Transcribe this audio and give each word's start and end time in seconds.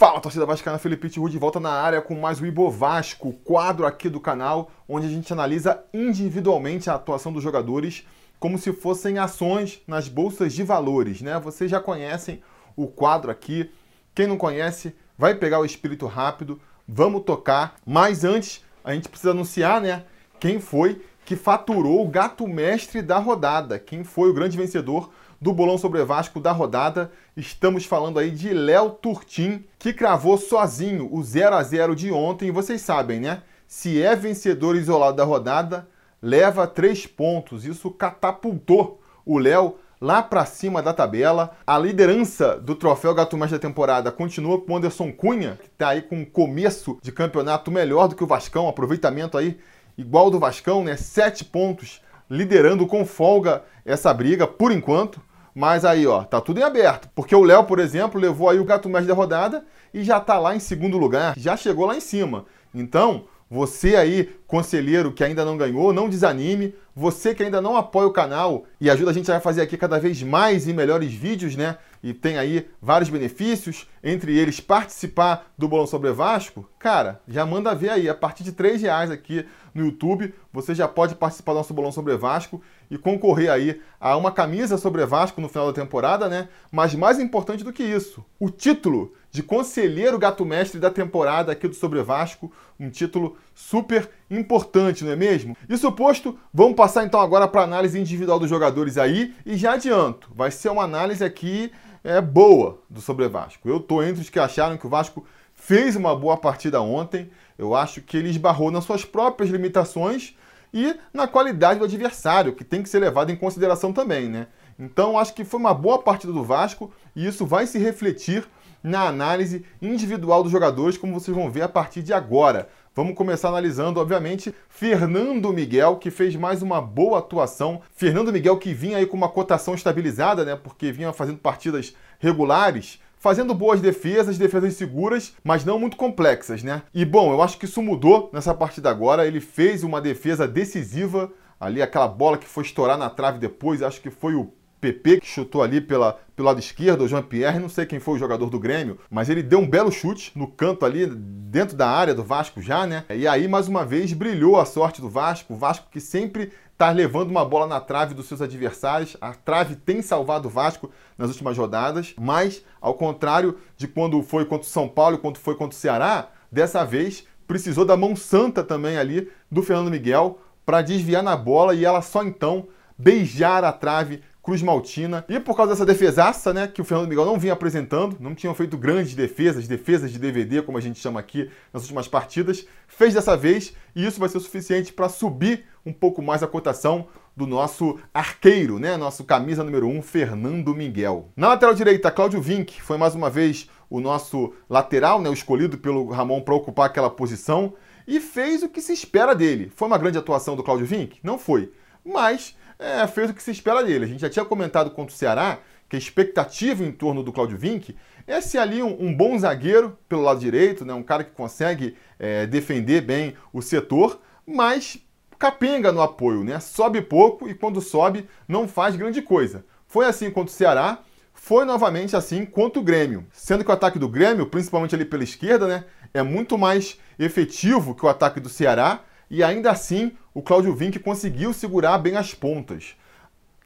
Fala, 0.00 0.18
torcida 0.18 0.46
vascaína, 0.46 0.78
Felipe 0.78 1.10
Tiru 1.10 1.28
de 1.28 1.36
volta 1.36 1.60
na 1.60 1.72
área 1.72 2.00
com 2.00 2.14
mais 2.14 2.40
o 2.40 2.46
Ibo 2.46 2.70
Vasco, 2.70 3.34
quadro 3.44 3.84
aqui 3.84 4.08
do 4.08 4.18
canal, 4.18 4.70
onde 4.88 5.06
a 5.06 5.10
gente 5.10 5.30
analisa 5.30 5.84
individualmente 5.92 6.88
a 6.88 6.94
atuação 6.94 7.30
dos 7.30 7.42
jogadores 7.42 8.06
como 8.38 8.56
se 8.56 8.72
fossem 8.72 9.18
ações 9.18 9.82
nas 9.86 10.08
bolsas 10.08 10.54
de 10.54 10.62
valores, 10.62 11.20
né? 11.20 11.38
Vocês 11.38 11.70
já 11.70 11.78
conhecem 11.78 12.42
o 12.74 12.86
quadro 12.86 13.30
aqui. 13.30 13.70
Quem 14.14 14.26
não 14.26 14.38
conhece, 14.38 14.96
vai 15.18 15.34
pegar 15.34 15.60
o 15.60 15.66
espírito 15.66 16.06
rápido, 16.06 16.58
vamos 16.88 17.22
tocar. 17.24 17.76
Mas 17.84 18.24
antes, 18.24 18.64
a 18.82 18.94
gente 18.94 19.06
precisa 19.06 19.32
anunciar, 19.32 19.82
né, 19.82 20.04
quem 20.38 20.60
foi 20.60 21.02
que 21.26 21.36
faturou 21.36 22.02
o 22.02 22.08
gato 22.08 22.48
mestre 22.48 23.02
da 23.02 23.18
rodada, 23.18 23.78
quem 23.78 24.02
foi 24.02 24.30
o 24.30 24.34
grande 24.34 24.56
vencedor 24.56 25.10
do 25.40 25.54
Bolão 25.54 25.78
sobre 25.78 26.04
Vasco 26.04 26.38
da 26.38 26.52
rodada. 26.52 27.10
Estamos 27.34 27.86
falando 27.86 28.18
aí 28.18 28.30
de 28.30 28.52
Léo 28.52 28.90
Turtim, 28.90 29.64
que 29.78 29.92
cravou 29.92 30.36
sozinho 30.36 31.08
o 31.10 31.22
0 31.22 31.56
a 31.56 31.62
0 31.62 31.96
de 31.96 32.12
ontem. 32.12 32.50
Vocês 32.50 32.82
sabem, 32.82 33.20
né? 33.20 33.42
Se 33.66 34.02
é 34.02 34.14
vencedor 34.14 34.76
isolado 34.76 35.16
da 35.16 35.24
rodada, 35.24 35.88
leva 36.20 36.66
três 36.66 37.06
pontos. 37.06 37.64
Isso 37.64 37.90
catapultou 37.90 39.00
o 39.24 39.38
Léo 39.38 39.76
lá 39.98 40.22
para 40.22 40.44
cima 40.44 40.82
da 40.82 40.92
tabela. 40.92 41.56
A 41.66 41.78
liderança 41.78 42.58
do 42.58 42.74
troféu 42.74 43.14
Gato 43.14 43.38
Mais 43.38 43.50
da 43.50 43.58
temporada 43.58 44.12
continua 44.12 44.60
com 44.60 44.72
o 44.72 44.76
Anderson 44.76 45.10
Cunha, 45.10 45.58
que 45.60 45.68
está 45.68 45.90
aí 45.90 46.02
com 46.02 46.16
um 46.16 46.24
começo 46.24 46.98
de 47.00 47.12
campeonato 47.12 47.70
melhor 47.70 48.08
do 48.08 48.14
que 48.14 48.24
o 48.24 48.26
Vascão, 48.26 48.68
aproveitamento 48.68 49.38
aí 49.38 49.58
igual 49.96 50.30
do 50.30 50.38
Vascão, 50.38 50.84
né? 50.84 50.96
Sete 50.96 51.44
pontos, 51.44 52.02
liderando 52.28 52.86
com 52.86 53.06
folga 53.06 53.62
essa 53.84 54.12
briga 54.12 54.46
por 54.46 54.70
enquanto. 54.70 55.20
Mas 55.54 55.84
aí, 55.84 56.06
ó, 56.06 56.22
tá 56.22 56.40
tudo 56.40 56.60
em 56.60 56.62
aberto. 56.62 57.08
Porque 57.14 57.34
o 57.34 57.42
Léo, 57.42 57.64
por 57.64 57.78
exemplo, 57.78 58.20
levou 58.20 58.48
aí 58.48 58.58
o 58.58 58.64
gato 58.64 58.88
médio 58.88 59.08
da 59.08 59.14
rodada 59.14 59.64
e 59.92 60.02
já 60.04 60.20
tá 60.20 60.38
lá 60.38 60.54
em 60.54 60.60
segundo 60.60 60.98
lugar, 60.98 61.34
já 61.36 61.56
chegou 61.56 61.86
lá 61.86 61.96
em 61.96 62.00
cima. 62.00 62.44
Então, 62.74 63.24
você 63.50 63.96
aí, 63.96 64.30
conselheiro 64.46 65.10
que 65.10 65.24
ainda 65.24 65.44
não 65.44 65.56
ganhou, 65.56 65.92
não 65.92 66.08
desanime. 66.08 66.72
Você 66.94 67.34
que 67.34 67.42
ainda 67.42 67.60
não 67.60 67.76
apoia 67.76 68.06
o 68.06 68.12
canal 68.12 68.64
e 68.80 68.88
ajuda 68.88 69.10
a 69.10 69.14
gente 69.14 69.30
a 69.30 69.40
fazer 69.40 69.60
aqui 69.60 69.76
cada 69.76 69.98
vez 69.98 70.22
mais 70.22 70.68
e 70.68 70.72
melhores 70.72 71.12
vídeos, 71.12 71.56
né? 71.56 71.76
E 72.00 72.14
tem 72.14 72.38
aí 72.38 72.68
vários 72.80 73.10
benefícios, 73.10 73.88
entre 74.04 74.38
eles 74.38 74.60
participar 74.60 75.50
do 75.58 75.66
Bolão 75.66 75.86
Sobre 75.86 76.12
Vasco. 76.12 76.64
Cara, 76.78 77.20
já 77.26 77.44
manda 77.44 77.74
ver 77.74 77.90
aí, 77.90 78.08
a 78.08 78.14
partir 78.14 78.44
de 78.44 78.52
3 78.52 78.82
reais 78.82 79.10
aqui 79.10 79.44
no 79.74 79.84
YouTube, 79.84 80.32
você 80.52 80.72
já 80.72 80.86
pode 80.86 81.16
participar 81.16 81.52
do 81.52 81.58
nosso 81.58 81.74
Bolão 81.74 81.90
Sobre 81.90 82.16
Vasco 82.16 82.62
e 82.88 82.96
concorrer 82.96 83.50
aí 83.50 83.80
a 84.00 84.16
uma 84.16 84.30
camisa 84.30 84.78
sobre 84.78 85.04
Vasco 85.04 85.40
no 85.40 85.48
final 85.48 85.66
da 85.66 85.72
temporada, 85.72 86.28
né? 86.28 86.48
Mas 86.70 86.94
mais 86.94 87.18
importante 87.18 87.64
do 87.64 87.72
que 87.72 87.82
isso, 87.82 88.24
o 88.38 88.48
título 88.48 89.12
de 89.30 89.42
conselheiro 89.42 90.18
gato 90.18 90.44
mestre 90.44 90.80
da 90.80 90.90
temporada 90.90 91.52
aqui 91.52 91.68
do 91.68 91.74
Sobre 91.74 92.02
Vasco, 92.02 92.52
um 92.78 92.90
título 92.90 93.36
super 93.54 94.08
importante, 94.30 95.04
não 95.04 95.12
é 95.12 95.16
mesmo? 95.16 95.56
Isso 95.68 95.90
posto, 95.92 96.38
vamos 96.52 96.74
passar 96.74 97.04
então 97.04 97.20
agora 97.20 97.46
para 97.46 97.60
a 97.60 97.64
análise 97.64 97.98
individual 97.98 98.38
dos 98.38 98.50
jogadores 98.50 98.98
aí 98.98 99.34
e 99.46 99.56
já 99.56 99.74
adianto, 99.74 100.30
vai 100.34 100.50
ser 100.50 100.70
uma 100.70 100.82
análise 100.82 101.22
aqui 101.24 101.70
é, 102.02 102.20
boa 102.20 102.80
do 102.88 103.00
Sobre 103.00 103.28
Vasco. 103.28 103.68
Eu 103.68 103.80
tô 103.80 104.02
entre 104.02 104.22
os 104.22 104.30
que 104.30 104.38
acharam 104.38 104.76
que 104.76 104.86
o 104.86 104.90
Vasco 104.90 105.24
fez 105.54 105.94
uma 105.94 106.16
boa 106.16 106.36
partida 106.36 106.80
ontem. 106.80 107.30
Eu 107.58 107.74
acho 107.74 108.00
que 108.00 108.16
ele 108.16 108.30
esbarrou 108.30 108.70
nas 108.70 108.84
suas 108.84 109.04
próprias 109.04 109.50
limitações 109.50 110.34
e 110.72 110.96
na 111.12 111.28
qualidade 111.28 111.78
do 111.78 111.84
adversário, 111.84 112.54
que 112.54 112.64
tem 112.64 112.82
que 112.82 112.88
ser 112.88 113.00
levado 113.00 113.30
em 113.30 113.36
consideração 113.36 113.92
também, 113.92 114.28
né? 114.28 114.46
Então, 114.78 115.18
acho 115.18 115.34
que 115.34 115.44
foi 115.44 115.60
uma 115.60 115.74
boa 115.74 115.98
partida 115.98 116.32
do 116.32 116.42
Vasco 116.42 116.90
e 117.14 117.26
isso 117.26 117.44
vai 117.44 117.66
se 117.66 117.78
refletir 117.78 118.48
na 118.82 119.02
análise 119.02 119.64
individual 119.80 120.42
dos 120.42 120.52
jogadores, 120.52 120.96
como 120.96 121.18
vocês 121.18 121.36
vão 121.36 121.50
ver 121.50 121.62
a 121.62 121.68
partir 121.68 122.02
de 122.02 122.12
agora. 122.12 122.68
Vamos 122.94 123.14
começar 123.14 123.48
analisando, 123.48 124.00
obviamente, 124.00 124.54
Fernando 124.68 125.52
Miguel, 125.52 125.96
que 125.96 126.10
fez 126.10 126.34
mais 126.34 126.60
uma 126.60 126.80
boa 126.80 127.20
atuação. 127.20 127.80
Fernando 127.94 128.32
Miguel 128.32 128.58
que 128.58 128.74
vinha 128.74 128.98
aí 128.98 129.06
com 129.06 129.16
uma 129.16 129.28
cotação 129.28 129.74
estabilizada, 129.74 130.44
né? 130.44 130.56
Porque 130.56 130.90
vinha 130.90 131.12
fazendo 131.12 131.38
partidas 131.38 131.94
regulares, 132.18 133.00
fazendo 133.16 133.54
boas 133.54 133.80
defesas, 133.80 134.38
defesas 134.38 134.74
seguras, 134.74 135.34
mas 135.44 135.64
não 135.64 135.78
muito 135.78 135.96
complexas, 135.96 136.62
né? 136.62 136.82
E 136.92 137.04
bom, 137.04 137.32
eu 137.32 137.40
acho 137.40 137.58
que 137.58 137.66
isso 137.66 137.80
mudou 137.80 138.28
nessa 138.32 138.54
partida 138.54 138.90
agora. 138.90 139.26
Ele 139.26 139.40
fez 139.40 139.84
uma 139.84 140.00
defesa 140.00 140.48
decisiva, 140.48 141.30
ali 141.60 141.80
aquela 141.80 142.08
bola 142.08 142.38
que 142.38 142.48
foi 142.48 142.64
estourar 142.64 142.98
na 142.98 143.08
trave 143.08 143.38
depois, 143.38 143.82
acho 143.82 144.00
que 144.00 144.10
foi 144.10 144.34
o 144.34 144.52
PP 144.80 145.20
que 145.20 145.26
chutou 145.26 145.62
ali 145.62 145.80
pela, 145.80 146.18
pelo 146.34 146.48
lado 146.48 146.58
esquerdo, 146.58 147.04
o 147.04 147.08
Jean-Pierre, 147.08 147.58
não 147.58 147.68
sei 147.68 147.84
quem 147.84 148.00
foi 148.00 148.14
o 148.14 148.18
jogador 148.18 148.48
do 148.48 148.58
Grêmio, 148.58 148.98
mas 149.10 149.28
ele 149.28 149.42
deu 149.42 149.58
um 149.58 149.68
belo 149.68 149.92
chute 149.92 150.32
no 150.34 150.46
canto 150.46 150.84
ali, 150.84 151.06
dentro 151.06 151.76
da 151.76 151.88
área 151.88 152.14
do 152.14 152.24
Vasco 152.24 152.62
já, 152.62 152.86
né? 152.86 153.04
E 153.10 153.28
aí, 153.28 153.46
mais 153.46 153.68
uma 153.68 153.84
vez, 153.84 154.12
brilhou 154.12 154.58
a 154.58 154.64
sorte 154.64 155.00
do 155.00 155.08
Vasco, 155.08 155.54
o 155.54 155.56
Vasco 155.56 155.88
que 155.90 156.00
sempre 156.00 156.52
está 156.72 156.90
levando 156.90 157.30
uma 157.30 157.44
bola 157.44 157.66
na 157.66 157.78
trave 157.78 158.14
dos 158.14 158.26
seus 158.26 158.40
adversários. 158.40 159.14
A 159.20 159.34
trave 159.34 159.76
tem 159.76 160.00
salvado 160.00 160.48
o 160.48 160.50
Vasco 160.50 160.90
nas 161.18 161.28
últimas 161.28 161.58
rodadas, 161.58 162.14
mas 162.18 162.64
ao 162.80 162.94
contrário 162.94 163.58
de 163.76 163.86
quando 163.86 164.22
foi 164.22 164.46
contra 164.46 164.66
o 164.66 164.70
São 164.70 164.88
Paulo 164.88 165.18
quando 165.18 165.36
foi 165.36 165.54
contra 165.54 165.76
o 165.76 165.78
Ceará, 165.78 166.30
dessa 166.50 166.82
vez 166.82 167.24
precisou 167.46 167.84
da 167.84 167.98
mão 167.98 168.16
santa 168.16 168.64
também 168.64 168.96
ali 168.96 169.30
do 169.50 169.62
Fernando 169.62 169.90
Miguel 169.90 170.38
para 170.64 170.80
desviar 170.80 171.22
na 171.22 171.36
bola 171.36 171.74
e 171.74 171.84
ela 171.84 172.00
só 172.00 172.24
então 172.24 172.68
beijar 172.96 173.62
a 173.64 173.72
trave 173.72 174.22
Cruz 174.50 174.62
Maltina. 174.62 175.24
E 175.28 175.38
por 175.38 175.56
causa 175.56 175.72
dessa 175.72 175.86
defesaça, 175.86 176.52
né, 176.52 176.66
que 176.66 176.80
o 176.80 176.84
Fernando 176.84 177.08
Miguel 177.08 177.24
não 177.24 177.38
vinha 177.38 177.52
apresentando, 177.52 178.16
não 178.18 178.34
tinham 178.34 178.52
feito 178.52 178.76
grandes 178.76 179.14
defesas, 179.14 179.68
defesas 179.68 180.10
de 180.10 180.18
DVD, 180.18 180.60
como 180.60 180.76
a 180.76 180.80
gente 180.80 180.98
chama 180.98 181.20
aqui 181.20 181.48
nas 181.72 181.82
últimas 181.82 182.08
partidas, 182.08 182.66
fez 182.88 183.14
dessa 183.14 183.36
vez 183.36 183.72
e 183.94 184.04
isso 184.04 184.18
vai 184.18 184.28
ser 184.28 184.38
o 184.38 184.40
suficiente 184.40 184.92
para 184.92 185.08
subir 185.08 185.66
um 185.86 185.92
pouco 185.92 186.20
mais 186.20 186.42
a 186.42 186.48
cotação 186.48 187.06
do 187.36 187.46
nosso 187.46 188.00
arqueiro, 188.12 188.80
né, 188.80 188.96
nosso 188.96 189.22
camisa 189.22 189.62
número 189.62 189.86
1, 189.86 189.98
um, 189.98 190.02
Fernando 190.02 190.74
Miguel. 190.74 191.28
Na 191.36 191.46
lateral 191.46 191.72
direita, 191.72 192.10
Cláudio 192.10 192.40
Vinck 192.40 192.82
foi 192.82 192.98
mais 192.98 193.14
uma 193.14 193.30
vez 193.30 193.70
o 193.88 194.00
nosso 194.00 194.52
lateral, 194.68 195.22
né, 195.22 195.30
o 195.30 195.32
escolhido 195.32 195.78
pelo 195.78 196.08
Ramon 196.08 196.40
para 196.40 196.56
ocupar 196.56 196.86
aquela 196.86 197.08
posição 197.08 197.74
e 198.04 198.18
fez 198.18 198.64
o 198.64 198.68
que 198.68 198.80
se 198.80 198.92
espera 198.92 199.32
dele. 199.32 199.70
Foi 199.76 199.86
uma 199.86 199.96
grande 199.96 200.18
atuação 200.18 200.56
do 200.56 200.64
Cláudio 200.64 200.86
Vinck? 200.86 201.20
Não 201.22 201.38
foi. 201.38 201.72
Mas 202.04 202.56
é, 202.80 203.06
fez 203.06 203.30
o 203.30 203.34
que 203.34 203.42
se 203.42 203.50
espera 203.50 203.84
dele. 203.84 204.06
A 204.06 204.08
gente 204.08 204.20
já 204.20 204.30
tinha 204.30 204.44
comentado 204.44 204.90
contra 204.90 205.14
o 205.14 205.16
Ceará 205.16 205.58
que 205.88 205.96
a 205.96 205.98
expectativa 205.98 206.82
em 206.84 206.90
torno 206.90 207.22
do 207.22 207.32
Claudio 207.32 207.58
Vinck 207.58 207.96
é 208.26 208.40
ser 208.40 208.58
ali 208.58 208.82
um, 208.82 208.96
um 209.00 209.14
bom 209.14 209.36
zagueiro 209.38 209.98
pelo 210.08 210.22
lado 210.22 210.40
direito, 210.40 210.84
né, 210.84 210.94
um 210.94 211.02
cara 211.02 211.24
que 211.24 211.32
consegue 211.32 211.96
é, 212.18 212.46
defender 212.46 213.00
bem 213.00 213.34
o 213.52 213.60
setor, 213.60 214.20
mas 214.46 214.98
capenga 215.38 215.90
no 215.90 216.00
apoio, 216.00 216.44
né? 216.44 216.60
Sobe 216.60 217.00
pouco 217.00 217.48
e 217.48 217.54
quando 217.54 217.80
sobe 217.80 218.28
não 218.46 218.68
faz 218.68 218.94
grande 218.94 219.22
coisa. 219.22 219.64
Foi 219.86 220.06
assim 220.06 220.30
contra 220.30 220.52
o 220.52 220.56
Ceará, 220.56 220.98
foi 221.32 221.64
novamente 221.64 222.14
assim 222.14 222.44
contra 222.44 222.78
o 222.78 222.84
Grêmio. 222.84 223.26
Sendo 223.32 223.64
que 223.64 223.70
o 223.70 223.74
ataque 223.74 223.98
do 223.98 224.08
Grêmio, 224.08 224.46
principalmente 224.46 224.94
ali 224.94 225.04
pela 225.04 225.24
esquerda, 225.24 225.66
né, 225.66 225.84
é 226.12 226.22
muito 226.22 226.56
mais 226.56 227.00
efetivo 227.18 227.94
que 227.94 228.04
o 228.04 228.08
ataque 228.08 228.38
do 228.38 228.48
Ceará 228.48 229.00
e 229.30 229.42
ainda 229.42 229.70
assim 229.70 230.12
o 230.34 230.42
Claudio 230.42 230.74
Vinck 230.74 230.98
conseguiu 230.98 231.52
segurar 231.52 231.96
bem 231.98 232.16
as 232.16 232.34
pontas. 232.34 232.96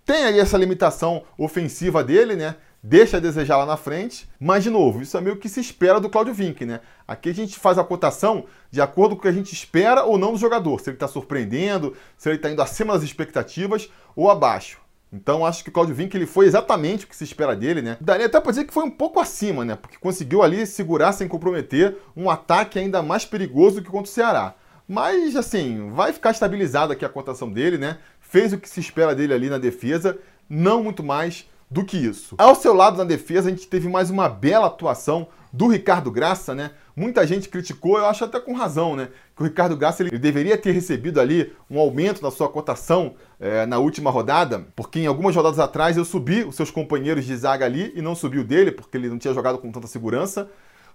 Tem 0.04 0.25
aí 0.25 0.38
essa 0.38 0.58
limitação 0.58 1.22
ofensiva 1.38 2.04
dele, 2.04 2.36
né? 2.36 2.56
Deixa 2.82 3.16
a 3.16 3.20
desejar 3.20 3.56
lá 3.56 3.64
na 3.64 3.78
frente, 3.78 4.28
mas 4.38 4.62
de 4.62 4.69
novo, 4.69 5.00
isso 5.00 5.16
é 5.16 5.20
meio 5.22 5.38
que 5.38 5.48
se 5.48 5.58
espera 5.58 5.98
do 5.98 6.10
Claudio 6.10 6.34
Vinck, 6.34 6.66
né? 6.66 6.80
Aqui 7.08 7.30
a 7.30 7.34
gente 7.34 7.58
faz 7.58 7.78
a 7.78 7.84
cotação 7.84 8.44
de 8.70 8.82
acordo 8.82 9.16
com 9.16 9.20
o 9.20 9.22
que 9.22 9.28
a 9.28 9.32
gente 9.32 9.54
espera 9.54 10.04
ou 10.04 10.19
não 10.19 10.32
do 10.32 10.38
jogador, 10.38 10.78
se 10.78 10.91
ele 10.91 10.97
está 10.97 11.08
surpreendendo, 11.08 11.97
se 12.19 12.28
ele 12.28 12.36
está 12.36 12.50
indo 12.50 12.60
acima 12.60 12.92
das 12.92 13.03
expectativas 13.03 13.91
ou 14.14 14.30
abaixo. 14.30 14.84
Então 15.10 15.47
acho 15.47 15.64
que 15.64 15.70
o 15.70 15.72
Claudio 15.72 15.94
Vinck 15.94 16.14
ele 16.14 16.26
foi 16.26 16.44
exatamente 16.44 17.06
o 17.06 17.08
que 17.08 17.16
se 17.16 17.24
espera 17.24 17.56
dele, 17.56 17.80
né? 17.80 17.97
Daria 18.00 18.26
até 18.26 18.38
para 18.38 18.50
dizer 18.50 18.64
que 18.64 18.74
foi 18.74 18.84
um 18.84 18.91
pouco 18.91 19.19
acima, 19.19 19.64
né? 19.64 19.76
Porque 19.76 19.97
conseguiu 19.97 20.42
ali 20.42 20.66
segurar 20.66 21.12
sem 21.12 21.26
comprometer 21.26 21.97
um 22.15 22.28
ataque 22.28 22.78
ainda 22.78 23.03
mais 23.03 23.24
perigoso 23.24 23.77
do 23.77 23.83
que 23.83 23.91
contra 23.91 24.10
o 24.10 24.12
Ceará. 24.12 24.54
Mas, 24.86 25.34
assim, 25.34 25.91
vai 25.91 26.13
ficar 26.13 26.31
estabilizada 26.31 26.92
aqui 26.92 27.04
a 27.04 27.09
cotação 27.09 27.51
dele, 27.51 27.78
né? 27.78 27.98
Fez 28.21 28.53
o 28.53 28.59
que 28.59 28.69
se 28.69 28.81
espera 28.81 29.15
dele 29.15 29.33
ali 29.33 29.48
na 29.48 29.59
defesa, 29.59 30.19
não 30.48 30.83
muito 30.83 31.03
mais 31.03 31.47
do 31.71 31.84
que 31.84 31.97
isso. 31.97 32.34
Ao 32.39 32.54
seu 32.54 32.75
lado 32.75 32.98
na 32.98 33.04
defesa, 33.04 33.48
a 33.48 33.51
gente 33.51 33.66
teve 33.66 33.89
mais 33.89 34.10
uma 34.10 34.28
bela 34.28 34.66
atuação 34.66 35.28
do 35.53 35.69
Ricardo 35.69 36.10
Graça, 36.10 36.54
né? 36.54 36.72
Muita 36.97 37.27
gente 37.27 37.48
criticou, 37.48 37.98
eu 37.98 38.07
acho 38.07 38.25
até 38.25 38.39
com 38.41 38.54
razão, 38.54 38.95
né? 38.95 39.09
Que 39.36 39.42
o 39.42 39.45
Ricardo 39.45 39.77
Graça 39.77 40.03
ele, 40.03 40.19
deveria 40.19 40.59
ter 40.59 40.72
recebido 40.72 41.21
ali 41.21 41.53
um 41.71 41.78
aumento 41.78 42.22
na 42.22 42.30
sua 42.30 42.48
cotação 42.48 43.15
é, 43.41 43.65
na 43.65 43.78
última 43.78 44.10
rodada, 44.10 44.66
porque 44.77 44.98
em 45.01 45.07
algumas 45.07 45.34
rodadas 45.34 45.59
atrás 45.59 45.97
eu 45.97 46.04
subi 46.04 46.45
os 46.45 46.57
seus 46.57 46.71
companheiros 46.71 47.25
de 47.25 47.37
zaga 47.37 47.65
ali 47.65 47.92
e 47.95 48.03
não 48.03 48.15
subi 48.15 48.39
o 48.39 48.45
dele, 48.45 48.72
porque 48.72 48.97
ele 48.97 49.09
não 49.09 49.19
tinha 49.19 49.33
jogado 49.33 49.59
com 49.59 49.71
tanta 49.71 49.87
segurança. 49.87 50.51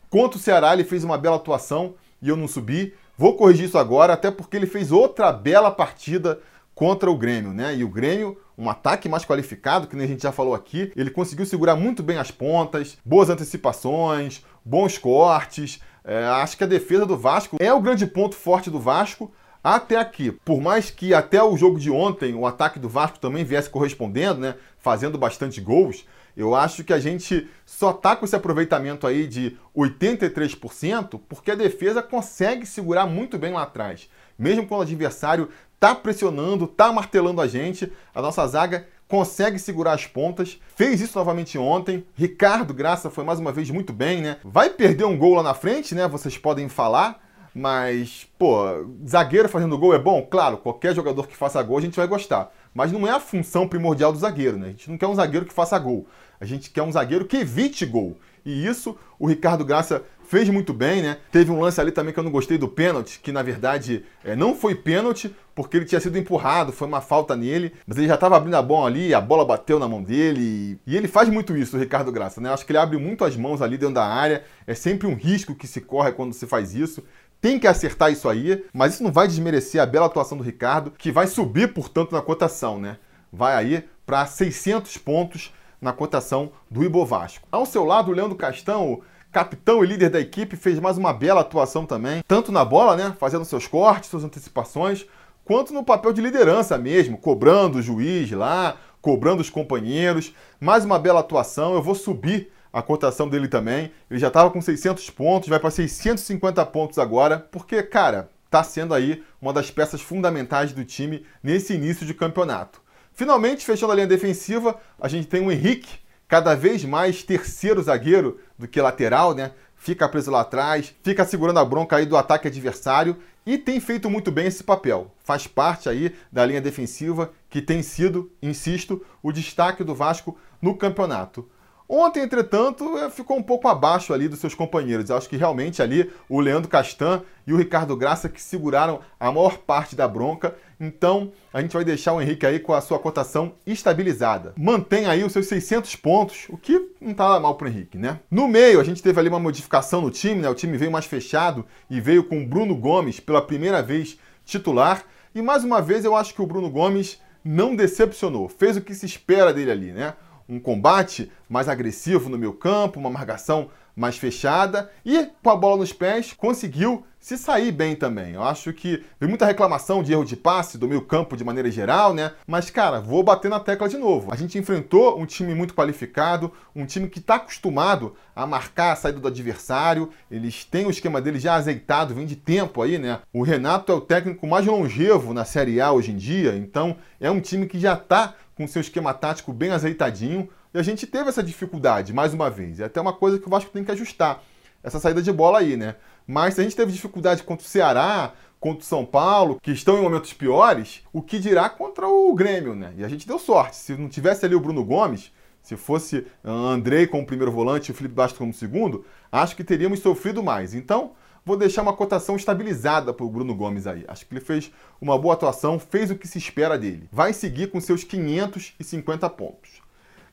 Quanto 0.09 0.35
o 0.35 0.39
Ceará, 0.39 0.73
ele 0.73 0.83
fez 0.83 1.03
uma 1.03 1.17
bela 1.17 1.37
atuação 1.37 1.95
e 2.21 2.29
eu 2.29 2.35
não 2.35 2.47
subi. 2.47 2.93
Vou 3.19 3.35
corrigir 3.35 3.65
isso 3.65 3.77
agora, 3.77 4.13
até 4.13 4.31
porque 4.31 4.55
ele 4.55 4.65
fez 4.65 4.93
outra 4.93 5.29
bela 5.33 5.69
partida 5.69 6.39
contra 6.73 7.11
o 7.11 7.17
Grêmio, 7.17 7.51
né? 7.51 7.75
E 7.75 7.83
o 7.83 7.89
Grêmio, 7.89 8.37
um 8.57 8.69
ataque 8.69 9.09
mais 9.09 9.25
qualificado, 9.25 9.87
que 9.87 9.95
nem 9.97 10.05
a 10.05 10.07
gente 10.07 10.23
já 10.23 10.31
falou 10.31 10.53
aqui, 10.53 10.93
ele 10.95 11.11
conseguiu 11.11 11.45
segurar 11.45 11.75
muito 11.75 12.01
bem 12.01 12.17
as 12.17 12.31
pontas, 12.31 12.97
boas 13.03 13.29
antecipações, 13.29 14.41
bons 14.63 14.97
cortes. 14.97 15.81
É, 16.05 16.27
acho 16.27 16.55
que 16.55 16.63
a 16.63 16.67
defesa 16.67 17.05
do 17.05 17.17
Vasco 17.17 17.57
é 17.59 17.73
o 17.73 17.81
grande 17.81 18.07
ponto 18.07 18.35
forte 18.35 18.69
do 18.69 18.79
Vasco 18.79 19.29
até 19.61 19.97
aqui. 19.97 20.31
Por 20.31 20.61
mais 20.61 20.89
que 20.89 21.13
até 21.13 21.43
o 21.43 21.57
jogo 21.57 21.77
de 21.77 21.91
ontem 21.91 22.33
o 22.33 22.45
ataque 22.45 22.79
do 22.79 22.87
Vasco 22.87 23.19
também 23.19 23.43
viesse 23.43 23.69
correspondendo, 23.69 24.39
né? 24.39 24.55
Fazendo 24.77 25.17
bastante 25.17 25.59
gols. 25.59 26.05
Eu 26.39 26.55
acho 26.55 26.85
que 26.85 26.93
a 26.93 26.99
gente 26.99 27.49
só 27.65 27.91
tá 27.91 28.15
com 28.15 28.23
esse 28.23 28.33
aproveitamento 28.33 29.05
aí 29.05 29.27
de 29.27 29.57
83% 29.75 31.19
porque 31.27 31.51
a 31.51 31.55
defesa 31.55 32.01
consegue 32.01 32.65
segurar 32.65 33.05
muito 33.05 33.37
bem 33.37 33.51
lá 33.51 33.63
atrás. 33.63 34.09
Mesmo 34.37 34.65
quando 34.65 34.79
o 34.79 34.83
adversário 34.83 35.49
tá 35.77 35.93
pressionando, 35.93 36.65
tá 36.65 36.93
martelando 36.93 37.41
a 37.41 37.47
gente, 37.47 37.91
a 38.15 38.21
nossa 38.21 38.47
zaga 38.47 38.87
consegue 39.05 39.59
segurar 39.59 39.91
as 39.91 40.07
pontas. 40.07 40.57
Fez 40.77 41.01
isso 41.01 41.19
novamente 41.19 41.57
ontem. 41.57 42.05
Ricardo 42.15 42.73
Graça 42.73 43.09
foi 43.09 43.25
mais 43.25 43.37
uma 43.37 43.51
vez 43.51 43.69
muito 43.69 43.91
bem, 43.91 44.21
né? 44.21 44.37
Vai 44.41 44.69
perder 44.69 45.03
um 45.03 45.17
gol 45.17 45.35
lá 45.35 45.43
na 45.43 45.53
frente, 45.53 45.93
né? 45.93 46.07
Vocês 46.07 46.37
podem 46.37 46.69
falar. 46.69 47.21
Mas, 47.53 48.27
pô, 48.37 48.63
zagueiro 49.05 49.49
fazendo 49.49 49.77
gol 49.77 49.93
é 49.93 49.99
bom? 49.99 50.21
Claro, 50.21 50.57
qualquer 50.57 50.95
jogador 50.95 51.27
que 51.27 51.35
faça 51.35 51.61
gol 51.61 51.79
a 51.79 51.81
gente 51.81 51.97
vai 51.97 52.07
gostar. 52.07 52.49
Mas 52.73 52.91
não 52.91 53.07
é 53.07 53.11
a 53.11 53.19
função 53.19 53.67
primordial 53.67 54.11
do 54.11 54.19
zagueiro, 54.19 54.57
né? 54.57 54.67
A 54.67 54.69
gente 54.69 54.89
não 54.89 54.97
quer 54.97 55.07
um 55.07 55.15
zagueiro 55.15 55.45
que 55.45 55.53
faça 55.53 55.77
gol. 55.77 56.07
A 56.39 56.45
gente 56.45 56.69
quer 56.69 56.83
um 56.83 56.91
zagueiro 56.91 57.25
que 57.25 57.37
evite 57.37 57.85
gol. 57.85 58.17
E 58.45 58.65
isso 58.65 58.97
o 59.19 59.27
Ricardo 59.27 59.65
Graça 59.65 60.03
fez 60.29 60.47
muito 60.47 60.73
bem, 60.73 61.01
né? 61.01 61.17
Teve 61.31 61.51
um 61.51 61.59
lance 61.59 61.81
ali 61.81 61.91
também 61.91 62.13
que 62.13 62.19
eu 62.19 62.23
não 62.23 62.31
gostei 62.31 62.57
do 62.57 62.67
pênalti, 62.67 63.19
que 63.19 63.31
na 63.31 63.41
verdade 63.41 64.05
é, 64.23 64.35
não 64.35 64.55
foi 64.55 64.75
pênalti, 64.75 65.35
porque 65.55 65.75
ele 65.75 65.85
tinha 65.85 65.99
sido 65.99 66.17
empurrado, 66.17 66.71
foi 66.71 66.87
uma 66.87 67.01
falta 67.01 67.35
nele, 67.35 67.73
mas 67.85 67.97
ele 67.97 68.07
já 68.07 68.13
estava 68.13 68.37
abrindo 68.37 68.53
a 68.53 68.61
bola 68.61 68.87
ali, 68.87 69.13
a 69.13 69.19
bola 69.19 69.43
bateu 69.43 69.79
na 69.79 69.87
mão 69.87 70.03
dele, 70.03 70.79
e, 70.85 70.95
ele 70.95 71.07
faz 71.07 71.27
muito 71.29 71.57
isso, 71.57 71.75
o 71.75 71.79
Ricardo 71.79 72.11
Graça, 72.11 72.39
né? 72.39 72.53
Acho 72.53 72.63
que 72.65 72.71
ele 72.71 72.77
abre 72.77 72.97
muito 72.97 73.25
as 73.25 73.35
mãos 73.35 73.61
ali 73.61 73.75
dentro 73.77 73.95
da 73.95 74.05
área, 74.05 74.43
é 74.67 74.75
sempre 74.75 75.07
um 75.07 75.15
risco 75.15 75.55
que 75.55 75.67
se 75.67 75.81
corre 75.81 76.11
quando 76.11 76.31
se 76.31 76.45
faz 76.45 76.75
isso. 76.75 77.03
Tem 77.41 77.57
que 77.57 77.67
acertar 77.67 78.11
isso 78.11 78.27
aí, 78.27 78.65
mas 78.73 78.95
isso 78.95 79.03
não 79.03 79.11
vai 79.13 79.25
desmerecer 79.25 79.81
a 79.81 79.85
bela 79.85 80.07
atuação 80.07 80.37
do 80.37 80.43
Ricardo, 80.43 80.91
que 80.91 81.09
vai 81.09 81.25
subir, 81.25 81.73
portanto, 81.73 82.11
na 82.11 82.21
cotação, 82.21 82.77
né? 82.77 82.97
Vai 83.31 83.55
aí 83.55 83.85
para 84.05 84.25
600 84.25 84.97
pontos 84.97 85.53
na 85.79 85.93
cotação 85.93 86.51
do 86.69 86.83
Ibovasco. 86.83 87.47
Ao 87.49 87.65
seu 87.65 87.85
lado, 87.85 88.11
o 88.11 88.13
Leandro 88.13 88.35
Castão, 88.35 89.01
capitão 89.31 89.83
e 89.83 89.87
líder 89.87 90.09
da 90.09 90.19
equipe, 90.19 90.57
fez 90.57 90.79
mais 90.79 90.97
uma 90.97 91.13
bela 91.13 91.39
atuação 91.39 91.85
também, 91.85 92.21
tanto 92.27 92.51
na 92.51 92.65
bola, 92.65 92.97
né, 92.97 93.15
fazendo 93.17 93.45
seus 93.45 93.65
cortes, 93.65 94.09
suas 94.09 94.25
antecipações, 94.25 95.05
quanto 95.45 95.73
no 95.73 95.83
papel 95.83 96.11
de 96.11 96.21
liderança 96.21 96.77
mesmo, 96.77 97.17
cobrando 97.17 97.77
o 97.77 97.81
juiz 97.81 98.29
lá, 98.31 98.75
cobrando 99.01 99.41
os 99.41 99.49
companheiros. 99.49 100.33
Mais 100.59 100.83
uma 100.83 100.99
bela 100.99 101.21
atuação, 101.21 101.73
eu 101.73 101.81
vou 101.81 101.95
subir 101.95 102.51
a 102.71 102.81
cotação 102.81 103.27
dele 103.27 103.47
também. 103.47 103.91
Ele 104.09 104.19
já 104.19 104.27
estava 104.27 104.49
com 104.49 104.61
600 104.61 105.09
pontos, 105.09 105.49
vai 105.49 105.59
para 105.59 105.71
650 105.71 106.65
pontos 106.67 106.99
agora, 106.99 107.39
porque, 107.51 107.81
cara, 107.83 108.29
está 108.45 108.63
sendo 108.63 108.93
aí 108.93 109.23
uma 109.41 109.53
das 109.53 109.69
peças 109.69 110.01
fundamentais 110.01 110.73
do 110.73 110.83
time 110.83 111.25
nesse 111.41 111.73
início 111.73 112.05
de 112.05 112.13
campeonato. 112.13 112.81
Finalmente, 113.13 113.65
fechando 113.65 113.91
a 113.91 113.95
linha 113.95 114.07
defensiva, 114.07 114.79
a 114.99 115.07
gente 115.07 115.27
tem 115.27 115.45
o 115.45 115.51
Henrique, 115.51 115.99
cada 116.27 116.55
vez 116.55 116.85
mais 116.85 117.23
terceiro 117.23 117.81
zagueiro 117.81 118.39
do 118.57 118.67
que 118.67 118.81
lateral, 118.81 119.33
né? 119.33 119.51
Fica 119.75 120.07
preso 120.09 120.29
lá 120.29 120.41
atrás, 120.41 120.93
fica 121.03 121.25
segurando 121.25 121.59
a 121.59 121.65
bronca 121.65 121.95
aí 121.95 122.05
do 122.05 122.17
ataque 122.17 122.47
adversário 122.47 123.17
e 123.45 123.57
tem 123.57 123.79
feito 123.79 124.09
muito 124.09 124.31
bem 124.31 124.45
esse 124.45 124.63
papel. 124.63 125.13
Faz 125.23 125.47
parte 125.47 125.89
aí 125.89 126.15
da 126.31 126.45
linha 126.45 126.61
defensiva 126.61 127.31
que 127.49 127.61
tem 127.61 127.81
sido, 127.81 128.31
insisto, 128.41 129.03
o 129.23 129.31
destaque 129.31 129.83
do 129.83 129.95
Vasco 129.95 130.37
no 130.61 130.77
campeonato. 130.77 131.49
Ontem, 131.91 132.21
entretanto, 132.21 132.95
é, 132.99 133.09
ficou 133.09 133.35
um 133.35 133.41
pouco 133.41 133.67
abaixo 133.67 134.13
ali 134.13 134.27
dos 134.27 134.37
seus 134.37 134.53
companheiros. 134.53 135.09
Eu 135.09 135.17
acho 135.17 135.27
que 135.27 135.35
realmente 135.35 135.81
ali 135.81 136.07
o 136.29 136.39
Leandro 136.39 136.69
Castan 136.69 137.23
e 137.47 137.51
o 137.51 137.57
Ricardo 137.57 137.97
Graça 137.97 138.29
que 138.29 138.39
seguraram 138.39 138.99
a 139.19 139.31
maior 139.31 139.57
parte 139.57 139.95
da 139.95 140.07
bronca. 140.07 140.53
Então, 140.79 141.31
a 141.51 141.59
gente 141.59 141.73
vai 141.73 141.83
deixar 141.83 142.13
o 142.13 142.21
Henrique 142.21 142.45
aí 142.45 142.59
com 142.59 142.73
a 142.73 142.81
sua 142.81 142.99
cotação 142.99 143.53
estabilizada. 143.65 144.53
Mantém 144.55 145.07
aí 145.07 145.23
os 145.23 145.33
seus 145.33 145.47
600 145.47 145.95
pontos, 145.95 146.45
o 146.49 146.57
que 146.59 146.79
não 147.01 147.15
tá 147.15 147.39
mal 147.39 147.55
pro 147.55 147.67
Henrique, 147.67 147.97
né? 147.97 148.19
No 148.29 148.47
meio, 148.47 148.79
a 148.79 148.83
gente 148.83 149.01
teve 149.01 149.19
ali 149.19 149.27
uma 149.27 149.39
modificação 149.39 149.99
no 149.99 150.11
time, 150.11 150.43
né? 150.43 150.49
O 150.49 150.53
time 150.53 150.77
veio 150.77 150.91
mais 150.91 151.05
fechado 151.05 151.65
e 151.89 151.99
veio 151.99 152.23
com 152.23 152.39
o 152.39 152.45
Bruno 152.45 152.75
Gomes 152.75 153.19
pela 153.19 153.41
primeira 153.41 153.81
vez 153.81 154.19
titular. 154.45 155.03
E 155.33 155.41
mais 155.41 155.63
uma 155.63 155.81
vez, 155.81 156.05
eu 156.05 156.15
acho 156.15 156.35
que 156.35 156.41
o 156.41 156.45
Bruno 156.45 156.69
Gomes 156.69 157.19
não 157.43 157.75
decepcionou. 157.75 158.47
Fez 158.47 158.77
o 158.77 158.81
que 158.81 158.93
se 158.93 159.07
espera 159.07 159.51
dele 159.51 159.71
ali, 159.71 159.91
né? 159.91 160.13
Um 160.49 160.59
combate 160.59 161.31
mais 161.47 161.69
agressivo 161.69 162.27
no 162.27 162.37
meu 162.37 162.53
campo, 162.53 162.99
uma 162.99 163.09
marcação 163.09 163.69
mais 163.95 164.17
fechada 164.17 164.89
e 165.05 165.27
com 165.43 165.49
a 165.49 165.55
bola 165.55 165.77
nos 165.77 165.91
pés 165.91 166.33
conseguiu 166.33 167.05
se 167.19 167.37
sair 167.37 167.69
bem 167.73 167.97
também. 167.97 168.33
Eu 168.33 168.43
acho 168.43 168.71
que 168.71 169.03
vi 169.19 169.27
muita 169.27 169.45
reclamação 169.45 170.01
de 170.01 170.13
erro 170.13 170.23
de 170.23 170.37
passe 170.37 170.77
do 170.77 170.87
meio 170.87 171.01
campo 171.01 171.35
de 171.35 171.43
maneira 171.43 171.69
geral, 171.69 172.13
né? 172.13 172.31
Mas 172.47 172.69
cara, 172.69 173.01
vou 173.01 173.21
bater 173.21 173.51
na 173.51 173.59
tecla 173.59 173.89
de 173.89 173.97
novo. 173.97 174.31
A 174.31 174.37
gente 174.37 174.57
enfrentou 174.57 175.19
um 175.19 175.25
time 175.25 175.53
muito 175.53 175.73
qualificado, 175.73 176.51
um 176.73 176.85
time 176.85 177.09
que 177.09 177.19
está 177.19 177.35
acostumado 177.35 178.15
a 178.33 178.47
marcar 178.47 178.93
a 178.93 178.95
saída 178.95 179.19
do 179.19 179.27
adversário. 179.27 180.09
Eles 180.31 180.63
têm 180.63 180.85
o 180.85 180.89
esquema 180.89 181.19
deles 181.19 181.41
já 181.41 181.55
azeitado, 181.55 182.15
vem 182.15 182.25
de 182.25 182.37
tempo 182.37 182.81
aí, 182.81 182.97
né? 182.97 183.19
O 183.33 183.43
Renato 183.43 183.91
é 183.91 183.95
o 183.95 184.01
técnico 184.01 184.47
mais 184.47 184.65
longevo 184.65 185.33
na 185.33 185.43
Série 185.43 185.81
A 185.81 185.91
hoje 185.91 186.11
em 186.11 186.17
dia, 186.17 186.55
então 186.55 186.95
é 187.19 187.29
um 187.29 187.41
time 187.41 187.67
que 187.67 187.77
já 187.77 187.95
está 187.95 188.33
com 188.59 188.67
seu 188.67 188.81
esquema 188.81 189.13
tático 189.13 189.53
bem 189.53 189.71
azeitadinho. 189.71 190.49
E 190.73 190.77
a 190.77 190.83
gente 190.83 191.07
teve 191.07 191.29
essa 191.29 191.41
dificuldade, 191.41 192.11
mais 192.11 192.33
uma 192.33 192.49
vez. 192.49 192.81
É 192.81 192.83
até 192.83 192.99
uma 192.99 193.13
coisa 193.13 193.39
que 193.39 193.47
o 193.47 193.49
Vasco 193.49 193.71
tem 193.71 193.85
que 193.85 193.91
ajustar. 193.91 194.43
Essa 194.83 194.99
saída 194.99 195.21
de 195.21 195.31
bola 195.31 195.59
aí, 195.59 195.77
né? 195.77 195.95
Mas 196.27 196.55
se 196.55 196.59
a 196.59 196.63
gente 196.65 196.75
teve 196.75 196.91
dificuldade 196.91 197.41
contra 197.43 197.65
o 197.65 197.69
Ceará, 197.69 198.33
contra 198.59 198.83
o 198.83 198.85
São 198.85 199.05
Paulo, 199.05 199.57
que 199.61 199.71
estão 199.71 199.97
em 199.97 200.01
momentos 200.01 200.33
piores, 200.33 201.01
o 201.13 201.21
que 201.21 201.39
dirá 201.39 201.69
contra 201.69 202.05
o 202.05 202.35
Grêmio, 202.35 202.75
né? 202.75 202.93
E 202.97 203.03
a 203.05 203.07
gente 203.07 203.25
deu 203.25 203.39
sorte. 203.39 203.77
Se 203.77 203.95
não 203.95 204.09
tivesse 204.09 204.45
ali 204.45 204.55
o 204.55 204.59
Bruno 204.59 204.83
Gomes, 204.83 205.31
se 205.61 205.77
fosse 205.77 206.27
Andrei 206.43 207.07
como 207.07 207.25
primeiro 207.25 207.53
volante 207.53 207.89
e 207.89 207.91
o 207.93 207.95
Felipe 207.95 208.15
Bastos 208.15 208.39
como 208.39 208.53
segundo, 208.53 209.05
acho 209.31 209.55
que 209.55 209.63
teríamos 209.63 210.01
sofrido 210.01 210.43
mais. 210.43 210.73
Então, 210.73 211.13
vou 211.49 211.57
deixar 211.57 211.81
uma 211.81 211.93
cotação 211.93 212.35
estabilizada 212.35 213.11
para 213.11 213.25
o 213.25 213.29
Bruno 213.29 213.55
Gomes 213.55 213.87
aí. 213.87 214.05
Acho 214.07 214.23
que 214.23 214.33
ele 214.35 214.39
fez 214.39 214.71
uma 215.01 215.17
boa 215.17 215.33
atuação, 215.33 215.79
fez 215.79 216.11
o 216.11 216.15
que 216.15 216.27
se 216.27 216.37
espera 216.37 216.77
dele. 216.77 217.09
Vai 217.11 217.33
seguir 217.33 217.71
com 217.71 217.81
seus 217.81 218.03
550 218.03 219.27
pontos. 219.31 219.81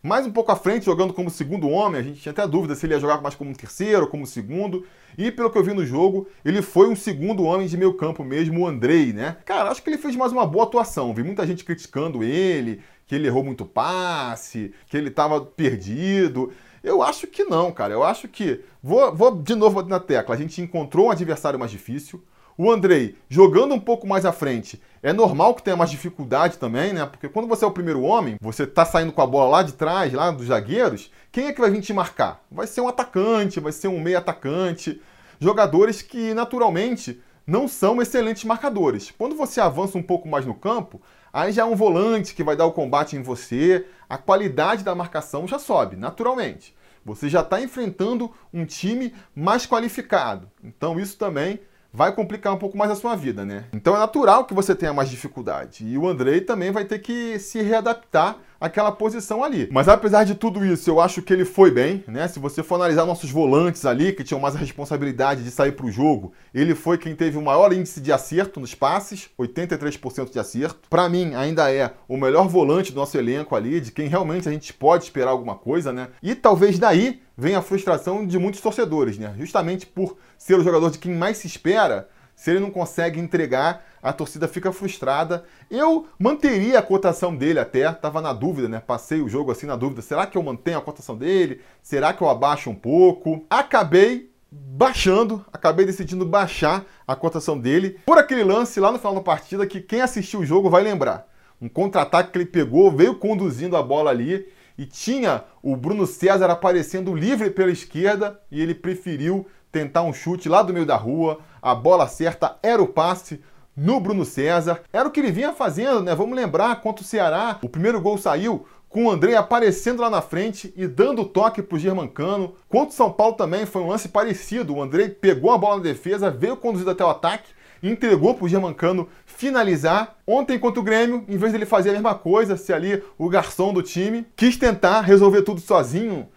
Mais 0.03 0.27
um 0.27 0.31
pouco 0.31 0.53
à 0.53 0.57
frente, 0.57 0.85
jogando 0.85 1.15
como 1.15 1.31
segundo 1.31 1.71
homem, 1.71 1.99
a 1.99 2.05
gente 2.05 2.21
tinha 2.21 2.33
até 2.33 2.47
dúvida 2.47 2.75
se 2.75 2.85
ele 2.85 2.93
ia 2.93 3.01
jogar 3.01 3.23
mais 3.23 3.35
como 3.35 3.57
terceiro 3.57 4.07
como 4.07 4.27
segundo. 4.27 4.85
E 5.17 5.33
pelo 5.33 5.51
que 5.51 5.57
eu 5.57 5.65
vi 5.65 5.73
no 5.73 5.87
jogo, 5.87 6.29
ele 6.45 6.61
foi 6.61 6.87
um 6.87 6.95
segundo 6.95 7.45
homem 7.45 7.67
de 7.67 7.79
meio 7.79 7.95
campo 7.95 8.23
mesmo, 8.23 8.61
o 8.61 8.67
Andrei, 8.67 9.15
né? 9.15 9.39
Cara, 9.47 9.71
acho 9.71 9.83
que 9.83 9.89
ele 9.89 9.97
fez 9.97 10.15
mais 10.15 10.33
uma 10.33 10.47
boa 10.47 10.65
atuação. 10.65 11.15
Vi 11.15 11.23
muita 11.23 11.47
gente 11.47 11.65
criticando 11.65 12.23
ele, 12.23 12.83
que 13.07 13.15
ele 13.15 13.27
errou 13.27 13.43
muito 13.43 13.65
passe, 13.65 14.75
que 14.87 14.99
ele 14.99 15.09
estava 15.09 15.41
perdido. 15.41 16.53
Eu 16.83 17.03
acho 17.03 17.27
que 17.27 17.45
não, 17.45 17.73
cara. 17.73 17.93
Eu 17.93 18.03
acho 18.03 18.29
que. 18.29 18.65
Vou, 18.83 19.15
vou 19.15 19.35
de 19.35 19.55
novo 19.55 19.83
na 19.83 20.01
tecla. 20.01 20.35
A 20.35 20.39
gente 20.39 20.61
encontrou 20.61 21.07
um 21.07 21.11
adversário 21.11 21.59
mais 21.59 21.71
difícil. 21.71 22.23
O 22.59 22.71
Andrei, 22.71 23.17
jogando 23.29 23.75
um 23.75 23.81
pouco 23.81 24.07
mais 24.07 24.25
à 24.25 24.33
frente, 24.33 24.81
é 25.03 25.13
normal 25.13 25.55
que 25.55 25.63
tenha 25.63 25.77
mais 25.77 25.91
dificuldade 25.91 26.57
também, 26.57 26.95
né? 26.95 27.05
Porque 27.05 27.29
quando 27.29 27.47
você 27.47 27.65
é 27.65 27.69
o 27.69 27.73
primeiro 27.73 28.01
homem, 28.01 28.37
você 28.41 28.67
tá 28.67 28.83
saindo 28.83 29.13
com 29.13 29.21
a 29.21 29.27
bola 29.27 29.59
lá 29.59 29.63
de 29.63 29.75
trás, 29.75 30.11
lá 30.15 30.31
dos 30.31 30.47
zagueiros, 30.47 31.11
quem 31.31 31.49
é 31.49 31.53
que 31.53 31.61
vai 31.61 31.71
vir 31.71 31.83
te 31.83 31.93
marcar? 31.93 32.43
Vai 32.51 32.67
ser 32.67 32.81
um 32.81 32.89
atacante, 32.89 33.61
vai 33.61 33.73
ser 33.73 33.89
um 33.89 34.01
meio 34.01 34.17
atacante. 34.17 35.03
Jogadores 35.39 36.01
que, 36.01 36.33
naturalmente, 36.33 37.21
não 37.47 37.69
são 37.69 38.03
excelentes 38.03 38.45
marcadores. 38.45 39.13
Quando 39.17 39.37
você 39.37 39.61
avança 39.61 39.97
um 39.97 40.03
pouco 40.03 40.29
mais 40.29 40.45
no 40.45 40.55
campo, 40.55 41.01
aí 41.33 41.53
já 41.53 41.63
é 41.63 41.65
um 41.65 41.77
volante 41.77 42.35
que 42.35 42.43
vai 42.43 42.57
dar 42.57 42.67
o 42.67 42.73
combate 42.73 43.17
em 43.17 43.23
você, 43.23 43.87
a 44.09 44.19
qualidade 44.19 44.83
da 44.83 44.95
marcação 44.95 45.47
já 45.47 45.59
sobe, 45.59 45.97
naturalmente. 45.97 46.75
Você 47.05 47.29
já 47.29 47.41
está 47.41 47.61
enfrentando 47.61 48.33
um 48.53 48.65
time 48.65 49.15
mais 49.35 49.65
qualificado. 49.65 50.51
Então 50.65 50.99
isso 50.99 51.17
também 51.17 51.61
vai 51.93 52.13
complicar 52.13 52.53
um 52.53 52.59
pouco 52.59 52.77
mais 52.77 52.91
a 52.91 52.97
sua 52.97 53.15
vida, 53.15 53.45
né? 53.45 53.65
Então 53.73 53.95
é 53.95 53.99
natural 53.99 54.45
que 54.45 54.53
você 54.53 54.75
tenha 54.75 54.93
mais 54.93 55.09
dificuldade. 55.09 55.87
E 55.87 55.97
o 55.97 56.09
Andrei 56.09 56.41
também 56.41 56.73
vai 56.73 56.85
ter 56.85 56.99
que 56.99 57.39
se 57.39 57.63
readaptar 57.63 58.39
aquela 58.61 58.93
posição 58.93 59.45
ali. 59.45 59.69
Mas 59.71 59.89
apesar 59.89 60.25
de 60.25 60.35
tudo 60.35 60.65
isso, 60.65 60.89
eu 60.91 61.01
acho 61.01 61.23
que 61.23 61.33
ele 61.33 61.45
foi 61.45 61.71
bem, 61.71 62.05
né? 62.07 62.29
Se 62.29 62.39
você 62.39 62.63
for 62.63 62.77
analisar 62.77 63.05
nossos 63.05 63.31
volantes 63.31 63.85
ali, 63.85 64.13
que 64.13 64.25
tinham 64.25 64.41
mais 64.41 64.57
a 64.57 64.59
responsabilidade 64.59 65.43
de 65.43 65.51
sair 65.51 65.73
para 65.73 65.87
o 65.87 65.91
jogo, 65.91 66.33
ele 66.55 66.75
foi 66.75 66.99
quem 66.99 67.15
teve 67.15 67.37
o 67.37 67.43
maior 67.43 67.73
índice 67.73 68.01
de 68.01 68.13
acerto 68.13 68.61
nos 68.61 68.75
passes, 68.75 69.29
83% 69.39 70.31
de 70.31 70.39
acerto. 70.39 70.89
Para 70.89 71.09
mim, 71.09 71.35
ainda 71.35 71.73
é 71.73 71.93
o 72.09 72.17
melhor 72.17 72.49
volante 72.49 72.93
do 72.93 73.01
nosso 73.01 73.17
elenco 73.17 73.55
ali, 73.55 73.81
de 73.81 73.93
quem 73.93 74.09
realmente 74.09 74.49
a 74.49 74.53
gente 74.53 74.73
pode 74.73 75.05
esperar 75.05 75.31
alguma 75.31 75.55
coisa, 75.55 75.93
né? 75.93 76.09
E 76.23 76.35
talvez 76.35 76.79
daí 76.79 77.21
venha 77.37 77.59
a 77.59 77.63
frustração 77.63 78.27
de 78.27 78.39
muitos 78.39 78.61
torcedores, 78.61 79.19
né? 79.19 79.35
Justamente 79.39 79.87
por 79.87 80.17
ser 80.39 80.59
o 80.59 80.63
jogador 80.63 80.91
de 80.91 80.99
quem 80.99 81.15
mais 81.15 81.37
se 81.37 81.47
espera, 81.47 82.09
se 82.37 82.51
ele 82.51 82.61
não 82.61 82.71
consegue 82.71 83.19
entregar 83.19 83.83
a 84.07 84.13
torcida 84.13 84.47
fica 84.47 84.71
frustrada. 84.71 85.45
Eu 85.69 86.07
manteria 86.17 86.79
a 86.79 86.83
cotação 86.83 87.35
dele 87.35 87.59
até, 87.59 87.91
tava 87.91 88.21
na 88.21 88.33
dúvida, 88.33 88.69
né? 88.69 88.79
Passei 88.79 89.21
o 89.21 89.29
jogo 89.29 89.51
assim 89.51 89.67
na 89.67 89.75
dúvida. 89.75 90.01
Será 90.01 90.27
que 90.27 90.39
eu 90.39 90.43
mantenho 90.45 90.79
a 90.79 90.83
cotação 90.83 91.17
dele? 91.17 91.61
Será 91.83 92.13
que 92.13 92.23
eu 92.23 92.29
abaixo 92.29 92.71
um 92.71 92.75
pouco? 92.75 93.45
Acabei 93.51 94.31
baixando, 94.49 95.45
acabei 95.53 95.85
decidindo 95.85 96.25
baixar 96.25 96.85
a 97.05 97.17
cotação 97.17 97.59
dele 97.59 97.99
por 98.07 98.17
aquele 98.17 98.45
lance 98.45 98.79
lá 98.79 98.93
no 98.93 98.99
final 98.99 99.17
da 99.17 99.21
partida 99.21 99.67
que 99.67 99.81
quem 99.81 100.01
assistiu 100.01 100.41
o 100.41 100.47
jogo 100.47 100.71
vai 100.71 100.83
lembrar. 100.83 101.27
Um 101.61 101.69
contra-ataque 101.69 102.31
que 102.31 102.39
ele 102.39 102.47
pegou, 102.47 102.93
veio 102.93 103.17
conduzindo 103.17 103.77
a 103.77 103.83
bola 103.83 104.11
ali 104.11 104.47
e 104.79 104.85
tinha 104.85 105.43
o 105.63 105.75
Bruno 105.75 106.07
César 106.07 106.51
aparecendo 106.51 107.15
livre 107.15 107.51
pela 107.51 107.73
esquerda 107.73 108.41
e 108.51 108.61
ele 108.61 108.75
preferiu 108.75 109.47
tentar 109.71 110.03
um 110.03 110.13
chute 110.13 110.49
lá 110.49 110.63
do 110.63 110.73
meio 110.73 110.87
da 110.87 110.97
rua. 110.97 111.39
A 111.61 111.75
bola 111.75 112.07
certa 112.09 112.57
era 112.63 112.83
o 112.83 112.89
passe 112.89 113.41
no 113.77 114.01
Bruno 114.01 114.25
César. 114.25 114.81
Era 114.93 115.09
o 115.09 115.11
que 115.11 115.21
ele 115.21 115.33
vinha 115.33 115.53
fazendo, 115.53 116.03
né? 116.03 116.15
Vamos 116.15 116.37
lembrar 116.37 116.81
contra 116.81 117.03
o 117.03 117.07
Ceará. 117.07 117.59
O 117.63 117.69
primeiro 117.69 118.01
gol 118.01 118.17
saiu 118.17 118.67
com 118.89 119.07
o 119.07 119.11
André 119.11 119.35
aparecendo 119.35 120.01
lá 120.01 120.09
na 120.09 120.23
frente 120.23 120.73
e 120.77 120.87
dando 120.87 121.25
toque 121.25 121.61
para 121.61 121.77
o 121.77 121.79
Germancano. 121.79 122.55
Contra 122.69 122.89
o 122.89 122.97
São 122.97 123.13
Paulo 123.13 123.35
também 123.35 123.67
foi 123.67 123.83
um 123.83 123.89
lance 123.89 124.09
parecido. 124.09 124.75
O 124.75 124.83
André 124.83 125.09
pegou 125.09 125.51
a 125.51 125.59
bola 125.59 125.77
na 125.77 125.83
defesa, 125.83 126.31
veio 126.31 126.57
conduzido 126.57 126.91
até 126.91 127.05
o 127.05 127.11
ataque 127.11 127.57
entregou 127.83 128.35
para 128.35 128.45
o 128.45 128.49
Germancano 128.49 129.09
finalizar. 129.25 130.17
Ontem 130.27 130.59
contra 130.59 130.81
o 130.81 130.85
Grêmio, 130.85 131.25
em 131.29 131.37
vez 131.37 131.53
dele 131.53 131.67
fazer 131.67 131.91
a 131.91 131.93
mesma 131.93 132.15
coisa, 132.15 132.57
ser 132.57 132.75
ali 132.75 133.03
o 133.19 133.29
garçom 133.29 133.73
do 133.73 133.83
time, 133.83 134.27
quis 134.37 134.57
tentar 134.57 135.01
resolver 135.03 135.43
tudo 135.43 135.61
sozinho. 135.61 136.29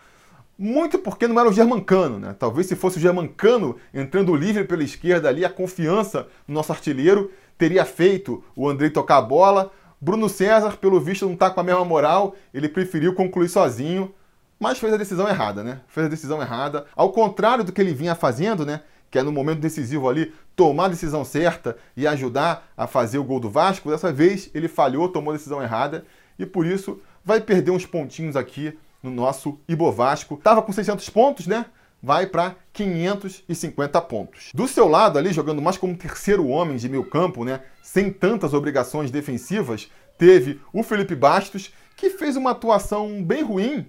Muito 0.62 1.00
porque 1.00 1.25
não 1.25 1.39
era 1.39 1.48
o 1.48 1.54
Germancano, 1.54 2.20
né? 2.20 2.36
Talvez 2.38 2.68
se 2.68 2.75
fosse 2.75 2.98
o 2.98 3.00
Germancano 3.00 3.78
entrando 3.94 4.36
livre 4.36 4.66
pela 4.66 4.84
esquerda 4.84 5.30
ali, 5.30 5.46
a 5.46 5.50
confiança 5.50 6.28
no 6.46 6.54
nosso 6.54 6.74
artilheiro 6.74 7.32
teria 7.58 7.86
feito 7.86 8.44
o 8.54 8.68
Andrei 8.68 8.89
tocar 8.89 9.20
a 9.20 9.22
bola. 9.22 9.72
Bruno 10.01 10.28
César, 10.28 10.75
pelo 10.75 11.00
visto, 11.00 11.25
não 11.25 11.32
está 11.32 11.50
com 11.50 11.62
a 11.62 11.63
mesma 11.63 11.86
moral, 11.86 12.36
ele 12.54 12.68
preferiu 12.68 13.16
concluir 13.16 13.48
sozinho, 13.48 14.13
mas 14.60 14.78
fez 14.78 14.92
a 14.92 14.98
decisão 14.98 15.30
errada, 15.30 15.63
né? 15.63 15.80
Fez 15.88 16.08
a 16.08 16.10
decisão 16.10 16.42
errada. 16.42 16.86
Ao 16.94 17.10
contrário 17.13 17.63
do 17.63 17.72
que 17.72 17.80
ele 17.80 17.94
vinha 17.94 18.13
fazendo, 18.13 18.66
né? 18.66 18.82
que 19.10 19.18
é 19.18 19.24
no 19.24 19.32
momento 19.32 19.60
decisivo 19.60 20.08
ali, 20.08 20.34
tomar 20.58 20.86
a 20.86 20.89
decisão 20.89 21.24
certa 21.24 21.78
e 21.96 22.06
ajudar 22.06 22.70
a 22.78 22.86
fazer 22.86 23.18
o 23.18 23.24
gol 23.24 23.39
do 23.39 23.50
Vasco, 23.50 23.89
dessa 23.89 24.12
vez 24.12 24.51
ele 24.54 24.68
falhou, 24.68 25.10
tomou 25.10 25.34
a 25.34 25.38
decisão 25.38 25.63
errada 25.63 26.06
e 26.38 26.46
por 26.46 26.66
isso 26.66 27.01
vai 27.24 27.42
perder 27.42 27.72
uns 27.72 27.86
pontinhos 27.86 28.36
aqui 28.36 28.78
no 29.01 29.12
nosso 29.12 29.60
Ibo 29.68 29.91
Vasco. 29.91 30.38
Tava 30.38 30.62
com 30.62 30.72
600 30.72 31.10
pontos, 31.10 31.48
né? 31.48 31.65
Vai 32.01 32.27
para 32.27 32.56
550 32.74 34.01
pontos. 34.01 34.51
Do 34.53 34.68
seu 34.68 34.88
lado 34.88 35.18
ali, 35.18 35.34
jogando 35.34 35.62
mais 35.62 35.77
como 35.77 35.98
terceiro 35.98 36.48
homem 36.48 36.77
de 36.77 36.88
meio 36.88 37.03
campo, 37.03 37.44
né? 37.44 37.62
Sem 37.82 38.12
tantas 38.12 38.53
obrigações 38.53 39.12
defensivas, 39.12 39.91
teve 40.18 40.62
o 40.72 40.84
Felipe 40.84 41.15
Bastos, 41.15 41.74
que 41.96 42.10
fez 42.10 42.36
uma 42.36 42.51
atuação 42.51 43.24
bem 43.24 43.44
ruim, 43.44 43.86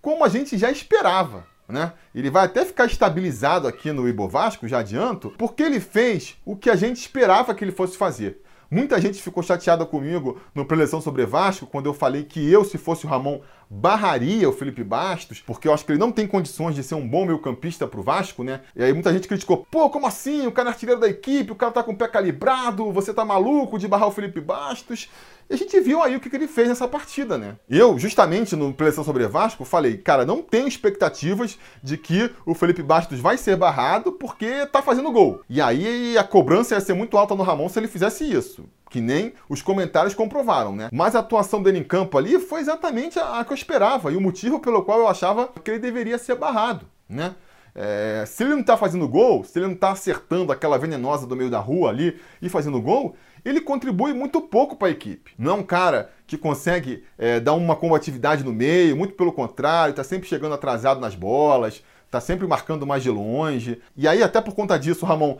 como 0.00 0.24
a 0.24 0.28
gente 0.28 0.58
já 0.58 0.70
esperava 0.70 1.46
né? 1.72 1.92
Ele 2.14 2.30
vai 2.30 2.44
até 2.44 2.64
ficar 2.64 2.86
estabilizado 2.86 3.66
aqui 3.66 3.90
no 3.90 4.08
Ibovasco, 4.08 4.68
já 4.68 4.80
adianto, 4.80 5.30
porque 5.38 5.62
ele 5.62 5.80
fez 5.80 6.36
o 6.44 6.54
que 6.54 6.70
a 6.70 6.76
gente 6.76 6.98
esperava 6.98 7.54
que 7.54 7.64
ele 7.64 7.72
fosse 7.72 7.96
fazer. 7.96 8.42
Muita 8.70 9.00
gente 9.00 9.22
ficou 9.22 9.42
chateada 9.42 9.84
comigo 9.84 10.40
no 10.54 10.64
Preleção 10.64 11.00
sobre 11.00 11.26
Vasco, 11.26 11.66
quando 11.66 11.86
eu 11.86 11.94
falei 11.94 12.24
que 12.24 12.50
eu, 12.50 12.64
se 12.64 12.78
fosse 12.78 13.04
o 13.04 13.08
Ramon, 13.08 13.40
barraria 13.68 14.48
o 14.48 14.52
Felipe 14.52 14.84
Bastos, 14.84 15.40
porque 15.40 15.68
eu 15.68 15.72
acho 15.72 15.84
que 15.84 15.92
ele 15.92 15.98
não 15.98 16.12
tem 16.12 16.26
condições 16.26 16.74
de 16.74 16.82
ser 16.82 16.94
um 16.94 17.06
bom 17.06 17.24
meio-campista 17.24 17.86
pro 17.86 18.02
Vasco, 18.02 18.44
né? 18.44 18.60
E 18.76 18.82
aí 18.82 18.92
muita 18.92 19.12
gente 19.12 19.28
criticou: 19.28 19.66
pô, 19.70 19.88
como 19.90 20.06
assim? 20.06 20.46
O 20.46 20.52
cara 20.52 20.68
é 20.68 20.72
artilheiro 20.72 21.00
da 21.00 21.08
equipe, 21.08 21.52
o 21.52 21.56
cara 21.56 21.72
tá 21.72 21.82
com 21.82 21.92
o 21.92 21.96
pé 21.96 22.08
calibrado, 22.08 22.92
você 22.92 23.12
tá 23.12 23.24
maluco 23.24 23.78
de 23.78 23.88
barrar 23.88 24.08
o 24.08 24.12
Felipe 24.12 24.40
Bastos. 24.40 25.08
E 25.50 25.54
a 25.54 25.56
gente 25.56 25.78
viu 25.80 26.02
aí 26.02 26.16
o 26.16 26.20
que 26.20 26.34
ele 26.34 26.46
fez 26.46 26.68
nessa 26.68 26.88
partida, 26.88 27.36
né? 27.36 27.56
Eu, 27.68 27.98
justamente 27.98 28.56
no 28.56 28.72
Preleção 28.72 29.04
sobre 29.04 29.26
Vasco, 29.26 29.64
falei, 29.64 29.98
cara, 29.98 30.24
não 30.24 30.40
tenho 30.40 30.66
expectativas 30.68 31.58
de 31.82 31.98
que 31.98 32.30
o 32.46 32.54
Felipe 32.54 32.82
Bastos 32.82 33.20
vai 33.20 33.36
ser 33.36 33.56
barrado 33.56 34.12
porque 34.12 34.66
tá 34.66 34.80
fazendo 34.80 35.12
gol. 35.12 35.42
E 35.48 35.60
aí 35.60 36.16
a 36.16 36.24
cobrança 36.24 36.74
ia 36.74 36.80
ser 36.80 36.94
muito 36.94 37.18
alta 37.18 37.34
no 37.34 37.42
Ramon 37.42 37.68
se 37.68 37.78
ele 37.78 37.88
fizesse 37.88 38.24
isso 38.24 38.64
que 38.92 39.00
nem 39.00 39.32
os 39.48 39.62
comentários 39.62 40.14
comprovaram, 40.14 40.76
né? 40.76 40.90
Mas 40.92 41.16
a 41.16 41.20
atuação 41.20 41.62
dele 41.62 41.78
em 41.78 41.82
campo 41.82 42.18
ali 42.18 42.38
foi 42.38 42.60
exatamente 42.60 43.18
a, 43.18 43.42
que 43.42 43.50
eu 43.50 43.56
esperava 43.56 44.12
e 44.12 44.16
o 44.16 44.20
motivo 44.20 44.60
pelo 44.60 44.82
qual 44.82 44.98
eu 44.98 45.08
achava 45.08 45.48
que 45.48 45.70
ele 45.70 45.78
deveria 45.78 46.18
ser 46.18 46.34
barrado, 46.34 46.84
né? 47.08 47.34
É, 47.74 48.24
se 48.26 48.42
ele 48.42 48.50
não 48.52 48.60
está 48.60 48.76
fazendo 48.76 49.08
gol, 49.08 49.44
se 49.44 49.58
ele 49.58 49.64
não 49.64 49.72
está 49.72 49.92
acertando 49.92 50.52
aquela 50.52 50.76
venenosa 50.76 51.26
do 51.26 51.34
meio 51.34 51.48
da 51.48 51.58
rua 51.58 51.88
ali 51.88 52.20
e 52.42 52.50
fazendo 52.50 52.78
gol, 52.82 53.16
ele 53.42 53.62
contribui 53.62 54.12
muito 54.12 54.42
pouco 54.42 54.76
para 54.76 54.88
a 54.88 54.90
equipe. 54.90 55.32
Não 55.38 55.52
é 55.52 55.54
um 55.54 55.62
cara 55.62 56.10
que 56.26 56.36
consegue 56.36 57.02
é, 57.16 57.40
dar 57.40 57.54
uma 57.54 57.74
combatividade 57.74 58.44
no 58.44 58.52
meio, 58.52 58.94
muito 58.94 59.14
pelo 59.14 59.32
contrário, 59.32 59.92
está 59.92 60.04
sempre 60.04 60.28
chegando 60.28 60.54
atrasado 60.54 61.00
nas 61.00 61.14
bolas, 61.14 61.82
está 62.04 62.20
sempre 62.20 62.46
marcando 62.46 62.86
mais 62.86 63.02
de 63.02 63.08
longe. 63.08 63.80
E 63.96 64.06
aí, 64.06 64.22
até 64.22 64.38
por 64.42 64.54
conta 64.54 64.78
disso, 64.78 65.06
Ramon 65.06 65.38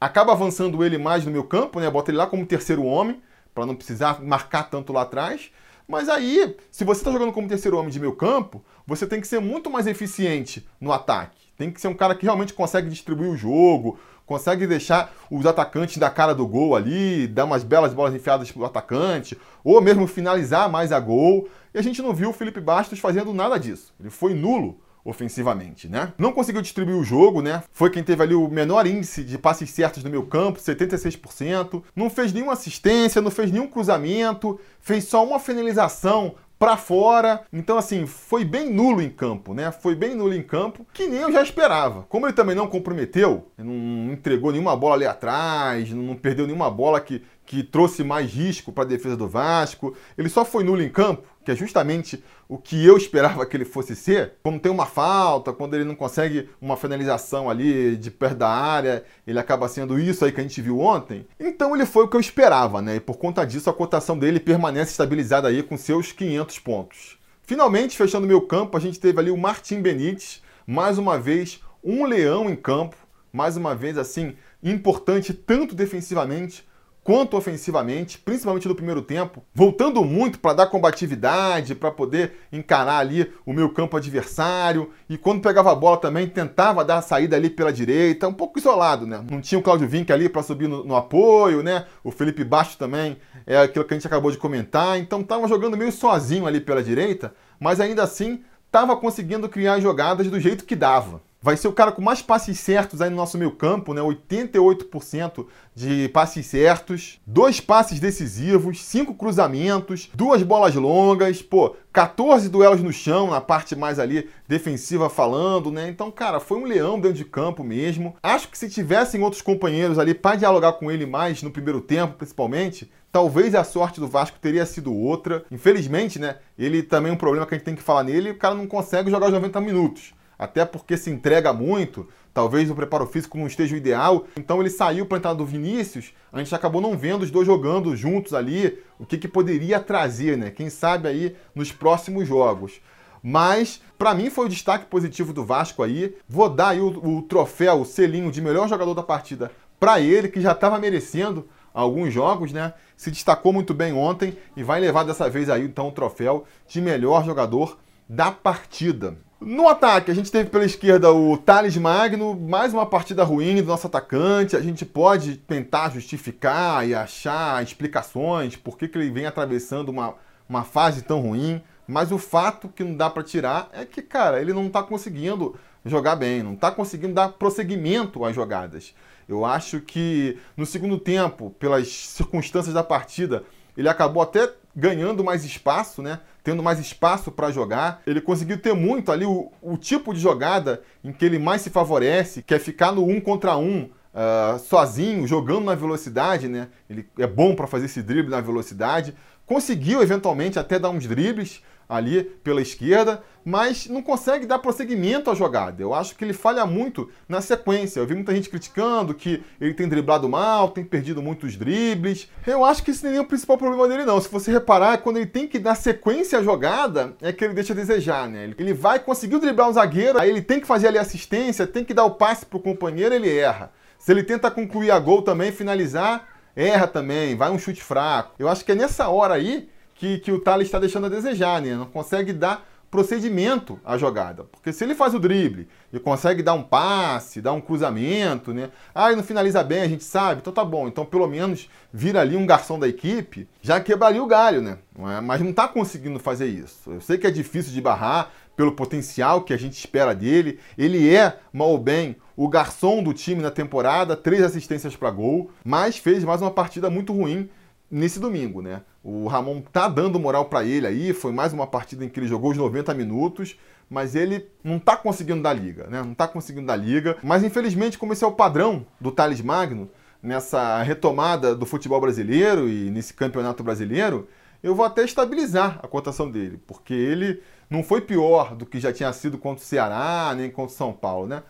acaba 0.00 0.32
avançando 0.32 0.82
ele 0.82 0.96
mais 0.96 1.24
no 1.24 1.30
meu 1.30 1.44
campo, 1.44 1.78
né? 1.78 1.90
Bota 1.90 2.10
ele 2.10 2.18
lá 2.18 2.26
como 2.26 2.46
terceiro 2.46 2.84
homem, 2.84 3.20
para 3.54 3.66
não 3.66 3.76
precisar 3.76 4.22
marcar 4.22 4.64
tanto 4.64 4.92
lá 4.92 5.02
atrás. 5.02 5.50
Mas 5.86 6.08
aí, 6.08 6.56
se 6.70 6.84
você 6.84 7.00
está 7.00 7.10
jogando 7.10 7.32
como 7.32 7.48
terceiro 7.48 7.76
homem 7.76 7.90
de 7.90 8.00
meio 8.00 8.14
campo, 8.14 8.64
você 8.86 9.06
tem 9.06 9.20
que 9.20 9.26
ser 9.26 9.40
muito 9.40 9.68
mais 9.68 9.86
eficiente 9.86 10.66
no 10.80 10.92
ataque. 10.92 11.38
Tem 11.58 11.70
que 11.70 11.80
ser 11.80 11.88
um 11.88 11.94
cara 11.94 12.14
que 12.14 12.24
realmente 12.24 12.54
consegue 12.54 12.88
distribuir 12.88 13.28
o 13.28 13.36
jogo, 13.36 13.98
consegue 14.24 14.66
deixar 14.66 15.12
os 15.28 15.44
atacantes 15.44 15.98
da 15.98 16.08
cara 16.08 16.32
do 16.32 16.46
gol 16.46 16.76
ali, 16.76 17.26
dar 17.26 17.44
umas 17.44 17.64
belas 17.64 17.92
bolas 17.92 18.14
enfiadas 18.14 18.50
pro 18.50 18.64
atacante, 18.64 19.36
ou 19.64 19.80
mesmo 19.80 20.06
finalizar 20.06 20.70
mais 20.70 20.92
a 20.92 21.00
gol. 21.00 21.48
E 21.74 21.78
a 21.78 21.82
gente 21.82 22.00
não 22.00 22.14
viu 22.14 22.30
o 22.30 22.32
Felipe 22.32 22.60
Bastos 22.60 23.00
fazendo 23.00 23.34
nada 23.34 23.58
disso. 23.58 23.92
Ele 23.98 24.08
foi 24.08 24.32
nulo 24.32 24.80
ofensivamente, 25.04 25.88
né? 25.88 26.12
Não 26.18 26.32
conseguiu 26.32 26.62
distribuir 26.62 26.96
o 26.96 27.04
jogo, 27.04 27.42
né? 27.42 27.62
Foi 27.72 27.90
quem 27.90 28.02
teve 28.02 28.22
ali 28.22 28.34
o 28.34 28.48
menor 28.48 28.86
índice 28.86 29.24
de 29.24 29.38
passes 29.38 29.70
certos 29.70 30.04
no 30.04 30.10
meu 30.10 30.24
campo, 30.24 30.60
76%. 30.60 31.82
Não 31.94 32.10
fez 32.10 32.32
nenhuma 32.32 32.52
assistência, 32.52 33.22
não 33.22 33.30
fez 33.30 33.50
nenhum 33.50 33.66
cruzamento, 33.66 34.60
fez 34.80 35.04
só 35.04 35.24
uma 35.24 35.38
finalização 35.38 36.34
para 36.60 36.76
fora. 36.76 37.42
Então, 37.50 37.78
assim, 37.78 38.04
foi 38.06 38.44
bem 38.44 38.70
nulo 38.70 39.00
em 39.00 39.08
campo, 39.08 39.54
né? 39.54 39.72
Foi 39.72 39.94
bem 39.94 40.14
nulo 40.14 40.34
em 40.34 40.42
campo, 40.42 40.86
que 40.92 41.06
nem 41.06 41.20
eu 41.20 41.32
já 41.32 41.42
esperava. 41.42 42.04
Como 42.06 42.26
ele 42.26 42.34
também 42.34 42.54
não 42.54 42.66
comprometeu, 42.66 43.50
não 43.56 44.12
entregou 44.12 44.52
nenhuma 44.52 44.76
bola 44.76 44.94
ali 44.96 45.06
atrás, 45.06 45.90
não 45.90 46.14
perdeu 46.14 46.46
nenhuma 46.46 46.70
bola 46.70 47.00
que, 47.00 47.22
que 47.50 47.64
trouxe 47.64 48.04
mais 48.04 48.30
risco 48.30 48.70
para 48.70 48.84
a 48.84 48.86
defesa 48.86 49.16
do 49.16 49.26
Vasco, 49.26 49.96
ele 50.16 50.28
só 50.28 50.44
foi 50.44 50.62
nulo 50.62 50.80
em 50.80 50.88
campo, 50.88 51.26
que 51.44 51.50
é 51.50 51.56
justamente 51.56 52.22
o 52.48 52.56
que 52.56 52.86
eu 52.86 52.96
esperava 52.96 53.44
que 53.44 53.56
ele 53.56 53.64
fosse 53.64 53.96
ser, 53.96 54.34
quando 54.40 54.60
tem 54.60 54.70
uma 54.70 54.86
falta, 54.86 55.52
quando 55.52 55.74
ele 55.74 55.82
não 55.82 55.96
consegue 55.96 56.48
uma 56.60 56.76
finalização 56.76 57.50
ali 57.50 57.96
de 57.96 58.08
perto 58.08 58.36
da 58.36 58.48
área, 58.48 59.02
ele 59.26 59.36
acaba 59.36 59.66
sendo 59.66 59.98
isso 59.98 60.24
aí 60.24 60.30
que 60.30 60.38
a 60.38 60.44
gente 60.44 60.62
viu 60.62 60.78
ontem. 60.78 61.26
Então 61.40 61.74
ele 61.74 61.84
foi 61.84 62.04
o 62.04 62.08
que 62.08 62.16
eu 62.16 62.20
esperava, 62.20 62.80
né? 62.80 62.94
E 62.94 63.00
por 63.00 63.16
conta 63.16 63.44
disso 63.44 63.68
a 63.68 63.74
cotação 63.74 64.16
dele 64.16 64.38
permanece 64.38 64.92
estabilizada 64.92 65.48
aí 65.48 65.60
com 65.60 65.76
seus 65.76 66.12
500 66.12 66.56
pontos. 66.60 67.18
Finalmente, 67.42 67.96
fechando 67.96 68.28
meu 68.28 68.42
campo, 68.42 68.76
a 68.76 68.80
gente 68.80 69.00
teve 69.00 69.18
ali 69.18 69.32
o 69.32 69.36
Martim 69.36 69.82
Benítez, 69.82 70.40
mais 70.64 70.98
uma 70.98 71.18
vez 71.18 71.60
um 71.82 72.04
leão 72.04 72.48
em 72.48 72.54
campo, 72.54 72.94
mais 73.32 73.56
uma 73.56 73.74
vez 73.74 73.98
assim, 73.98 74.36
importante 74.62 75.34
tanto 75.34 75.74
defensivamente 75.74 76.69
quanto 77.02 77.36
ofensivamente, 77.36 78.18
principalmente 78.18 78.68
no 78.68 78.74
primeiro 78.74 79.02
tempo, 79.02 79.42
voltando 79.54 80.04
muito 80.04 80.38
para 80.38 80.54
dar 80.54 80.66
combatividade, 80.66 81.74
para 81.74 81.90
poder 81.90 82.32
encarar 82.52 82.98
ali 82.98 83.32
o 83.44 83.52
meu 83.52 83.70
campo 83.70 83.96
adversário, 83.96 84.90
e 85.08 85.16
quando 85.16 85.40
pegava 85.40 85.72
a 85.72 85.74
bola 85.74 85.96
também 85.96 86.26
tentava 86.26 86.84
dar 86.84 86.98
a 86.98 87.02
saída 87.02 87.36
ali 87.36 87.48
pela 87.48 87.72
direita, 87.72 88.28
um 88.28 88.32
pouco 88.32 88.58
isolado, 88.58 89.06
né? 89.06 89.24
Não 89.30 89.40
tinha 89.40 89.58
o 89.58 89.62
Claudio 89.62 89.88
Vinck 89.88 90.12
ali 90.12 90.28
para 90.28 90.42
subir 90.42 90.68
no, 90.68 90.84
no, 90.84 90.94
apoio, 90.94 91.62
né? 91.62 91.86
O 92.04 92.10
Felipe 92.10 92.44
Baixo 92.44 92.76
também 92.76 93.16
é 93.46 93.58
aquilo 93.58 93.84
que 93.84 93.94
a 93.94 93.96
gente 93.96 94.06
acabou 94.06 94.30
de 94.30 94.38
comentar, 94.38 94.98
então 94.98 95.20
estava 95.20 95.48
jogando 95.48 95.76
meio 95.76 95.92
sozinho 95.92 96.46
ali 96.46 96.60
pela 96.60 96.82
direita, 96.82 97.34
mas 97.58 97.80
ainda 97.80 98.02
assim 98.02 98.42
estava 98.66 98.96
conseguindo 98.96 99.48
criar 99.48 99.80
jogadas 99.80 100.28
do 100.28 100.38
jeito 100.38 100.64
que 100.64 100.76
dava 100.76 101.20
vai 101.42 101.56
ser 101.56 101.68
o 101.68 101.72
cara 101.72 101.90
com 101.90 102.02
mais 102.02 102.20
passes 102.20 102.58
certos 102.60 103.00
aí 103.00 103.08
no 103.08 103.16
nosso 103.16 103.38
meio 103.38 103.52
campo, 103.52 103.94
né? 103.94 104.00
88% 104.02 105.46
de 105.74 106.08
passes 106.10 106.46
certos, 106.46 107.20
dois 107.26 107.60
passes 107.60 107.98
decisivos, 107.98 108.84
cinco 108.84 109.14
cruzamentos, 109.14 110.10
duas 110.14 110.42
bolas 110.42 110.74
longas, 110.74 111.40
pô, 111.40 111.74
14 111.92 112.48
duelos 112.48 112.82
no 112.82 112.92
chão, 112.92 113.30
na 113.30 113.40
parte 113.40 113.74
mais 113.74 113.98
ali 113.98 114.28
defensiva 114.46 115.08
falando, 115.08 115.70
né? 115.70 115.88
Então, 115.88 116.10
cara, 116.10 116.38
foi 116.38 116.58
um 116.58 116.64
leão 116.64 117.00
dentro 117.00 117.16
de 117.16 117.24
campo 117.24 117.64
mesmo. 117.64 118.14
Acho 118.22 118.48
que 118.48 118.58
se 118.58 118.68
tivessem 118.68 119.22
outros 119.22 119.42
companheiros 119.42 119.98
ali 119.98 120.12
para 120.12 120.36
dialogar 120.36 120.74
com 120.74 120.90
ele 120.90 121.06
mais 121.06 121.42
no 121.42 121.50
primeiro 121.50 121.80
tempo, 121.80 122.14
principalmente, 122.14 122.90
talvez 123.10 123.54
a 123.54 123.64
sorte 123.64 123.98
do 123.98 124.06
Vasco 124.06 124.38
teria 124.38 124.66
sido 124.66 124.94
outra. 124.94 125.44
Infelizmente, 125.50 126.18
né? 126.18 126.36
Ele 126.58 126.82
também 126.82 127.10
é 127.10 127.14
um 127.14 127.18
problema 127.18 127.46
que 127.46 127.54
a 127.54 127.58
gente 127.58 127.64
tem 127.64 127.74
que 127.74 127.82
falar 127.82 128.04
nele, 128.04 128.30
o 128.30 128.38
cara 128.38 128.54
não 128.54 128.66
consegue 128.66 129.10
jogar 129.10 129.26
os 129.26 129.32
90 129.32 129.60
minutos. 129.60 130.12
Até 130.40 130.64
porque 130.64 130.96
se 130.96 131.10
entrega 131.10 131.52
muito, 131.52 132.08
talvez 132.32 132.70
o 132.70 132.74
preparo 132.74 133.06
físico 133.06 133.36
não 133.36 133.46
esteja 133.46 133.74
o 133.74 133.76
ideal. 133.76 134.24
Então 134.34 134.58
ele 134.58 134.70
saiu 134.70 135.04
para 135.04 135.18
entrar 135.18 135.34
do 135.34 135.44
Vinícius, 135.44 136.14
a 136.32 136.38
gente 136.38 136.54
acabou 136.54 136.80
não 136.80 136.96
vendo 136.96 137.20
os 137.24 137.30
dois 137.30 137.46
jogando 137.46 137.94
juntos 137.94 138.32
ali, 138.32 138.82
o 138.98 139.04
que, 139.04 139.18
que 139.18 139.28
poderia 139.28 139.78
trazer, 139.78 140.38
né? 140.38 140.50
Quem 140.50 140.70
sabe 140.70 141.08
aí 141.08 141.36
nos 141.54 141.70
próximos 141.72 142.26
jogos. 142.26 142.80
Mas, 143.22 143.82
para 143.98 144.14
mim, 144.14 144.30
foi 144.30 144.46
o 144.46 144.48
destaque 144.48 144.86
positivo 144.86 145.34
do 145.34 145.44
Vasco 145.44 145.82
aí. 145.82 146.16
Vou 146.26 146.48
dar 146.48 146.68
aí 146.68 146.80
o, 146.80 146.88
o 146.88 147.20
troféu, 147.20 147.82
o 147.82 147.84
selinho 147.84 148.32
de 148.32 148.40
melhor 148.40 148.66
jogador 148.66 148.94
da 148.94 149.02
partida 149.02 149.52
para 149.78 150.00
ele, 150.00 150.30
que 150.30 150.40
já 150.40 150.52
estava 150.52 150.78
merecendo 150.78 151.46
alguns 151.74 152.14
jogos, 152.14 152.50
né? 152.50 152.72
Se 152.96 153.10
destacou 153.10 153.52
muito 153.52 153.74
bem 153.74 153.92
ontem 153.92 154.38
e 154.56 154.62
vai 154.62 154.80
levar 154.80 155.04
dessa 155.04 155.28
vez 155.28 155.50
aí 155.50 155.64
então 155.64 155.88
o 155.88 155.92
troféu 155.92 156.46
de 156.66 156.80
melhor 156.80 157.26
jogador 157.26 157.78
da 158.08 158.30
partida. 158.30 159.18
No 159.40 159.66
ataque, 159.68 160.10
a 160.10 160.14
gente 160.14 160.30
teve 160.30 160.50
pela 160.50 160.66
esquerda 160.66 161.10
o 161.14 161.34
Thales 161.34 161.74
Magno, 161.74 162.38
mais 162.38 162.74
uma 162.74 162.84
partida 162.84 163.24
ruim 163.24 163.62
do 163.62 163.68
nosso 163.68 163.86
atacante. 163.86 164.54
A 164.54 164.60
gente 164.60 164.84
pode 164.84 165.38
tentar 165.38 165.90
justificar 165.90 166.86
e 166.86 166.94
achar 166.94 167.62
explicações 167.62 168.54
por 168.54 168.76
que, 168.76 168.86
que 168.86 168.98
ele 168.98 169.10
vem 169.10 169.24
atravessando 169.24 169.88
uma, 169.88 170.14
uma 170.46 170.62
fase 170.62 171.00
tão 171.00 171.22
ruim. 171.22 171.62
Mas 171.88 172.12
o 172.12 172.18
fato 172.18 172.68
que 172.68 172.84
não 172.84 172.94
dá 172.94 173.08
para 173.08 173.22
tirar 173.22 173.70
é 173.72 173.86
que, 173.86 174.02
cara, 174.02 174.42
ele 174.42 174.52
não 174.52 174.66
está 174.66 174.82
conseguindo 174.82 175.56
jogar 175.86 176.16
bem, 176.16 176.42
não 176.42 176.52
está 176.52 176.70
conseguindo 176.70 177.14
dar 177.14 177.30
prosseguimento 177.30 178.22
às 178.26 178.34
jogadas. 178.34 178.94
Eu 179.26 179.46
acho 179.46 179.80
que 179.80 180.36
no 180.54 180.66
segundo 180.66 180.98
tempo, 180.98 181.48
pelas 181.58 181.88
circunstâncias 181.88 182.74
da 182.74 182.84
partida, 182.84 183.42
ele 183.74 183.88
acabou 183.88 184.22
até 184.22 184.52
ganhando 184.76 185.24
mais 185.24 185.46
espaço, 185.46 186.02
né? 186.02 186.20
Tendo 186.42 186.62
mais 186.62 186.78
espaço 186.78 187.30
para 187.30 187.50
jogar. 187.50 188.02
Ele 188.06 188.20
conseguiu 188.20 188.58
ter 188.58 188.74
muito 188.74 189.12
ali 189.12 189.24
o, 189.24 189.50
o, 189.60 189.76
tipo 189.76 190.14
de 190.14 190.20
jogada 190.20 190.82
em 191.04 191.12
que 191.12 191.24
ele 191.24 191.38
mais 191.38 191.62
se 191.62 191.70
favorece, 191.70 192.42
que 192.42 192.54
é 192.54 192.58
ficar 192.58 192.92
no 192.92 193.04
um 193.06 193.20
contra 193.20 193.56
um, 193.56 193.90
uh, 194.14 194.58
sozinho, 194.58 195.26
jogando 195.26 195.64
na 195.64 195.74
velocidade, 195.74 196.48
né? 196.48 196.68
Ele 196.88 197.08
é 197.18 197.26
bom 197.26 197.54
para 197.54 197.66
fazer 197.66 197.86
esse 197.86 198.02
drible 198.02 198.30
na 198.30 198.40
velocidade. 198.40 199.14
Conseguiu 199.46 200.02
eventualmente 200.02 200.58
até 200.58 200.78
dar 200.78 200.90
uns 200.90 201.06
dribles, 201.06 201.62
ali 201.90 202.22
pela 202.22 202.62
esquerda, 202.62 203.20
mas 203.44 203.88
não 203.88 204.00
consegue 204.00 204.46
dar 204.46 204.60
prosseguimento 204.60 205.28
à 205.28 205.34
jogada. 205.34 205.82
Eu 205.82 205.92
acho 205.92 206.14
que 206.14 206.24
ele 206.24 206.32
falha 206.32 206.64
muito 206.64 207.10
na 207.28 207.40
sequência. 207.40 207.98
Eu 207.98 208.06
vi 208.06 208.14
muita 208.14 208.32
gente 208.32 208.48
criticando 208.48 209.12
que 209.12 209.42
ele 209.60 209.74
tem 209.74 209.88
driblado 209.88 210.28
mal, 210.28 210.68
tem 210.68 210.84
perdido 210.84 211.20
muitos 211.20 211.56
dribles. 211.56 212.30
Eu 212.46 212.64
acho 212.64 212.84
que 212.84 212.92
esse 212.92 213.04
nem 213.04 213.16
é 213.16 213.20
o 213.20 213.24
principal 213.24 213.58
problema 213.58 213.88
dele, 213.88 214.04
não. 214.04 214.20
Se 214.20 214.30
você 214.30 214.52
reparar, 214.52 214.98
quando 214.98 215.16
ele 215.16 215.26
tem 215.26 215.48
que 215.48 215.58
dar 215.58 215.74
sequência 215.74 216.38
à 216.38 216.42
jogada, 216.44 217.16
é 217.20 217.32
que 217.32 217.44
ele 217.44 217.54
deixa 217.54 217.72
a 217.72 217.76
desejar, 217.76 218.28
né? 218.28 218.54
Ele 218.56 218.72
vai 218.72 219.00
conseguir 219.00 219.40
driblar 219.40 219.68
o 219.68 219.72
zagueiro, 219.72 220.20
aí 220.20 220.30
ele 220.30 220.42
tem 220.42 220.60
que 220.60 220.68
fazer 220.68 220.86
ali 220.86 220.98
assistência, 220.98 221.66
tem 221.66 221.84
que 221.84 221.92
dar 221.92 222.04
o 222.04 222.12
passe 222.12 222.46
pro 222.46 222.60
companheiro, 222.60 223.12
ele 223.12 223.36
erra. 223.36 223.72
Se 224.00 224.10
ele 224.10 224.22
tenta 224.22 224.50
concluir 224.50 224.90
a 224.90 224.98
gol 224.98 225.20
também, 225.20 225.52
finalizar, 225.52 226.26
erra 226.56 226.86
também, 226.86 227.36
vai 227.36 227.50
um 227.50 227.58
chute 227.58 227.82
fraco. 227.82 228.34
Eu 228.38 228.48
acho 228.48 228.64
que 228.64 228.72
é 228.72 228.74
nessa 228.74 229.08
hora 229.08 229.34
aí 229.34 229.68
que, 229.94 230.18
que 230.20 230.32
o 230.32 230.40
Thales 230.40 230.68
está 230.68 230.78
deixando 230.78 231.04
a 231.04 231.10
desejar, 231.10 231.60
né? 231.60 231.74
Não 231.74 231.84
consegue 231.84 232.32
dar 232.32 232.66
procedimento 232.90 233.78
à 233.84 233.98
jogada. 233.98 234.44
Porque 234.44 234.72
se 234.72 234.82
ele 234.82 234.94
faz 234.94 235.14
o 235.14 235.18
drible 235.18 235.68
e 235.92 236.00
consegue 236.00 236.42
dar 236.42 236.54
um 236.54 236.62
passe, 236.62 237.42
dar 237.42 237.52
um 237.52 237.60
cruzamento, 237.60 238.54
né? 238.54 238.70
Ah, 238.94 239.12
e 239.12 239.16
não 239.16 239.22
finaliza 239.22 239.62
bem, 239.62 239.82
a 239.82 239.88
gente 239.88 240.02
sabe, 240.02 240.40
então 240.40 240.52
tá 240.52 240.64
bom. 240.64 240.88
Então 240.88 241.04
pelo 241.04 241.28
menos 241.28 241.68
vira 241.92 242.22
ali 242.22 242.36
um 242.36 242.46
garçom 242.46 242.78
da 242.78 242.88
equipe, 242.88 243.46
já 243.60 243.78
quebraria 243.80 244.22
o 244.22 244.26
galho, 244.26 244.62
né? 244.62 244.78
Mas 245.22 245.42
não 245.42 245.50
está 245.50 245.68
conseguindo 245.68 246.18
fazer 246.18 246.46
isso. 246.46 246.90
Eu 246.90 247.02
sei 247.02 247.18
que 247.18 247.26
é 247.26 247.30
difícil 247.30 247.70
de 247.70 247.82
barrar 247.82 248.30
pelo 248.56 248.72
potencial 248.72 249.42
que 249.42 249.54
a 249.54 249.58
gente 249.58 249.78
espera 249.78 250.14
dele. 250.14 250.58
Ele 250.76 251.14
é, 251.14 251.38
mal 251.52 251.68
ou 251.68 251.78
bem, 251.78 252.16
o 252.40 252.48
garçom 252.48 253.02
do 253.02 253.12
time 253.12 253.42
na 253.42 253.50
temporada, 253.50 254.16
três 254.16 254.42
assistências 254.42 254.96
para 254.96 255.10
gol, 255.10 255.50
mas 255.62 255.98
fez 255.98 256.24
mais 256.24 256.40
uma 256.40 256.50
partida 256.50 256.88
muito 256.88 257.12
ruim 257.12 257.50
nesse 257.90 258.18
domingo, 258.18 258.62
né? 258.62 258.80
O 259.04 259.26
Ramon 259.26 259.60
tá 259.60 259.86
dando 259.86 260.18
moral 260.18 260.46
para 260.46 260.64
ele 260.64 260.86
aí, 260.86 261.12
foi 261.12 261.32
mais 261.32 261.52
uma 261.52 261.66
partida 261.66 262.02
em 262.02 262.08
que 262.08 262.18
ele 262.18 262.26
jogou 262.26 262.50
os 262.52 262.56
90 262.56 262.94
minutos, 262.94 263.58
mas 263.90 264.14
ele 264.14 264.48
não 264.64 264.78
tá 264.78 264.96
conseguindo 264.96 265.42
dar 265.42 265.52
liga, 265.52 265.86
né? 265.88 266.02
Não 266.02 266.14
tá 266.14 266.26
conseguindo 266.26 266.66
dar 266.66 266.76
liga, 266.76 267.18
mas 267.22 267.44
infelizmente 267.44 267.98
como 267.98 268.14
esse 268.14 268.24
é 268.24 268.26
o 268.26 268.32
padrão 268.32 268.86
do 268.98 269.12
Thales 269.12 269.42
Magno 269.42 269.90
nessa 270.22 270.82
retomada 270.82 271.54
do 271.54 271.66
futebol 271.66 272.00
brasileiro 272.00 272.70
e 272.70 272.90
nesse 272.90 273.12
campeonato 273.12 273.62
brasileiro, 273.62 274.26
eu 274.62 274.74
vou 274.74 274.86
até 274.86 275.04
estabilizar 275.04 275.78
a 275.82 275.86
cotação 275.86 276.30
dele, 276.30 276.58
porque 276.66 276.94
ele 276.94 277.42
não 277.68 277.82
foi 277.82 278.00
pior 278.00 278.56
do 278.56 278.64
que 278.64 278.80
já 278.80 278.94
tinha 278.94 279.12
sido 279.12 279.36
contra 279.36 279.62
o 279.62 279.66
Ceará, 279.66 280.32
nem 280.34 280.50
contra 280.50 280.72
o 280.72 280.78
São 280.78 280.90
Paulo, 280.90 281.26
né? 281.26 281.42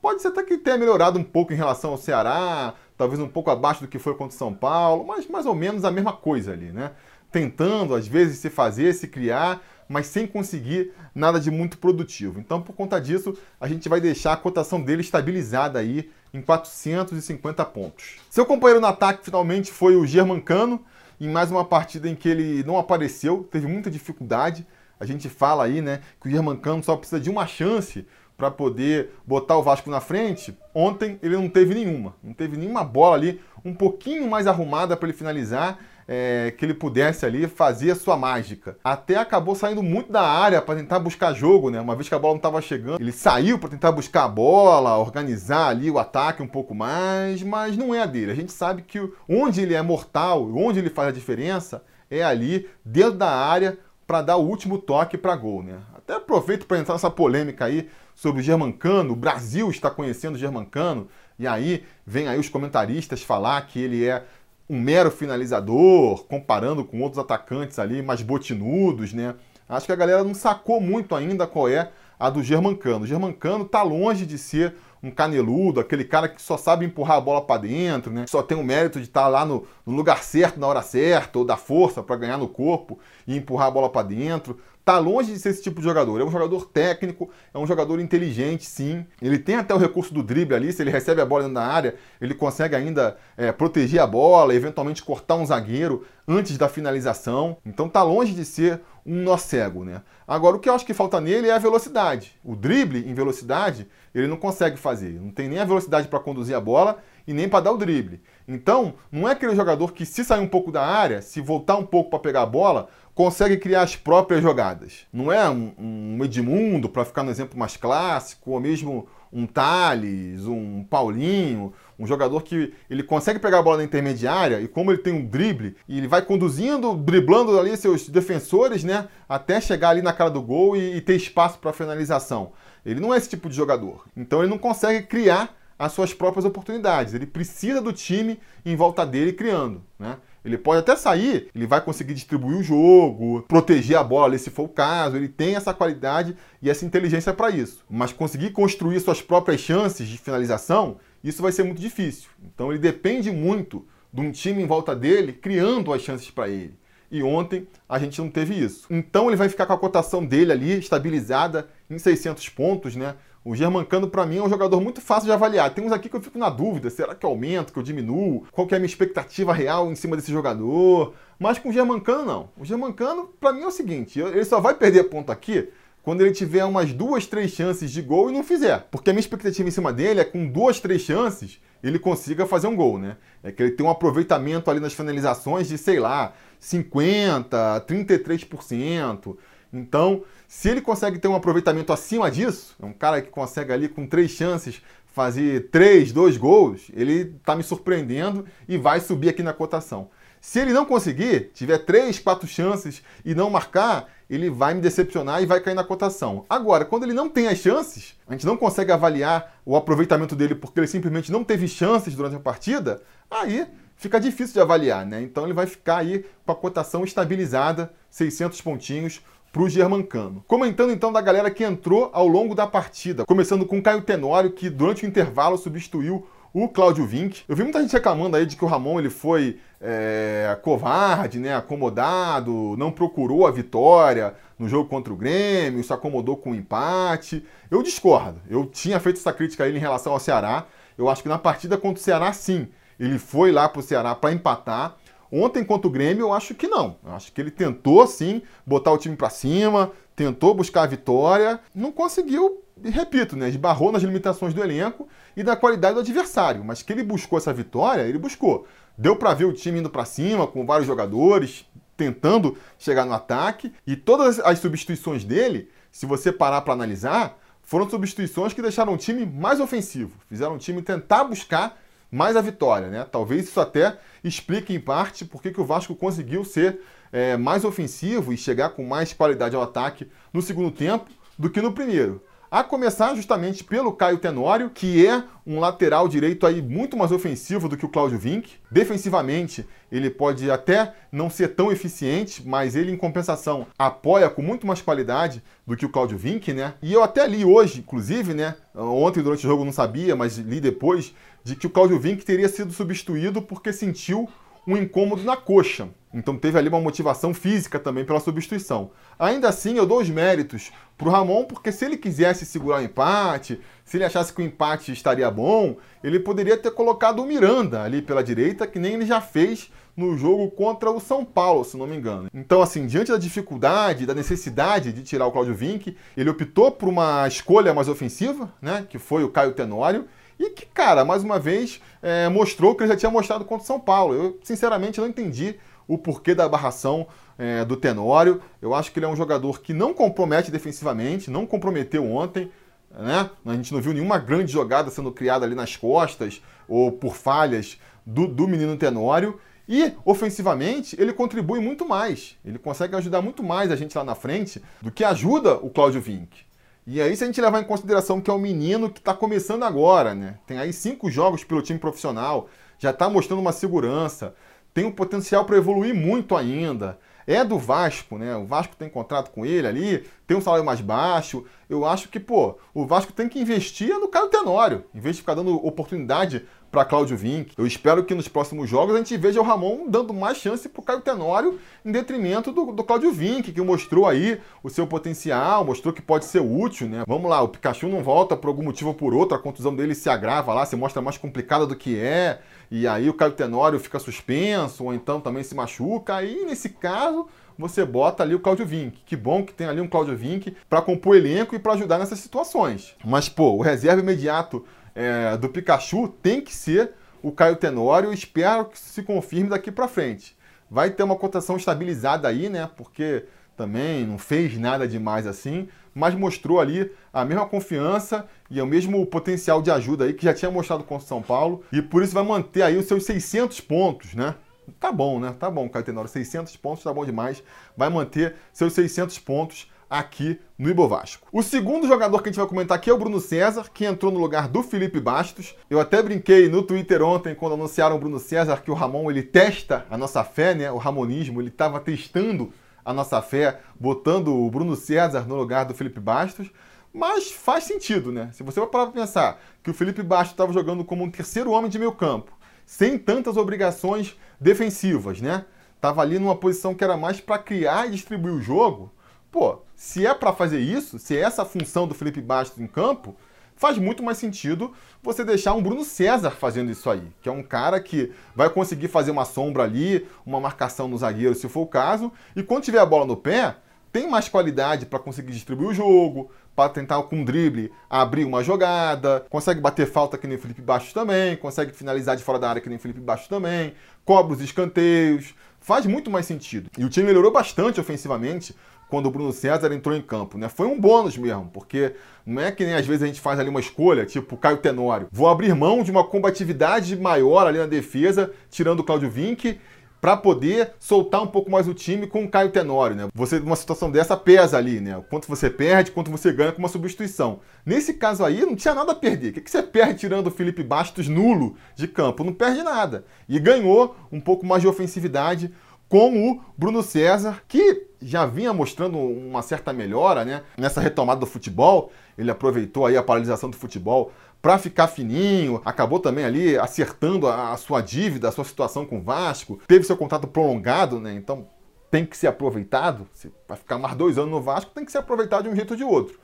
Pode 0.00 0.22
ser 0.22 0.28
até 0.28 0.42
que 0.42 0.58
tenha 0.58 0.78
melhorado 0.78 1.18
um 1.18 1.24
pouco 1.24 1.52
em 1.52 1.56
relação 1.56 1.90
ao 1.90 1.98
Ceará, 1.98 2.74
talvez 2.96 3.20
um 3.20 3.28
pouco 3.28 3.50
abaixo 3.50 3.80
do 3.80 3.88
que 3.88 3.98
foi 3.98 4.14
contra 4.14 4.34
o 4.34 4.38
São 4.38 4.54
Paulo, 4.54 5.04
mas 5.06 5.26
mais 5.26 5.44
ou 5.44 5.54
menos 5.54 5.84
a 5.84 5.90
mesma 5.90 6.12
coisa 6.12 6.52
ali, 6.52 6.72
né? 6.72 6.92
Tentando, 7.32 7.94
às 7.94 8.06
vezes, 8.06 8.38
se 8.38 8.48
fazer, 8.48 8.92
se 8.94 9.08
criar, 9.08 9.60
mas 9.88 10.06
sem 10.06 10.26
conseguir 10.26 10.92
nada 11.14 11.40
de 11.40 11.50
muito 11.50 11.78
produtivo. 11.78 12.38
Então, 12.38 12.62
por 12.62 12.74
conta 12.74 13.00
disso, 13.00 13.36
a 13.60 13.66
gente 13.66 13.88
vai 13.88 14.00
deixar 14.00 14.32
a 14.34 14.36
cotação 14.36 14.80
dele 14.80 15.00
estabilizada 15.00 15.78
aí 15.78 16.10
em 16.32 16.40
450 16.40 17.64
pontos. 17.66 18.16
Seu 18.30 18.46
companheiro 18.46 18.80
no 18.80 18.86
ataque 18.86 19.24
finalmente 19.24 19.72
foi 19.72 19.96
o 19.96 20.06
Germancano, 20.06 20.82
em 21.20 21.28
mais 21.28 21.50
uma 21.50 21.64
partida 21.64 22.08
em 22.08 22.14
que 22.14 22.28
ele 22.28 22.62
não 22.62 22.78
apareceu, 22.78 23.48
teve 23.50 23.66
muita 23.66 23.90
dificuldade. 23.90 24.66
A 25.00 25.04
gente 25.04 25.28
fala 25.28 25.64
aí, 25.64 25.80
né, 25.80 26.00
que 26.20 26.28
o 26.28 26.30
Germancano 26.30 26.82
só 26.82 26.96
precisa 26.96 27.20
de 27.20 27.30
uma 27.30 27.46
chance 27.46 28.06
para 28.38 28.52
poder 28.52 29.10
botar 29.26 29.58
o 29.58 29.62
Vasco 29.62 29.90
na 29.90 30.00
frente. 30.00 30.56
Ontem 30.72 31.18
ele 31.20 31.36
não 31.36 31.48
teve 31.48 31.74
nenhuma, 31.74 32.14
não 32.22 32.32
teve 32.32 32.56
nenhuma 32.56 32.84
bola 32.84 33.16
ali 33.16 33.40
um 33.64 33.74
pouquinho 33.74 34.30
mais 34.30 34.46
arrumada 34.46 34.96
para 34.96 35.08
ele 35.08 35.18
finalizar, 35.18 35.76
é, 36.06 36.54
que 36.56 36.64
ele 36.64 36.72
pudesse 36.72 37.26
ali 37.26 37.48
fazer 37.48 37.90
a 37.90 37.96
sua 37.96 38.16
mágica. 38.16 38.78
Até 38.82 39.16
acabou 39.16 39.56
saindo 39.56 39.82
muito 39.82 40.12
da 40.12 40.22
área 40.22 40.62
para 40.62 40.78
tentar 40.78 41.00
buscar 41.00 41.34
jogo, 41.34 41.68
né? 41.68 41.80
Uma 41.80 41.96
vez 41.96 42.08
que 42.08 42.14
a 42.14 42.18
bola 42.18 42.34
não 42.34 42.38
estava 42.38 42.62
chegando, 42.62 43.02
ele 43.02 43.12
saiu 43.12 43.58
para 43.58 43.70
tentar 43.70 43.90
buscar 43.90 44.24
a 44.24 44.28
bola, 44.28 44.96
organizar 44.96 45.68
ali 45.68 45.90
o 45.90 45.98
ataque 45.98 46.40
um 46.40 46.46
pouco 46.46 46.74
mais, 46.74 47.42
mas 47.42 47.76
não 47.76 47.92
é 47.92 48.00
a 48.00 48.06
dele. 48.06 48.30
A 48.30 48.36
gente 48.36 48.52
sabe 48.52 48.82
que 48.82 49.00
onde 49.28 49.60
ele 49.60 49.74
é 49.74 49.82
mortal, 49.82 50.48
onde 50.54 50.78
ele 50.78 50.88
faz 50.88 51.08
a 51.08 51.12
diferença, 51.12 51.82
é 52.08 52.22
ali 52.22 52.68
dentro 52.84 53.18
da 53.18 53.30
área 53.30 53.76
para 54.08 54.22
dar 54.22 54.36
o 54.38 54.48
último 54.48 54.78
toque 54.78 55.18
para 55.18 55.36
gol, 55.36 55.62
né? 55.62 55.80
Até 55.94 56.14
aproveito 56.14 56.66
para 56.66 56.78
entrar 56.78 56.94
nessa 56.94 57.10
polêmica 57.10 57.66
aí 57.66 57.90
sobre 58.14 58.40
o 58.40 58.42
Germancano, 58.42 59.12
o 59.12 59.16
Brasil 59.16 59.70
está 59.70 59.90
conhecendo 59.90 60.36
o 60.36 60.38
Germancano, 60.38 61.08
e 61.38 61.46
aí 61.46 61.84
vem 62.06 62.26
aí 62.26 62.38
os 62.38 62.48
comentaristas 62.48 63.22
falar 63.22 63.60
que 63.66 63.78
ele 63.78 64.06
é 64.06 64.24
um 64.68 64.80
mero 64.80 65.10
finalizador, 65.10 66.24
comparando 66.24 66.86
com 66.86 67.02
outros 67.02 67.18
atacantes 67.18 67.78
ali 67.78 68.00
mais 68.00 68.22
botinudos, 68.22 69.12
né? 69.12 69.34
Acho 69.68 69.84
que 69.84 69.92
a 69.92 69.96
galera 69.96 70.24
não 70.24 70.32
sacou 70.32 70.80
muito 70.80 71.14
ainda 71.14 71.46
qual 71.46 71.68
é 71.68 71.90
a 72.18 72.30
do 72.30 72.42
Germancano. 72.42 73.04
O 73.04 73.06
Germancano 73.06 73.66
está 73.66 73.82
longe 73.82 74.24
de 74.24 74.38
ser 74.38 74.74
um 75.02 75.10
caneludo, 75.10 75.80
aquele 75.80 76.04
cara 76.04 76.28
que 76.28 76.40
só 76.40 76.56
sabe 76.56 76.84
empurrar 76.84 77.18
a 77.18 77.20
bola 77.20 77.40
para 77.40 77.62
dentro, 77.62 78.12
né? 78.12 78.24
Só 78.26 78.42
tem 78.42 78.58
o 78.58 78.64
mérito 78.64 78.98
de 78.98 79.06
estar 79.06 79.22
tá 79.22 79.28
lá 79.28 79.44
no, 79.44 79.66
no, 79.86 79.94
lugar 79.94 80.22
certo, 80.22 80.58
na 80.58 80.66
hora 80.66 80.82
certa, 80.82 81.38
ou 81.38 81.44
da 81.44 81.56
força 81.56 82.02
para 82.02 82.16
ganhar 82.16 82.36
no 82.36 82.48
corpo 82.48 82.98
e 83.26 83.36
empurrar 83.36 83.68
a 83.68 83.70
bola 83.70 83.88
para 83.88 84.08
dentro. 84.08 84.58
Tá 84.84 84.98
longe 84.98 85.30
de 85.32 85.38
ser 85.38 85.50
esse 85.50 85.62
tipo 85.62 85.80
de 85.80 85.84
jogador. 85.84 86.18
É 86.18 86.24
um 86.24 86.30
jogador 86.30 86.64
técnico, 86.64 87.28
é 87.52 87.58
um 87.58 87.66
jogador 87.66 88.00
inteligente, 88.00 88.64
sim. 88.64 89.04
Ele 89.20 89.38
tem 89.38 89.56
até 89.56 89.74
o 89.74 89.78
recurso 89.78 90.14
do 90.14 90.22
drible 90.22 90.54
ali. 90.54 90.72
Se 90.72 90.80
ele 90.82 90.90
recebe 90.90 91.20
a 91.20 91.26
bola 91.26 91.42
dentro 91.42 91.56
da 91.56 91.66
área, 91.66 91.94
ele 92.18 92.32
consegue 92.32 92.74
ainda 92.74 93.18
é, 93.36 93.52
proteger 93.52 94.00
a 94.00 94.06
bola, 94.06 94.54
eventualmente 94.54 95.02
cortar 95.02 95.36
um 95.36 95.44
zagueiro 95.44 96.06
antes 96.26 96.56
da 96.56 96.70
finalização. 96.70 97.58
Então 97.66 97.86
tá 97.86 98.02
longe 98.02 98.32
de 98.32 98.46
ser 98.46 98.80
um 99.04 99.22
nó 99.22 99.36
cego, 99.36 99.84
né? 99.84 100.02
Agora, 100.26 100.56
o 100.56 100.58
que 100.58 100.68
eu 100.68 100.74
acho 100.74 100.84
que 100.84 100.92
falta 100.92 101.20
nele 101.20 101.48
é 101.48 101.52
a 101.52 101.58
velocidade. 101.58 102.38
O 102.44 102.54
drible 102.54 103.08
em 103.08 103.14
velocidade, 103.14 103.88
ele 104.14 104.26
não 104.26 104.36
consegue 104.36 104.76
fazer. 104.76 105.20
Não 105.20 105.30
tem 105.30 105.48
nem 105.48 105.58
a 105.58 105.64
velocidade 105.64 106.08
para 106.08 106.20
conduzir 106.20 106.56
a 106.56 106.60
bola 106.60 106.98
e 107.26 107.32
nem 107.32 107.48
para 107.48 107.60
dar 107.60 107.72
o 107.72 107.76
drible. 107.76 108.20
Então, 108.46 108.94
não 109.12 109.28
é 109.28 109.32
aquele 109.32 109.54
jogador 109.54 109.92
que, 109.92 110.06
se 110.06 110.24
sair 110.24 110.40
um 110.40 110.48
pouco 110.48 110.72
da 110.72 110.84
área, 110.84 111.20
se 111.20 111.40
voltar 111.40 111.76
um 111.76 111.84
pouco 111.84 112.10
para 112.10 112.18
pegar 112.18 112.42
a 112.42 112.46
bola, 112.46 112.88
consegue 113.14 113.56
criar 113.56 113.82
as 113.82 113.96
próprias 113.96 114.42
jogadas. 114.42 115.06
Não 115.12 115.30
é 115.30 115.50
um, 115.50 115.72
um 115.78 116.24
Edmundo, 116.24 116.88
para 116.88 117.04
ficar 117.04 117.22
no 117.22 117.30
exemplo 117.30 117.58
mais 117.58 117.76
clássico, 117.76 118.52
ou 118.52 118.60
mesmo 118.60 119.08
um 119.32 119.46
Thales, 119.46 120.46
um 120.46 120.84
Paulinho, 120.84 121.72
um 121.98 122.06
jogador 122.06 122.42
que 122.42 122.72
ele 122.88 123.02
consegue 123.02 123.38
pegar 123.38 123.58
a 123.58 123.62
bola 123.62 123.78
na 123.78 123.84
intermediária 123.84 124.60
e 124.60 124.68
como 124.68 124.90
ele 124.90 124.98
tem 124.98 125.12
um 125.12 125.26
drible, 125.26 125.76
ele 125.88 126.06
vai 126.06 126.22
conduzindo, 126.22 126.94
driblando 126.94 127.58
ali 127.58 127.76
seus 127.76 128.08
defensores, 128.08 128.84
né, 128.84 129.08
até 129.28 129.60
chegar 129.60 129.90
ali 129.90 130.02
na 130.02 130.12
cara 130.12 130.30
do 130.30 130.40
gol 130.40 130.76
e, 130.76 130.96
e 130.96 131.00
ter 131.00 131.16
espaço 131.16 131.58
para 131.58 131.72
finalização. 131.72 132.52
Ele 132.88 133.00
não 133.00 133.12
é 133.12 133.18
esse 133.18 133.28
tipo 133.28 133.50
de 133.50 133.54
jogador. 133.54 134.06
Então 134.16 134.40
ele 134.40 134.48
não 134.48 134.58
consegue 134.58 135.06
criar 135.06 135.54
as 135.78 135.92
suas 135.92 136.14
próprias 136.14 136.44
oportunidades. 136.44 137.12
Ele 137.12 137.26
precisa 137.26 137.80
do 137.80 137.92
time 137.92 138.40
em 138.64 138.74
volta 138.74 139.04
dele 139.04 139.32
criando, 139.32 139.82
né? 139.98 140.16
Ele 140.44 140.56
pode 140.56 140.80
até 140.80 140.96
sair, 140.96 141.50
ele 141.54 141.66
vai 141.66 141.80
conseguir 141.80 142.14
distribuir 142.14 142.56
o 142.56 142.62
jogo, 142.62 143.42
proteger 143.42 143.98
a 143.98 144.04
bola 144.04 144.38
se 144.38 144.48
for 144.48 144.62
o 144.62 144.68
caso, 144.68 145.16
ele 145.16 145.28
tem 145.28 145.56
essa 145.56 145.74
qualidade 145.74 146.34
e 146.62 146.70
essa 146.70 146.86
inteligência 146.86 147.34
para 147.34 147.50
isso. 147.50 147.84
Mas 147.90 148.12
conseguir 148.12 148.50
construir 148.50 148.98
suas 149.00 149.20
próprias 149.20 149.60
chances 149.60 150.08
de 150.08 150.16
finalização, 150.16 150.96
isso 151.22 151.42
vai 151.42 151.52
ser 151.52 151.64
muito 151.64 151.80
difícil. 151.80 152.30
Então 152.42 152.72
ele 152.72 152.78
depende 152.78 153.30
muito 153.30 153.86
de 154.10 154.22
um 154.22 154.32
time 154.32 154.62
em 154.62 154.66
volta 154.66 154.96
dele 154.96 155.34
criando 155.34 155.92
as 155.92 156.00
chances 156.00 156.30
para 156.30 156.48
ele. 156.48 156.74
E 157.10 157.22
ontem 157.22 157.66
a 157.88 157.98
gente 157.98 158.18
não 158.20 158.30
teve 158.30 158.54
isso. 158.54 158.86
Então 158.88 159.28
ele 159.28 159.36
vai 159.36 159.48
ficar 159.48 159.66
com 159.66 159.72
a 159.72 159.78
cotação 159.78 160.24
dele 160.24 160.52
ali 160.52 160.78
estabilizada 160.78 161.68
em 161.90 161.98
600 161.98 162.48
pontos, 162.50 162.96
né? 162.96 163.14
O 163.44 163.54
Germancano, 163.54 164.08
para 164.08 164.26
mim, 164.26 164.38
é 164.38 164.42
um 164.42 164.48
jogador 164.48 164.80
muito 164.80 165.00
fácil 165.00 165.26
de 165.26 165.32
avaliar. 165.32 165.72
Tem 165.72 165.84
uns 165.84 165.92
aqui 165.92 166.08
que 166.08 166.16
eu 166.16 166.20
fico 166.20 166.38
na 166.38 166.50
dúvida: 166.50 166.90
será 166.90 167.14
que 167.14 167.24
eu 167.24 167.30
aumento, 167.30 167.72
que 167.72 167.78
eu 167.78 167.82
diminuo? 167.82 168.44
Qual 168.52 168.66
que 168.66 168.74
é 168.74 168.76
a 168.76 168.80
minha 168.80 168.88
expectativa 168.88 169.52
real 169.52 169.90
em 169.90 169.94
cima 169.94 170.16
desse 170.16 170.30
jogador? 170.30 171.14
Mas 171.38 171.58
com 171.58 171.70
o 171.70 171.72
Germancano, 171.72 172.26
não. 172.26 172.50
O 172.58 172.64
Germancano, 172.64 173.28
para 173.40 173.52
mim, 173.52 173.62
é 173.62 173.66
o 173.66 173.70
seguinte: 173.70 174.20
ele 174.20 174.44
só 174.44 174.60
vai 174.60 174.74
perder 174.74 175.04
ponto 175.04 175.32
aqui 175.32 175.68
quando 176.02 176.22
ele 176.22 176.32
tiver 176.32 176.64
umas 176.64 176.92
duas, 176.92 177.26
três 177.26 177.50
chances 177.52 177.90
de 177.90 178.02
gol 178.02 178.30
e 178.30 178.32
não 178.32 178.42
fizer. 178.42 178.86
Porque 178.90 179.10
a 179.10 179.12
minha 179.12 179.20
expectativa 179.20 179.68
em 179.68 179.72
cima 179.72 179.92
dele 179.92 180.20
é 180.20 180.24
com 180.24 180.46
duas, 180.46 180.80
três 180.80 181.02
chances 181.02 181.60
ele 181.82 181.98
consiga 181.98 182.46
fazer 182.46 182.66
um 182.66 182.74
gol, 182.74 182.98
né? 182.98 183.16
É 183.42 183.52
que 183.52 183.62
ele 183.62 183.72
tem 183.72 183.86
um 183.86 183.90
aproveitamento 183.90 184.70
ali 184.70 184.80
nas 184.80 184.92
finalizações 184.92 185.68
de, 185.68 185.78
sei 185.78 186.00
lá, 186.00 186.32
50, 186.58 187.84
33%. 187.86 189.36
Então, 189.72 190.22
se 190.46 190.68
ele 190.68 190.80
consegue 190.80 191.18
ter 191.18 191.28
um 191.28 191.34
aproveitamento 191.34 191.92
acima 191.92 192.30
disso, 192.30 192.74
é 192.80 192.86
um 192.86 192.92
cara 192.92 193.20
que 193.20 193.28
consegue 193.28 193.72
ali 193.72 193.88
com 193.88 194.06
três 194.06 194.30
chances 194.30 194.80
fazer 195.06 195.68
três, 195.70 196.12
dois 196.12 196.36
gols, 196.36 196.90
ele 196.94 197.34
está 197.38 197.56
me 197.56 197.62
surpreendendo 197.62 198.44
e 198.68 198.78
vai 198.78 199.00
subir 199.00 199.30
aqui 199.30 199.42
na 199.42 199.52
cotação. 199.52 200.10
Se 200.40 200.60
ele 200.60 200.72
não 200.72 200.84
conseguir, 200.84 201.50
tiver 201.52 201.78
três, 201.78 202.18
quatro 202.18 202.46
chances 202.46 203.02
e 203.24 203.34
não 203.34 203.50
marcar, 203.50 204.08
ele 204.30 204.48
vai 204.48 204.74
me 204.74 204.80
decepcionar 204.80 205.42
e 205.42 205.46
vai 205.46 205.60
cair 205.60 205.74
na 205.74 205.82
cotação. 205.82 206.44
Agora, 206.48 206.84
quando 206.84 207.02
ele 207.02 207.12
não 207.12 207.28
tem 207.28 207.48
as 207.48 207.58
chances, 207.58 208.14
a 208.28 208.32
gente 208.32 208.46
não 208.46 208.56
consegue 208.56 208.92
avaliar 208.92 209.60
o 209.64 209.76
aproveitamento 209.76 210.36
dele 210.36 210.54
porque 210.54 210.78
ele 210.78 210.86
simplesmente 210.86 211.32
não 211.32 211.42
teve 211.42 211.66
chances 211.66 212.14
durante 212.14 212.36
a 212.36 212.40
partida, 212.40 213.02
aí 213.28 213.66
fica 213.96 214.20
difícil 214.20 214.54
de 214.54 214.60
avaliar, 214.60 215.04
né? 215.04 215.20
Então 215.20 215.44
ele 215.44 215.52
vai 215.52 215.66
ficar 215.66 215.98
aí 215.98 216.24
com 216.46 216.52
a 216.52 216.56
cotação 216.56 217.02
estabilizada, 217.02 217.92
600 218.10 218.60
pontinhos, 218.60 219.20
para 219.52 219.62
o 219.62 219.68
Germancano. 219.68 220.44
Comentando 220.46 220.92
então 220.92 221.12
da 221.12 221.20
galera 221.20 221.50
que 221.50 221.64
entrou 221.64 222.10
ao 222.12 222.26
longo 222.26 222.54
da 222.54 222.66
partida, 222.66 223.24
começando 223.24 223.66
com 223.66 223.82
Caio 223.82 224.02
Tenório, 224.02 224.52
que 224.52 224.68
durante 224.68 225.04
o 225.04 225.08
intervalo 225.08 225.56
substituiu 225.56 226.26
o 226.52 226.68
Cláudio 226.68 227.06
Vinck. 227.06 227.42
Eu 227.48 227.56
vi 227.56 227.62
muita 227.62 227.80
gente 227.80 227.92
reclamando 227.92 228.36
aí 228.36 228.46
de 228.46 228.56
que 228.56 228.64
o 228.64 228.68
Ramon 228.68 228.98
ele 228.98 229.10
foi 229.10 229.58
é, 229.80 230.58
covarde, 230.62 231.38
né, 231.38 231.54
acomodado, 231.54 232.74
não 232.76 232.90
procurou 232.90 233.46
a 233.46 233.50
vitória 233.50 234.34
no 234.58 234.68
jogo 234.68 234.88
contra 234.88 235.12
o 235.12 235.16
Grêmio, 235.16 235.84
se 235.84 235.92
acomodou 235.92 236.36
com 236.36 236.50
o 236.50 236.54
empate. 236.54 237.44
Eu 237.70 237.82
discordo. 237.82 238.40
Eu 238.48 238.66
tinha 238.66 238.98
feito 238.98 239.18
essa 239.18 239.32
crítica 239.32 239.64
a 239.64 239.68
ele 239.68 239.78
em 239.78 239.80
relação 239.80 240.12
ao 240.12 240.20
Ceará. 240.20 240.66
Eu 240.96 241.08
acho 241.08 241.22
que 241.22 241.28
na 241.28 241.38
partida 241.38 241.76
contra 241.76 242.00
o 242.00 242.04
Ceará, 242.04 242.32
sim, 242.32 242.66
ele 242.98 243.18
foi 243.18 243.52
lá 243.52 243.68
para 243.68 243.80
o 243.80 243.82
Ceará 243.82 244.14
para 244.14 244.32
empatar. 244.32 244.96
Ontem 245.30 245.64
contra 245.64 245.86
o 245.86 245.90
Grêmio, 245.90 246.26
eu 246.26 246.32
acho 246.32 246.54
que 246.54 246.66
não. 246.66 246.96
Eu 247.04 247.12
acho 247.12 247.32
que 247.32 247.40
ele 247.40 247.50
tentou 247.50 248.06
sim 248.06 248.42
botar 248.66 248.92
o 248.92 248.98
time 248.98 249.16
para 249.16 249.30
cima, 249.30 249.92
tentou 250.16 250.54
buscar 250.54 250.82
a 250.82 250.86
vitória, 250.86 251.60
não 251.74 251.92
conseguiu, 251.92 252.62
repito, 252.82 253.36
né, 253.36 253.48
esbarrou 253.48 253.92
nas 253.92 254.02
limitações 254.02 254.52
do 254.52 254.62
elenco 254.62 255.06
e 255.36 255.42
da 255.42 255.54
qualidade 255.54 255.94
do 255.94 256.00
adversário, 256.00 256.64
mas 256.64 256.82
que 256.82 256.92
ele 256.92 257.02
buscou 257.02 257.38
essa 257.38 257.52
vitória, 257.52 258.02
ele 258.02 258.18
buscou. 258.18 258.66
Deu 258.96 259.14
para 259.14 259.34
ver 259.34 259.44
o 259.44 259.52
time 259.52 259.78
indo 259.78 259.90
para 259.90 260.04
cima 260.04 260.46
com 260.46 260.66
vários 260.66 260.86
jogadores, 260.86 261.64
tentando 261.96 262.56
chegar 262.78 263.04
no 263.04 263.12
ataque, 263.12 263.72
e 263.86 263.94
todas 263.94 264.40
as 264.40 264.58
substituições 264.58 265.24
dele, 265.24 265.70
se 265.92 266.06
você 266.06 266.32
parar 266.32 266.62
para 266.62 266.72
analisar, 266.72 267.38
foram 267.62 267.88
substituições 267.88 268.52
que 268.52 268.62
deixaram 268.62 268.94
o 268.94 268.96
time 268.96 269.26
mais 269.26 269.60
ofensivo, 269.60 270.16
fizeram 270.28 270.54
o 270.54 270.58
time 270.58 270.80
tentar 270.80 271.24
buscar 271.24 271.78
mais 272.10 272.36
a 272.36 272.40
vitória, 272.40 272.88
né? 272.88 273.06
Talvez 273.10 273.48
isso 273.48 273.60
até 273.60 273.98
explique 274.22 274.74
em 274.74 274.80
parte 274.80 275.24
por 275.24 275.42
que 275.42 275.60
o 275.60 275.64
Vasco 275.64 275.94
conseguiu 275.94 276.44
ser 276.44 276.80
é, 277.12 277.36
mais 277.36 277.64
ofensivo 277.64 278.32
e 278.32 278.36
chegar 278.36 278.70
com 278.70 278.84
mais 278.84 279.12
qualidade 279.12 279.54
ao 279.54 279.62
ataque 279.62 280.08
no 280.32 280.42
segundo 280.42 280.70
tempo 280.70 281.10
do 281.38 281.50
que 281.50 281.60
no 281.60 281.72
primeiro. 281.72 282.22
A 282.50 282.64
começar 282.64 283.14
justamente 283.14 283.62
pelo 283.62 283.92
Caio 283.92 284.16
Tenório, 284.16 284.70
que 284.70 285.06
é 285.06 285.22
um 285.46 285.60
lateral 285.60 286.08
direito 286.08 286.46
aí 286.46 286.62
muito 286.62 286.96
mais 286.96 287.12
ofensivo 287.12 287.68
do 287.68 287.76
que 287.76 287.84
o 287.84 287.90
Cláudio 287.90 288.18
Vinck. 288.18 288.54
Defensivamente, 288.70 289.66
ele 289.92 290.08
pode 290.08 290.50
até 290.50 290.94
não 291.12 291.28
ser 291.28 291.48
tão 291.48 291.70
eficiente, 291.70 292.42
mas 292.46 292.74
ele, 292.74 292.90
em 292.90 292.96
compensação, 292.96 293.66
apoia 293.78 294.30
com 294.30 294.40
muito 294.40 294.66
mais 294.66 294.80
qualidade 294.80 295.42
do 295.66 295.76
que 295.76 295.84
o 295.84 295.90
Cláudio 295.90 296.16
Vinck, 296.16 296.54
né? 296.54 296.72
E 296.80 296.90
eu 296.90 297.02
até 297.02 297.26
li 297.26 297.44
hoje, 297.44 297.80
inclusive, 297.80 298.32
né? 298.32 298.56
Ontem 298.74 299.22
durante 299.22 299.46
o 299.46 299.50
jogo 299.50 299.62
não 299.62 299.72
sabia, 299.72 300.16
mas 300.16 300.38
li 300.38 300.58
depois, 300.58 301.14
de 301.44 301.54
que 301.54 301.66
o 301.66 301.70
Cláudio 301.70 302.00
Vinck 302.00 302.24
teria 302.24 302.48
sido 302.48 302.72
substituído 302.72 303.42
porque 303.42 303.74
sentiu 303.74 304.26
um 304.68 304.76
incômodo 304.76 305.24
na 305.24 305.34
coxa. 305.34 305.88
Então 306.12 306.36
teve 306.36 306.58
ali 306.58 306.68
uma 306.68 306.80
motivação 306.80 307.32
física 307.32 307.78
também 307.78 308.04
pela 308.04 308.20
substituição. 308.20 308.90
Ainda 309.18 309.48
assim, 309.48 309.76
eu 309.76 309.86
dou 309.86 310.00
os 310.00 310.10
méritos 310.10 310.70
para 310.96 311.08
o 311.08 311.10
Ramon, 311.10 311.44
porque 311.44 311.72
se 311.72 311.86
ele 311.86 311.96
quisesse 311.96 312.44
segurar 312.44 312.80
o 312.80 312.84
empate, 312.84 313.60
se 313.82 313.96
ele 313.96 314.04
achasse 314.04 314.32
que 314.32 314.42
o 314.42 314.44
empate 314.44 314.92
estaria 314.92 315.30
bom, 315.30 315.76
ele 316.04 316.20
poderia 316.20 316.56
ter 316.56 316.70
colocado 316.70 317.20
o 317.20 317.26
Miranda 317.26 317.82
ali 317.82 318.02
pela 318.02 318.22
direita, 318.22 318.66
que 318.66 318.78
nem 318.78 318.94
ele 318.94 319.06
já 319.06 319.22
fez 319.22 319.70
no 319.96 320.16
jogo 320.16 320.50
contra 320.50 320.90
o 320.90 321.00
São 321.00 321.24
Paulo, 321.24 321.64
se 321.64 321.76
não 321.76 321.86
me 321.86 321.96
engano. 321.96 322.28
Então, 322.32 322.60
assim, 322.60 322.86
diante 322.86 323.10
da 323.10 323.18
dificuldade, 323.18 324.06
da 324.06 324.14
necessidade 324.14 324.92
de 324.92 325.02
tirar 325.02 325.26
o 325.26 325.32
Cláudio 325.32 325.54
Vinck, 325.54 325.96
ele 326.16 326.30
optou 326.30 326.70
por 326.70 326.88
uma 326.88 327.26
escolha 327.26 327.72
mais 327.74 327.88
ofensiva, 327.88 328.52
né, 328.60 328.86
que 328.88 328.98
foi 328.98 329.24
o 329.24 329.30
Caio 329.30 329.52
Tenório, 329.52 330.06
e 330.38 330.50
que, 330.50 330.66
cara, 330.66 331.04
mais 331.04 331.24
uma 331.24 331.38
vez, 331.38 331.80
é, 332.00 332.28
mostrou 332.28 332.74
que 332.74 332.82
ele 332.82 332.90
já 332.90 332.96
tinha 332.96 333.10
mostrado 333.10 333.44
contra 333.44 333.64
o 333.64 333.66
São 333.66 333.80
Paulo. 333.80 334.14
Eu, 334.14 334.38
sinceramente, 334.42 335.00
não 335.00 335.08
entendi 335.08 335.56
o 335.86 335.98
porquê 335.98 336.34
da 336.34 336.48
barração 336.48 337.06
é, 337.36 337.64
do 337.64 337.76
Tenório. 337.76 338.40
Eu 338.62 338.74
acho 338.74 338.92
que 338.92 338.98
ele 338.98 339.06
é 339.06 339.08
um 339.08 339.16
jogador 339.16 339.60
que 339.60 339.72
não 339.72 339.92
compromete 339.92 340.50
defensivamente, 340.50 341.30
não 341.30 341.46
comprometeu 341.46 342.08
ontem. 342.08 342.50
Né? 342.90 343.30
A 343.44 343.54
gente 343.54 343.72
não 343.72 343.80
viu 343.80 343.92
nenhuma 343.92 344.18
grande 344.18 344.52
jogada 344.52 344.90
sendo 344.90 345.10
criada 345.10 345.44
ali 345.44 345.54
nas 345.54 345.76
costas 345.76 346.42
ou 346.68 346.92
por 346.92 347.16
falhas 347.16 347.78
do, 348.06 348.26
do 348.26 348.46
menino 348.46 348.76
Tenório. 348.76 349.40
E, 349.68 349.92
ofensivamente, 350.04 350.96
ele 350.98 351.12
contribui 351.12 351.60
muito 351.60 351.86
mais. 351.86 352.38
Ele 352.44 352.58
consegue 352.58 352.96
ajudar 352.96 353.20
muito 353.20 353.42
mais 353.42 353.70
a 353.70 353.76
gente 353.76 353.96
lá 353.98 354.04
na 354.04 354.14
frente 354.14 354.62
do 354.80 354.90
que 354.90 355.04
ajuda 355.04 355.56
o 355.56 355.68
Cláudio 355.68 356.00
Vinck. 356.00 356.47
E 356.90 357.02
aí, 357.02 357.14
se 357.14 357.22
a 357.22 357.26
gente 357.26 357.38
levar 357.38 357.60
em 357.60 357.64
consideração 357.64 358.18
que 358.18 358.30
é 358.30 358.32
um 358.32 358.38
menino 358.38 358.88
que 358.88 358.98
está 358.98 359.12
começando 359.12 359.62
agora, 359.62 360.14
né? 360.14 360.38
Tem 360.46 360.58
aí 360.58 360.72
cinco 360.72 361.10
jogos 361.10 361.44
pelo 361.44 361.60
time 361.60 361.78
profissional, 361.78 362.48
já 362.78 362.92
está 362.92 363.10
mostrando 363.10 363.40
uma 363.40 363.52
segurança, 363.52 364.34
tem 364.72 364.86
um 364.86 364.90
potencial 364.90 365.44
para 365.44 365.58
evoluir 365.58 365.94
muito 365.94 366.34
ainda. 366.34 366.98
É 367.26 367.44
do 367.44 367.58
Vasco, 367.58 368.16
né? 368.16 368.34
O 368.36 368.46
Vasco 368.46 368.74
tem 368.74 368.88
contrato 368.88 369.30
com 369.32 369.44
ele 369.44 369.66
ali, 369.66 370.08
tem 370.26 370.34
um 370.34 370.40
salário 370.40 370.64
mais 370.64 370.80
baixo. 370.80 371.44
Eu 371.68 371.84
acho 371.84 372.08
que, 372.08 372.18
pô, 372.18 372.56
o 372.72 372.86
Vasco 372.86 373.12
tem 373.12 373.28
que 373.28 373.38
investir 373.38 373.90
no 373.90 374.08
Caio 374.08 374.28
Tenório, 374.28 374.86
em 374.94 374.98
vez 374.98 375.16
de 375.16 375.20
ficar 375.20 375.34
dando 375.34 375.56
oportunidade 375.56 376.46
para 376.70 376.84
Cláudio 376.84 377.16
Vinck. 377.16 377.54
Eu 377.56 377.66
espero 377.66 378.04
que 378.04 378.14
nos 378.14 378.28
próximos 378.28 378.68
jogos 378.68 378.94
a 378.94 378.98
gente 378.98 379.16
veja 379.16 379.40
o 379.40 379.44
Ramon 379.44 379.88
dando 379.88 380.12
mais 380.12 380.38
chance 380.38 380.68
para 380.68 380.80
o 380.80 380.84
Caio 380.84 381.00
Tenório 381.00 381.58
em 381.84 381.90
detrimento 381.90 382.52
do, 382.52 382.72
do 382.72 382.84
Cláudio 382.84 383.12
Vinck, 383.12 383.52
que 383.52 383.60
mostrou 383.60 384.06
aí 384.06 384.40
o 384.62 384.68
seu 384.68 384.86
potencial, 384.86 385.64
mostrou 385.64 385.92
que 385.92 386.02
pode 386.02 386.24
ser 386.24 386.40
útil, 386.40 386.88
né? 386.88 387.04
Vamos 387.06 387.30
lá, 387.30 387.40
o 387.42 387.48
Pikachu 387.48 387.88
não 387.88 388.02
volta 388.02 388.36
por 388.36 388.48
algum 388.48 388.62
motivo 388.62 388.90
ou 388.90 388.94
por 388.94 389.14
outro, 389.14 389.36
a 389.36 389.40
contusão 389.40 389.74
dele 389.74 389.94
se 389.94 390.08
agrava 390.08 390.52
lá, 390.52 390.66
se 390.66 390.76
mostra 390.76 391.00
mais 391.00 391.16
complicada 391.16 391.66
do 391.66 391.76
que 391.76 391.98
é, 391.98 392.40
e 392.70 392.86
aí 392.86 393.08
o 393.08 393.14
Caio 393.14 393.32
Tenório 393.32 393.80
fica 393.80 393.98
suspenso, 393.98 394.84
ou 394.84 394.94
então 394.94 395.20
também 395.20 395.42
se 395.42 395.54
machuca, 395.54 396.14
aí 396.14 396.44
nesse 396.44 396.68
caso 396.68 397.26
você 397.58 397.84
bota 397.84 398.22
ali 398.22 398.34
o 398.34 398.40
Claudio 398.40 398.64
Vinck. 398.64 399.02
Que 399.04 399.16
bom 399.16 399.42
que 399.42 399.52
tem 399.52 399.66
ali 399.66 399.80
um 399.80 399.88
Claudio 399.88 400.16
Vinck 400.16 400.56
para 400.68 400.80
compor 400.80 401.16
elenco 401.16 401.56
e 401.56 401.58
para 401.58 401.72
ajudar 401.72 401.98
nessas 401.98 402.20
situações. 402.20 402.94
Mas, 403.04 403.28
pô, 403.28 403.56
o 403.56 403.62
reserva 403.62 404.00
imediato 404.00 404.64
é, 404.94 405.36
do 405.36 405.48
Pikachu 405.48 406.08
tem 406.08 406.40
que 406.40 406.54
ser 406.54 406.92
o 407.22 407.32
Caio 407.32 407.56
Tenório. 407.56 408.12
Espero 408.12 408.66
que 408.66 408.78
se 408.78 409.02
confirme 409.02 409.50
daqui 409.50 409.70
para 409.70 409.88
frente. 409.88 410.36
Vai 410.70 410.90
ter 410.90 411.02
uma 411.02 411.16
cotação 411.16 411.56
estabilizada 411.56 412.28
aí, 412.28 412.48
né? 412.48 412.68
Porque 412.76 413.24
também 413.56 414.06
não 414.06 414.18
fez 414.18 414.56
nada 414.56 414.86
demais 414.86 415.26
assim, 415.26 415.68
mas 415.92 416.14
mostrou 416.14 416.60
ali 416.60 416.92
a 417.12 417.24
mesma 417.24 417.44
confiança 417.46 418.26
e 418.48 418.60
o 418.60 418.66
mesmo 418.66 419.04
potencial 419.06 419.60
de 419.60 419.70
ajuda 419.70 420.04
aí 420.04 420.12
que 420.12 420.24
já 420.24 420.32
tinha 420.32 420.50
mostrado 420.50 420.84
com 420.84 420.96
o 420.96 421.00
São 421.00 421.20
Paulo 421.20 421.64
e 421.72 421.82
por 421.82 422.02
isso 422.02 422.14
vai 422.14 422.22
manter 422.22 422.62
aí 422.62 422.76
os 422.76 422.86
seus 422.86 423.04
600 423.04 423.60
pontos, 423.60 424.14
né? 424.14 424.36
Tá 424.78 424.92
bom, 424.92 425.18
né? 425.18 425.34
Tá 425.38 425.50
bom, 425.50 425.68
Caio 425.68 425.84
Tenório, 425.84 426.08
600 426.08 426.56
pontos 426.56 426.84
tá 426.84 426.92
bom 426.92 427.04
demais. 427.04 427.42
Vai 427.76 427.88
manter 427.88 428.36
seus 428.52 428.74
600 428.74 429.18
pontos 429.18 429.68
aqui 429.88 430.40
no 430.58 430.68
Ibovasco. 430.68 431.26
O 431.32 431.42
segundo 431.42 431.86
jogador 431.86 432.22
que 432.22 432.28
a 432.28 432.32
gente 432.32 432.40
vai 432.40 432.48
comentar 432.48 432.76
aqui 432.76 432.90
é 432.90 432.92
o 432.92 432.98
Bruno 432.98 433.20
César, 433.20 433.70
que 433.72 433.84
entrou 433.84 434.12
no 434.12 434.18
lugar 434.18 434.48
do 434.48 434.62
Felipe 434.62 435.00
Bastos. 435.00 435.54
Eu 435.70 435.80
até 435.80 436.02
brinquei 436.02 436.48
no 436.48 436.62
Twitter 436.62 437.02
ontem, 437.02 437.34
quando 437.34 437.54
anunciaram 437.54 437.96
o 437.96 437.98
Bruno 437.98 438.18
César, 438.18 438.62
que 438.62 438.70
o 438.70 438.74
Ramon 438.74 439.10
ele 439.10 439.22
testa 439.22 439.86
a 439.90 439.96
nossa 439.96 440.22
fé, 440.24 440.54
né? 440.54 440.70
O 440.70 440.76
ramonismo, 440.76 441.40
ele 441.40 441.48
estava 441.48 441.80
testando 441.80 442.52
a 442.84 442.92
nossa 442.92 443.20
fé, 443.22 443.60
botando 443.78 444.34
o 444.34 444.50
Bruno 444.50 444.74
César 444.76 445.26
no 445.26 445.36
lugar 445.36 445.64
do 445.64 445.74
Felipe 445.74 446.00
Bastos. 446.00 446.50
Mas 446.92 447.30
faz 447.30 447.64
sentido, 447.64 448.10
né? 448.10 448.30
Se 448.32 448.42
você 448.42 448.60
parar 448.66 448.86
para 448.86 449.00
pensar 449.00 449.40
que 449.62 449.70
o 449.70 449.74
Felipe 449.74 450.02
Bastos 450.02 450.32
estava 450.32 450.52
jogando 450.52 450.84
como 450.84 451.04
um 451.04 451.10
terceiro 451.10 451.50
homem 451.50 451.70
de 451.70 451.78
meio 451.78 451.92
campo, 451.92 452.32
sem 452.64 452.98
tantas 452.98 453.36
obrigações 453.36 454.16
defensivas, 454.40 455.20
né? 455.20 455.44
Tava 455.80 456.02
ali 456.02 456.18
numa 456.18 456.34
posição 456.34 456.74
que 456.74 456.82
era 456.82 456.96
mais 456.96 457.20
para 457.20 457.38
criar 457.38 457.86
e 457.86 457.92
distribuir 457.92 458.34
o 458.34 458.40
jogo. 458.40 458.92
Pô, 459.30 459.62
se 459.78 460.04
é 460.04 460.12
para 460.12 460.32
fazer 460.32 460.58
isso, 460.58 460.98
se 460.98 461.16
é 461.16 461.20
essa 461.20 461.42
a 461.42 461.44
função 461.44 461.86
do 461.86 461.94
Felipe 461.94 462.20
Bastos 462.20 462.60
em 462.60 462.66
campo, 462.66 463.14
faz 463.54 463.78
muito 463.78 464.02
mais 464.02 464.18
sentido 464.18 464.72
você 465.00 465.24
deixar 465.24 465.54
um 465.54 465.62
Bruno 465.62 465.84
César 465.84 466.32
fazendo 466.32 466.68
isso 466.68 466.90
aí, 466.90 467.04
que 467.22 467.28
é 467.28 467.32
um 467.32 467.44
cara 467.44 467.80
que 467.80 468.12
vai 468.34 468.50
conseguir 468.50 468.88
fazer 468.88 469.12
uma 469.12 469.24
sombra 469.24 469.62
ali, 469.62 470.04
uma 470.26 470.40
marcação 470.40 470.88
no 470.88 470.98
zagueiro, 470.98 471.32
se 471.36 471.48
for 471.48 471.60
o 471.60 471.66
caso, 471.66 472.12
e 472.34 472.42
quando 472.42 472.64
tiver 472.64 472.80
a 472.80 472.84
bola 472.84 473.06
no 473.06 473.16
pé, 473.16 473.54
tem 473.92 474.10
mais 474.10 474.28
qualidade 474.28 474.84
para 474.84 474.98
conseguir 474.98 475.30
distribuir 475.30 475.68
o 475.68 475.74
jogo, 475.74 476.28
para 476.56 476.70
tentar 476.70 477.00
com 477.04 477.14
um 477.14 477.24
drible 477.24 477.70
abrir 477.88 478.24
uma 478.24 478.42
jogada, 478.42 479.24
consegue 479.30 479.60
bater 479.60 479.86
falta 479.86 480.18
que 480.18 480.26
nem 480.26 480.36
Felipe 480.36 480.60
Bastos 480.60 480.92
também, 480.92 481.36
consegue 481.36 481.70
finalizar 481.70 482.16
de 482.16 482.24
fora 482.24 482.40
da 482.40 482.50
área 482.50 482.60
que 482.60 482.68
nem 482.68 482.78
Felipe 482.78 482.98
Bastos 482.98 483.28
também, 483.28 483.74
cobra 484.04 484.34
os 484.34 484.40
escanteios, 484.40 485.36
faz 485.60 485.86
muito 485.86 486.10
mais 486.10 486.26
sentido. 486.26 486.68
E 486.76 486.84
o 486.84 486.88
time 486.88 487.06
melhorou 487.06 487.30
bastante 487.30 487.80
ofensivamente 487.80 488.56
quando 488.88 489.06
o 489.06 489.10
Bruno 489.10 489.32
César 489.32 489.72
entrou 489.72 489.94
em 489.94 490.02
campo, 490.02 490.38
né? 490.38 490.48
Foi 490.48 490.66
um 490.66 490.80
bônus 490.80 491.16
mesmo, 491.16 491.50
porque 491.52 491.94
não 492.24 492.42
é 492.42 492.50
que 492.50 492.64
nem 492.64 492.74
às 492.74 492.86
vezes 492.86 493.02
a 493.02 493.06
gente 493.06 493.20
faz 493.20 493.38
ali 493.38 493.48
uma 493.48 493.60
escolha, 493.60 494.06
tipo 494.06 494.36
Caio 494.36 494.58
Tenório. 494.58 495.08
Vou 495.10 495.28
abrir 495.28 495.54
mão 495.54 495.82
de 495.82 495.90
uma 495.90 496.04
combatividade 496.04 496.96
maior 496.96 497.46
ali 497.46 497.58
na 497.58 497.66
defesa, 497.66 498.32
tirando 498.50 498.80
o 498.80 498.84
Claudio 498.84 499.10
Vinck, 499.10 499.58
para 500.00 500.16
poder 500.16 500.72
soltar 500.78 501.22
um 501.22 501.26
pouco 501.26 501.50
mais 501.50 501.66
o 501.66 501.74
time 501.74 502.06
com 502.06 502.24
o 502.24 502.28
Caio 502.28 502.50
Tenório, 502.50 502.94
né? 502.94 503.08
Você 503.14 503.40
numa 503.40 503.56
situação 503.56 503.90
dessa 503.90 504.16
pesa 504.16 504.56
ali, 504.56 504.80
né? 504.80 505.02
Quanto 505.10 505.26
você 505.26 505.50
perde, 505.50 505.90
quanto 505.90 506.10
você 506.10 506.32
ganha 506.32 506.52
com 506.52 506.60
uma 506.60 506.68
substituição. 506.68 507.40
Nesse 507.66 507.94
caso 507.94 508.24
aí, 508.24 508.40
não 508.46 508.54
tinha 508.54 508.74
nada 508.74 508.92
a 508.92 508.94
perder. 508.94 509.30
O 509.30 509.32
que, 509.34 509.40
que 509.40 509.50
você 509.50 509.62
perde 509.62 510.00
tirando 510.00 510.28
o 510.28 510.30
Felipe 510.30 510.62
Bastos 510.62 511.08
nulo 511.08 511.56
de 511.74 511.88
campo? 511.88 512.22
Não 512.22 512.32
perde 512.32 512.62
nada. 512.62 513.04
E 513.28 513.38
ganhou 513.38 513.96
um 514.12 514.20
pouco 514.20 514.46
mais 514.46 514.62
de 514.62 514.68
ofensividade 514.68 515.52
com 515.88 516.32
o 516.32 516.40
Bruno 516.56 516.82
César, 516.82 517.42
que 517.48 517.86
já 518.00 518.26
vinha 518.26 518.52
mostrando 518.52 518.98
uma 518.98 519.42
certa 519.42 519.72
melhora, 519.72 520.24
né? 520.24 520.42
Nessa 520.56 520.80
retomada 520.80 521.20
do 521.20 521.26
futebol, 521.26 521.90
ele 522.16 522.30
aproveitou 522.30 522.86
aí 522.86 522.96
a 522.96 523.02
paralisação 523.02 523.50
do 523.50 523.56
futebol 523.56 524.12
para 524.40 524.58
ficar 524.58 524.86
fininho, 524.86 525.60
acabou 525.64 525.98
também 525.98 526.24
ali 526.24 526.56
acertando 526.56 527.26
a, 527.26 527.52
a, 527.52 527.56
sua 527.56 527.80
dívida, 527.80 528.28
a 528.28 528.32
sua 528.32 528.44
situação 528.44 528.86
com 528.86 528.98
o 528.98 529.02
Vasco, 529.02 529.58
teve 529.66 529.84
seu 529.84 529.96
contrato 529.96 530.28
prolongado, 530.28 531.00
né? 531.00 531.12
Então 531.14 531.48
tem 531.90 532.04
que 532.04 532.16
ser 532.16 532.28
aproveitado. 532.28 533.06
Vai 533.48 533.56
ficar 533.56 533.78
mais 533.78 533.96
dois 533.96 534.18
anos 534.18 534.30
no 534.30 534.40
Vasco, 534.40 534.70
tem 534.72 534.84
que 534.84 534.92
ser 534.92 534.98
aproveitado 534.98 535.44
de 535.44 535.48
um 535.48 535.56
jeito 535.56 535.72
ou 535.72 535.76
de 535.76 535.84
outro. 535.84 536.18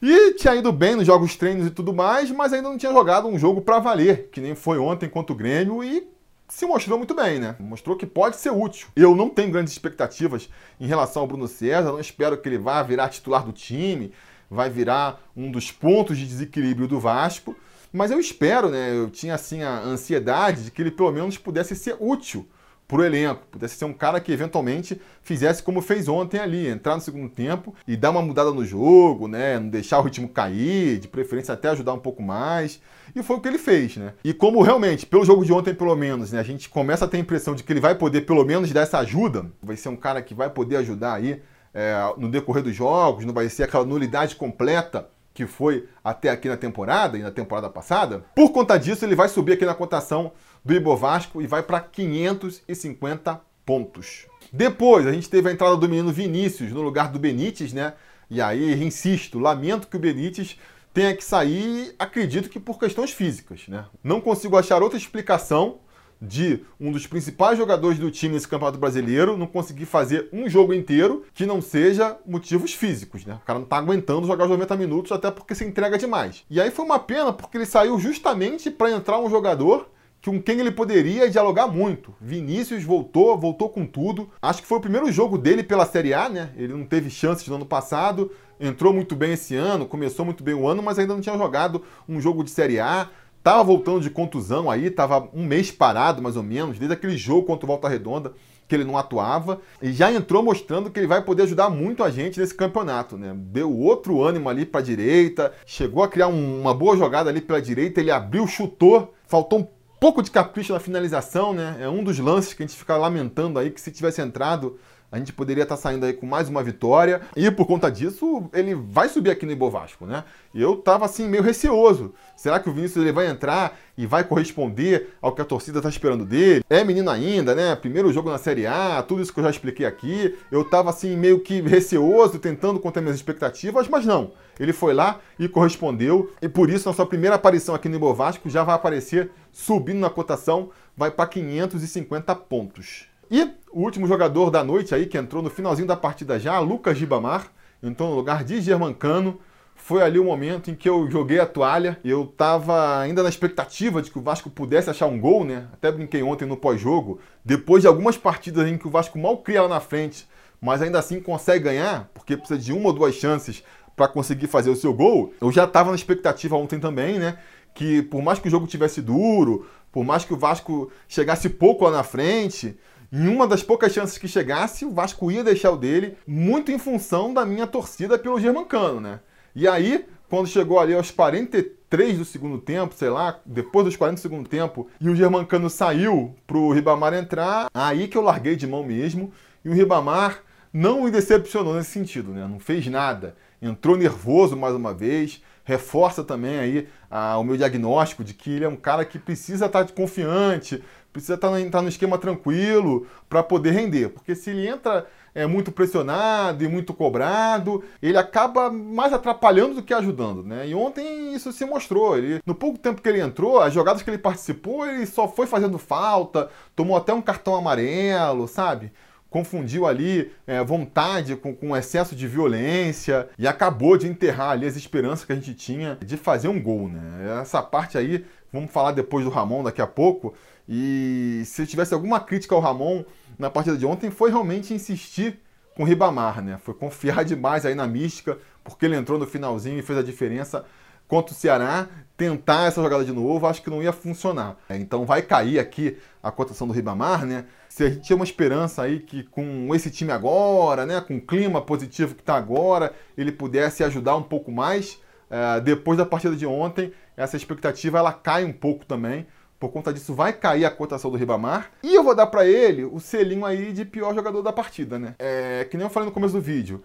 E 0.00 0.34
tinha 0.34 0.54
ido 0.54 0.70
bem 0.70 0.94
nos 0.94 1.06
jogos 1.06 1.34
treinos 1.34 1.66
e 1.66 1.70
tudo 1.70 1.94
mais, 1.94 2.30
mas 2.30 2.52
ainda 2.52 2.68
não 2.68 2.76
tinha 2.76 2.92
jogado 2.92 3.26
um 3.26 3.38
jogo 3.38 3.62
para 3.62 3.78
valer, 3.78 4.28
que 4.30 4.40
nem 4.40 4.54
foi 4.54 4.78
ontem 4.78 5.08
contra 5.08 5.32
o 5.32 5.36
Grêmio 5.36 5.82
e 5.82 6.06
se 6.48 6.66
mostrou 6.66 6.98
muito 6.98 7.14
bem, 7.14 7.38
né? 7.38 7.56
Mostrou 7.58 7.96
que 7.96 8.06
pode 8.06 8.36
ser 8.36 8.50
útil. 8.50 8.88
Eu 8.94 9.14
não 9.14 9.28
tenho 9.30 9.50
grandes 9.50 9.72
expectativas 9.72 10.48
em 10.78 10.86
relação 10.86 11.22
ao 11.22 11.28
Bruno 11.28 11.48
César, 11.48 11.92
não 11.92 12.00
espero 12.00 12.36
que 12.38 12.48
ele 12.48 12.58
vá 12.58 12.82
virar 12.82 13.08
titular 13.08 13.44
do 13.44 13.52
time, 13.52 14.12
vai 14.50 14.68
virar 14.70 15.20
um 15.36 15.50
dos 15.50 15.72
pontos 15.72 16.18
de 16.18 16.26
desequilíbrio 16.26 16.86
do 16.86 17.00
Vasco, 17.00 17.56
mas 17.92 18.10
eu 18.10 18.18
espero, 18.18 18.68
né? 18.68 18.94
Eu 18.94 19.10
tinha 19.10 19.34
assim 19.34 19.62
a 19.62 19.80
ansiedade 19.80 20.64
de 20.64 20.70
que 20.70 20.82
ele 20.82 20.90
pelo 20.90 21.12
menos 21.12 21.38
pudesse 21.38 21.74
ser 21.74 21.96
útil 21.98 22.46
para 22.94 23.02
o 23.02 23.04
elenco, 23.04 23.42
pudesse 23.50 23.74
ser 23.74 23.86
um 23.86 23.92
cara 23.92 24.20
que 24.20 24.30
eventualmente 24.30 25.00
fizesse 25.20 25.60
como 25.60 25.82
fez 25.82 26.06
ontem 26.06 26.38
ali, 26.38 26.68
entrar 26.68 26.94
no 26.94 27.00
segundo 27.00 27.28
tempo 27.28 27.74
e 27.88 27.96
dar 27.96 28.10
uma 28.10 28.22
mudada 28.22 28.52
no 28.52 28.64
jogo, 28.64 29.26
né? 29.26 29.58
Não 29.58 29.68
deixar 29.68 29.98
o 29.98 30.02
ritmo 30.02 30.28
cair, 30.28 31.00
de 31.00 31.08
preferência 31.08 31.52
até 31.52 31.70
ajudar 31.70 31.92
um 31.92 31.98
pouco 31.98 32.22
mais. 32.22 32.80
E 33.16 33.20
foi 33.20 33.34
o 33.34 33.40
que 33.40 33.48
ele 33.48 33.58
fez, 33.58 33.96
né? 33.96 34.12
E 34.22 34.32
como 34.32 34.62
realmente, 34.62 35.06
pelo 35.06 35.24
jogo 35.24 35.44
de 35.44 35.52
ontem 35.52 35.74
pelo 35.74 35.96
menos, 35.96 36.30
né, 36.30 36.38
a 36.38 36.44
gente 36.44 36.68
começa 36.68 37.04
a 37.04 37.08
ter 37.08 37.16
a 37.16 37.20
impressão 37.20 37.56
de 37.56 37.64
que 37.64 37.72
ele 37.72 37.80
vai 37.80 37.96
poder 37.96 38.20
pelo 38.20 38.44
menos 38.44 38.70
dar 38.70 38.82
essa 38.82 38.98
ajuda, 38.98 39.50
vai 39.60 39.76
ser 39.76 39.88
um 39.88 39.96
cara 39.96 40.22
que 40.22 40.32
vai 40.32 40.48
poder 40.48 40.76
ajudar 40.76 41.14
aí 41.14 41.42
é, 41.74 41.96
no 42.16 42.30
decorrer 42.30 42.62
dos 42.62 42.76
jogos, 42.76 43.24
não 43.24 43.34
vai 43.34 43.48
ser 43.48 43.64
aquela 43.64 43.84
nulidade 43.84 44.36
completa 44.36 45.10
que 45.34 45.48
foi 45.48 45.88
até 46.02 46.30
aqui 46.30 46.48
na 46.48 46.56
temporada 46.56 47.18
e 47.18 47.22
na 47.22 47.32
temporada 47.32 47.68
passada. 47.68 48.24
Por 48.36 48.52
conta 48.52 48.78
disso, 48.78 49.04
ele 49.04 49.16
vai 49.16 49.28
subir 49.28 49.54
aqui 49.54 49.66
na 49.66 49.74
cotação 49.74 50.30
do 50.64 50.74
Ibovasco 50.74 51.42
e 51.42 51.46
vai 51.46 51.62
para 51.62 51.80
550 51.80 53.40
pontos. 53.64 54.26
Depois, 54.52 55.06
a 55.06 55.12
gente 55.12 55.28
teve 55.28 55.48
a 55.48 55.52
entrada 55.52 55.76
do 55.76 55.88
menino 55.88 56.12
Vinícius 56.12 56.72
no 56.72 56.82
lugar 56.82 57.10
do 57.10 57.18
Benítez, 57.18 57.72
né? 57.72 57.94
E 58.30 58.40
aí, 58.40 58.82
insisto, 58.82 59.38
lamento 59.38 59.88
que 59.88 59.96
o 59.96 60.00
Benítez 60.00 60.58
tenha 60.92 61.14
que 61.14 61.24
sair, 61.24 61.94
acredito 61.98 62.48
que 62.48 62.60
por 62.60 62.78
questões 62.78 63.10
físicas, 63.10 63.66
né? 63.68 63.84
Não 64.02 64.20
consigo 64.20 64.56
achar 64.56 64.82
outra 64.82 64.96
explicação 64.96 65.80
de 66.22 66.64
um 66.80 66.90
dos 66.90 67.06
principais 67.06 67.58
jogadores 67.58 67.98
do 67.98 68.10
time 68.10 68.34
nesse 68.34 68.48
Campeonato 68.48 68.78
Brasileiro 68.78 69.36
não 69.36 69.46
conseguir 69.46 69.84
fazer 69.84 70.28
um 70.32 70.48
jogo 70.48 70.72
inteiro 70.72 71.24
que 71.34 71.44
não 71.44 71.60
seja 71.60 72.16
motivos 72.24 72.72
físicos, 72.72 73.26
né? 73.26 73.34
O 73.42 73.46
cara 73.46 73.58
não 73.58 73.66
tá 73.66 73.76
aguentando 73.76 74.26
jogar 74.26 74.44
os 74.44 74.50
90 74.50 74.76
minutos 74.76 75.12
até 75.12 75.30
porque 75.30 75.54
se 75.54 75.64
entrega 75.64 75.98
demais. 75.98 76.44
E 76.48 76.60
aí 76.60 76.70
foi 76.70 76.84
uma 76.84 76.98
pena 76.98 77.32
porque 77.32 77.58
ele 77.58 77.66
saiu 77.66 77.98
justamente 77.98 78.70
para 78.70 78.90
entrar 78.90 79.18
um 79.18 79.28
jogador 79.28 79.90
com 80.24 80.40
quem 80.40 80.58
ele 80.58 80.70
poderia 80.70 81.28
dialogar 81.28 81.66
muito. 81.66 82.14
Vinícius 82.20 82.82
voltou, 82.82 83.36
voltou 83.38 83.68
com 83.68 83.84
tudo. 83.84 84.30
Acho 84.40 84.62
que 84.62 84.68
foi 84.68 84.78
o 84.78 84.80
primeiro 84.80 85.10
jogo 85.12 85.36
dele 85.36 85.62
pela 85.62 85.84
Série 85.84 86.14
A, 86.14 86.28
né? 86.28 86.50
Ele 86.56 86.72
não 86.72 86.84
teve 86.84 87.10
chances 87.10 87.46
no 87.46 87.56
ano 87.56 87.66
passado, 87.66 88.30
entrou 88.58 88.92
muito 88.92 89.14
bem 89.14 89.32
esse 89.32 89.54
ano, 89.54 89.86
começou 89.86 90.24
muito 90.24 90.42
bem 90.42 90.54
o 90.54 90.66
ano, 90.66 90.82
mas 90.82 90.98
ainda 90.98 91.14
não 91.14 91.20
tinha 91.20 91.36
jogado 91.36 91.82
um 92.08 92.20
jogo 92.20 92.42
de 92.42 92.50
Série 92.50 92.80
A. 92.80 93.08
Tava 93.42 93.62
voltando 93.62 94.00
de 94.00 94.08
contusão 94.08 94.70
aí, 94.70 94.90
tava 94.90 95.28
um 95.34 95.44
mês 95.44 95.70
parado 95.70 96.22
mais 96.22 96.36
ou 96.36 96.42
menos, 96.42 96.78
desde 96.78 96.94
aquele 96.94 97.16
jogo 97.18 97.46
contra 97.46 97.66
o 97.66 97.68
Volta 97.68 97.88
Redonda 97.88 98.32
que 98.66 98.74
ele 98.74 98.84
não 98.84 98.96
atuava 98.96 99.60
e 99.82 99.92
já 99.92 100.10
entrou 100.10 100.42
mostrando 100.42 100.90
que 100.90 100.98
ele 100.98 101.06
vai 101.06 101.22
poder 101.22 101.42
ajudar 101.42 101.68
muito 101.68 102.02
a 102.02 102.10
gente 102.10 102.40
nesse 102.40 102.54
campeonato, 102.54 103.18
né? 103.18 103.34
Deu 103.36 103.70
outro 103.70 104.22
ânimo 104.22 104.48
ali 104.48 104.64
para 104.64 104.80
direita, 104.80 105.52
chegou 105.66 106.02
a 106.02 106.08
criar 106.08 106.28
um, 106.28 106.62
uma 106.62 106.72
boa 106.72 106.96
jogada 106.96 107.28
ali 107.28 107.42
pela 107.42 107.60
direita, 107.60 108.00
ele 108.00 108.10
abriu, 108.10 108.46
chutou, 108.46 109.12
faltou 109.26 109.58
um 109.58 109.68
pouco 110.04 110.22
de 110.22 110.30
capricho 110.30 110.74
na 110.74 110.78
finalização, 110.78 111.54
né? 111.54 111.78
É 111.80 111.88
um 111.88 112.04
dos 112.04 112.18
lances 112.18 112.52
que 112.52 112.62
a 112.62 112.66
gente 112.66 112.76
fica 112.76 112.94
lamentando 112.94 113.58
aí 113.58 113.70
que 113.70 113.80
se 113.80 113.90
tivesse 113.90 114.20
entrado 114.20 114.78
a 115.10 115.18
gente 115.18 115.32
poderia 115.32 115.62
estar 115.62 115.76
tá 115.76 115.80
saindo 115.80 116.04
aí 116.04 116.12
com 116.12 116.26
mais 116.26 116.48
uma 116.48 116.62
vitória. 116.62 117.20
E 117.36 117.50
por 117.50 117.66
conta 117.66 117.90
disso, 117.90 118.50
ele 118.52 118.74
vai 118.74 119.08
subir 119.08 119.30
aqui 119.30 119.46
no 119.46 119.52
Ibovasco, 119.52 120.06
né? 120.06 120.24
Eu 120.54 120.76
tava 120.76 121.04
assim 121.04 121.28
meio 121.28 121.42
receoso. 121.42 122.12
Será 122.36 122.58
que 122.58 122.68
o 122.68 122.72
Vinícius 122.72 123.04
ele 123.04 123.12
vai 123.12 123.28
entrar 123.28 123.78
e 123.96 124.06
vai 124.06 124.24
corresponder 124.24 125.14
ao 125.22 125.32
que 125.32 125.40
a 125.40 125.44
torcida 125.44 125.80
tá 125.80 125.88
esperando 125.88 126.24
dele? 126.24 126.64
É 126.68 126.82
menino 126.82 127.10
ainda, 127.10 127.54
né? 127.54 127.76
Primeiro 127.76 128.12
jogo 128.12 128.28
na 128.28 128.38
Série 128.38 128.66
A, 128.66 129.02
tudo 129.02 129.22
isso 129.22 129.32
que 129.32 129.38
eu 129.38 129.44
já 129.44 129.50
expliquei 129.50 129.86
aqui. 129.86 130.36
Eu 130.50 130.64
tava 130.64 130.90
assim 130.90 131.16
meio 131.16 131.40
que 131.40 131.60
receoso, 131.60 132.38
tentando 132.38 132.80
conter 132.80 133.00
minhas 133.00 133.16
expectativas, 133.16 133.86
mas 133.88 134.04
não. 134.04 134.32
Ele 134.58 134.72
foi 134.72 134.94
lá 134.94 135.20
e 135.38 135.48
correspondeu. 135.48 136.32
E 136.42 136.48
por 136.48 136.70
isso, 136.70 136.88
na 136.88 136.94
sua 136.94 137.06
primeira 137.06 137.36
aparição 137.36 137.74
aqui 137.74 137.88
no 137.88 137.96
Ibovasco, 137.96 138.50
já 138.50 138.64
vai 138.64 138.74
aparecer 138.74 139.30
subindo 139.52 140.00
na 140.00 140.10
cotação, 140.10 140.70
vai 140.96 141.10
para 141.10 141.28
550 141.28 142.34
pontos. 142.34 143.13
E 143.30 143.42
o 143.72 143.80
último 143.80 144.06
jogador 144.06 144.50
da 144.50 144.62
noite 144.62 144.94
aí, 144.94 145.06
que 145.06 145.18
entrou 145.18 145.42
no 145.42 145.50
finalzinho 145.50 145.88
da 145.88 145.96
partida 145.96 146.38
já, 146.38 146.58
Lucas 146.58 146.96
Gibamar, 146.96 147.50
entrou 147.82 148.10
no 148.10 148.16
lugar 148.16 148.44
de 148.44 148.60
Germancano. 148.60 149.40
Foi 149.74 150.02
ali 150.02 150.18
o 150.18 150.24
momento 150.24 150.70
em 150.70 150.74
que 150.74 150.88
eu 150.88 151.10
joguei 151.10 151.40
a 151.40 151.46
toalha. 151.46 151.98
Eu 152.04 152.24
estava 152.24 153.00
ainda 153.00 153.22
na 153.22 153.28
expectativa 153.28 154.00
de 154.00 154.10
que 154.10 154.18
o 154.18 154.22
Vasco 154.22 154.48
pudesse 154.48 154.88
achar 154.88 155.06
um 155.06 155.18
gol, 155.18 155.44
né? 155.44 155.66
Até 155.72 155.90
brinquei 155.90 156.22
ontem 156.22 156.46
no 156.46 156.56
pós-jogo. 156.56 157.18
Depois 157.44 157.82
de 157.82 157.88
algumas 157.88 158.16
partidas 158.16 158.68
em 158.68 158.78
que 158.78 158.86
o 158.86 158.90
Vasco 158.90 159.18
mal 159.18 159.38
cria 159.38 159.62
lá 159.62 159.68
na 159.68 159.80
frente, 159.80 160.26
mas 160.60 160.80
ainda 160.80 160.98
assim 160.98 161.20
consegue 161.20 161.64
ganhar, 161.64 162.10
porque 162.14 162.36
precisa 162.36 162.58
de 162.58 162.72
uma 162.72 162.86
ou 162.86 162.92
duas 162.92 163.14
chances 163.14 163.64
para 163.96 164.08
conseguir 164.08 164.46
fazer 164.46 164.70
o 164.70 164.76
seu 164.76 164.94
gol. 164.94 165.32
Eu 165.40 165.52
já 165.52 165.64
estava 165.64 165.90
na 165.90 165.96
expectativa 165.96 166.56
ontem 166.56 166.78
também, 166.78 167.18
né? 167.18 167.38
Que 167.74 168.02
por 168.02 168.22
mais 168.22 168.38
que 168.38 168.48
o 168.48 168.50
jogo 168.50 168.66
tivesse 168.66 169.02
duro, 169.02 169.66
por 169.92 170.04
mais 170.04 170.24
que 170.24 170.32
o 170.32 170.36
Vasco 170.36 170.90
chegasse 171.08 171.48
pouco 171.48 171.84
lá 171.84 171.90
na 171.90 172.02
frente, 172.02 172.78
em 173.16 173.28
uma 173.28 173.46
das 173.46 173.62
poucas 173.62 173.92
chances 173.92 174.18
que 174.18 174.26
chegasse, 174.26 174.84
o 174.84 174.90
Vasco 174.90 175.30
ia 175.30 175.44
deixar 175.44 175.70
o 175.70 175.76
dele, 175.76 176.18
muito 176.26 176.72
em 176.72 176.80
função 176.80 177.32
da 177.32 177.46
minha 177.46 177.64
torcida 177.64 178.18
pelo 178.18 178.40
Germancano, 178.40 179.00
né? 179.00 179.20
E 179.54 179.68
aí, 179.68 180.04
quando 180.28 180.48
chegou 180.48 180.80
ali 180.80 180.94
aos 180.94 181.12
43 181.12 182.18
do 182.18 182.24
segundo 182.24 182.58
tempo, 182.58 182.92
sei 182.92 183.08
lá, 183.10 183.38
depois 183.46 183.84
dos 183.84 183.96
40 183.96 184.16
do 184.16 184.20
segundo 184.20 184.48
tempo, 184.48 184.88
e 185.00 185.08
o 185.08 185.14
Germancano 185.14 185.70
saiu 185.70 186.34
pro 186.44 186.72
Ribamar 186.72 187.14
entrar, 187.14 187.68
aí 187.72 188.08
que 188.08 188.18
eu 188.18 188.22
larguei 188.22 188.56
de 188.56 188.66
mão 188.66 188.82
mesmo, 188.82 189.32
e 189.64 189.68
o 189.68 189.72
Ribamar 189.72 190.42
não 190.72 191.04
me 191.04 191.10
decepcionou 191.12 191.76
nesse 191.76 191.92
sentido, 191.92 192.32
né? 192.32 192.48
Não 192.50 192.58
fez 192.58 192.84
nada. 192.88 193.36
Entrou 193.62 193.96
nervoso 193.96 194.56
mais 194.56 194.74
uma 194.74 194.92
vez, 194.92 195.40
reforça 195.64 196.22
também 196.22 196.58
aí 196.58 196.88
ah, 197.10 197.38
o 197.38 197.44
meu 197.44 197.56
diagnóstico 197.56 198.22
de 198.22 198.34
que 198.34 198.50
ele 198.50 198.64
é 198.64 198.68
um 198.68 198.76
cara 198.76 199.04
que 199.04 199.18
precisa 199.18 199.66
estar 199.66 199.90
confiante, 199.92 200.82
precisa 201.12 201.34
estar, 201.34 201.58
estar 201.60 201.82
no 201.82 201.88
esquema 201.88 202.18
tranquilo 202.18 203.06
para 203.28 203.42
poder 203.42 203.70
render. 203.70 204.10
Porque 204.10 204.34
se 204.34 204.50
ele 204.50 204.68
entra 204.68 205.06
é, 205.34 205.46
muito 205.46 205.72
pressionado 205.72 206.62
e 206.62 206.68
muito 206.68 206.92
cobrado, 206.92 207.82
ele 208.02 208.16
acaba 208.16 208.70
mais 208.70 209.12
atrapalhando 209.12 209.76
do 209.76 209.82
que 209.82 209.92
ajudando, 209.92 210.44
né? 210.44 210.68
E 210.68 210.74
ontem 210.74 211.34
isso 211.34 211.52
se 211.52 211.64
mostrou. 211.64 212.16
Ele, 212.16 212.40
no 212.46 212.54
pouco 212.54 212.78
tempo 212.78 213.02
que 213.02 213.08
ele 213.08 213.20
entrou, 213.20 213.60
as 213.60 213.72
jogadas 213.72 214.02
que 214.02 214.10
ele 214.10 214.18
participou, 214.18 214.86
ele 214.86 215.06
só 215.06 215.26
foi 215.26 215.46
fazendo 215.46 215.78
falta, 215.78 216.50
tomou 216.76 216.96
até 216.96 217.12
um 217.12 217.22
cartão 217.22 217.56
amarelo, 217.56 218.46
sabe? 218.46 218.92
Confundiu 219.34 219.84
ali 219.84 220.30
é, 220.46 220.62
vontade 220.62 221.34
com, 221.34 221.52
com 221.52 221.76
excesso 221.76 222.14
de 222.14 222.28
violência 222.28 223.28
e 223.36 223.48
acabou 223.48 223.96
de 223.96 224.06
enterrar 224.06 224.50
ali 224.50 224.64
as 224.64 224.76
esperanças 224.76 225.24
que 225.24 225.32
a 225.32 225.34
gente 225.34 225.52
tinha 225.54 225.98
de 226.00 226.16
fazer 226.16 226.46
um 226.46 226.62
gol, 226.62 226.88
né? 226.88 227.40
Essa 227.42 227.60
parte 227.60 227.98
aí, 227.98 228.24
vamos 228.52 228.70
falar 228.70 228.92
depois 228.92 229.24
do 229.24 229.32
Ramon 229.32 229.64
daqui 229.64 229.82
a 229.82 229.88
pouco. 229.88 230.34
E 230.68 231.42
se 231.46 231.66
tivesse 231.66 231.92
alguma 231.92 232.20
crítica 232.20 232.54
ao 232.54 232.60
Ramon 232.60 233.02
na 233.36 233.50
partida 233.50 233.76
de 233.76 233.84
ontem, 233.84 234.08
foi 234.08 234.30
realmente 234.30 234.72
insistir 234.72 235.40
com 235.74 235.82
o 235.82 235.86
Ribamar, 235.86 236.40
né? 236.40 236.56
Foi 236.62 236.72
confiar 236.72 237.24
demais 237.26 237.66
aí 237.66 237.74
na 237.74 237.88
mística, 237.88 238.38
porque 238.62 238.86
ele 238.86 238.94
entrou 238.94 239.18
no 239.18 239.26
finalzinho 239.26 239.80
e 239.80 239.82
fez 239.82 239.98
a 239.98 240.02
diferença 240.04 240.64
contra 241.08 241.34
o 241.34 241.36
Ceará, 241.36 241.88
tentar 242.16 242.68
essa 242.68 242.80
jogada 242.80 243.04
de 243.04 243.12
novo, 243.12 243.46
acho 243.46 243.62
que 243.62 243.68
não 243.68 243.82
ia 243.82 243.92
funcionar. 243.92 244.56
É, 244.68 244.76
então 244.76 245.04
vai 245.04 245.22
cair 245.22 245.58
aqui 245.58 245.98
a 246.22 246.30
cotação 246.30 246.66
do 246.66 246.72
Ribamar, 246.72 247.26
né? 247.26 247.44
Se 247.74 247.82
a 247.82 247.90
gente 247.90 248.02
tinha 248.02 248.14
uma 248.14 248.24
esperança 248.24 248.82
aí 248.82 249.00
que 249.00 249.24
com 249.24 249.74
esse 249.74 249.90
time 249.90 250.12
agora, 250.12 250.86
né, 250.86 251.00
com 251.00 251.16
o 251.16 251.20
clima 251.20 251.60
positivo 251.60 252.14
que 252.14 252.20
está 252.20 252.36
agora, 252.36 252.94
ele 253.18 253.32
pudesse 253.32 253.82
ajudar 253.82 254.14
um 254.14 254.22
pouco 254.22 254.52
mais, 254.52 255.00
é, 255.28 255.60
depois 255.60 255.98
da 255.98 256.06
partida 256.06 256.36
de 256.36 256.46
ontem, 256.46 256.92
essa 257.16 257.36
expectativa 257.36 257.98
ela 257.98 258.12
cai 258.12 258.44
um 258.44 258.52
pouco 258.52 258.86
também. 258.86 259.26
Por 259.58 259.70
conta 259.70 259.92
disso, 259.92 260.14
vai 260.14 260.32
cair 260.32 260.64
a 260.64 260.70
cotação 260.70 261.10
do 261.10 261.16
Ribamar. 261.16 261.68
E 261.82 261.96
eu 261.96 262.04
vou 262.04 262.14
dar 262.14 262.28
para 262.28 262.46
ele 262.46 262.84
o 262.84 263.00
selinho 263.00 263.44
aí 263.44 263.72
de 263.72 263.84
pior 263.84 264.14
jogador 264.14 264.40
da 264.40 264.52
partida, 264.52 264.96
né? 264.96 265.16
É, 265.18 265.66
que 265.68 265.76
nem 265.76 265.84
eu 265.84 265.90
falei 265.90 266.08
no 266.08 266.14
começo 266.14 266.34
do 266.34 266.40
vídeo. 266.40 266.80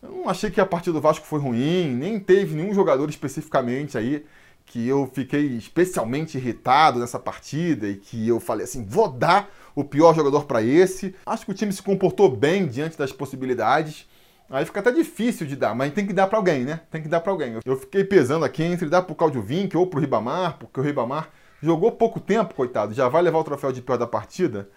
Eu 0.00 0.10
não 0.12 0.28
achei 0.28 0.52
que 0.52 0.60
a 0.60 0.66
partida 0.66 0.92
do 0.92 1.00
Vasco 1.00 1.26
foi 1.26 1.40
ruim, 1.40 1.96
nem 1.96 2.20
teve 2.20 2.54
nenhum 2.54 2.72
jogador 2.72 3.10
especificamente 3.10 3.98
aí 3.98 4.24
que 4.68 4.86
eu 4.86 5.10
fiquei 5.12 5.46
especialmente 5.56 6.36
irritado 6.36 6.98
nessa 7.00 7.18
partida 7.18 7.88
e 7.88 7.96
que 7.96 8.28
eu 8.28 8.38
falei 8.38 8.64
assim, 8.64 8.84
vou 8.84 9.08
dar 9.08 9.50
o 9.74 9.82
pior 9.82 10.14
jogador 10.14 10.44
para 10.44 10.62
esse. 10.62 11.14
Acho 11.24 11.46
que 11.46 11.52
o 11.52 11.54
time 11.54 11.72
se 11.72 11.82
comportou 11.82 12.28
bem 12.28 12.66
diante 12.66 12.96
das 12.96 13.10
possibilidades. 13.10 14.06
Aí 14.50 14.64
fica 14.64 14.80
até 14.80 14.90
difícil 14.90 15.46
de 15.46 15.56
dar, 15.56 15.74
mas 15.74 15.92
tem 15.92 16.06
que 16.06 16.12
dar 16.12 16.26
para 16.26 16.38
alguém, 16.38 16.64
né? 16.64 16.80
Tem 16.90 17.02
que 17.02 17.08
dar 17.08 17.20
para 17.20 17.32
alguém. 17.32 17.54
Eu 17.64 17.76
fiquei 17.76 18.04
pesando 18.04 18.44
aqui 18.44 18.62
entre 18.62 18.88
dar 18.88 19.02
pro 19.02 19.14
Claudio 19.14 19.42
Vinck 19.42 19.76
ou 19.76 19.86
pro 19.86 20.00
Ribamar, 20.00 20.58
porque 20.58 20.80
o 20.80 20.82
Ribamar 20.82 21.30
jogou 21.62 21.92
pouco 21.92 22.20
tempo, 22.20 22.54
coitado, 22.54 22.94
já 22.94 23.08
vai 23.08 23.22
levar 23.22 23.38
o 23.38 23.44
troféu 23.44 23.72
de 23.72 23.82
pior 23.82 23.98
da 23.98 24.06
partida. 24.06 24.68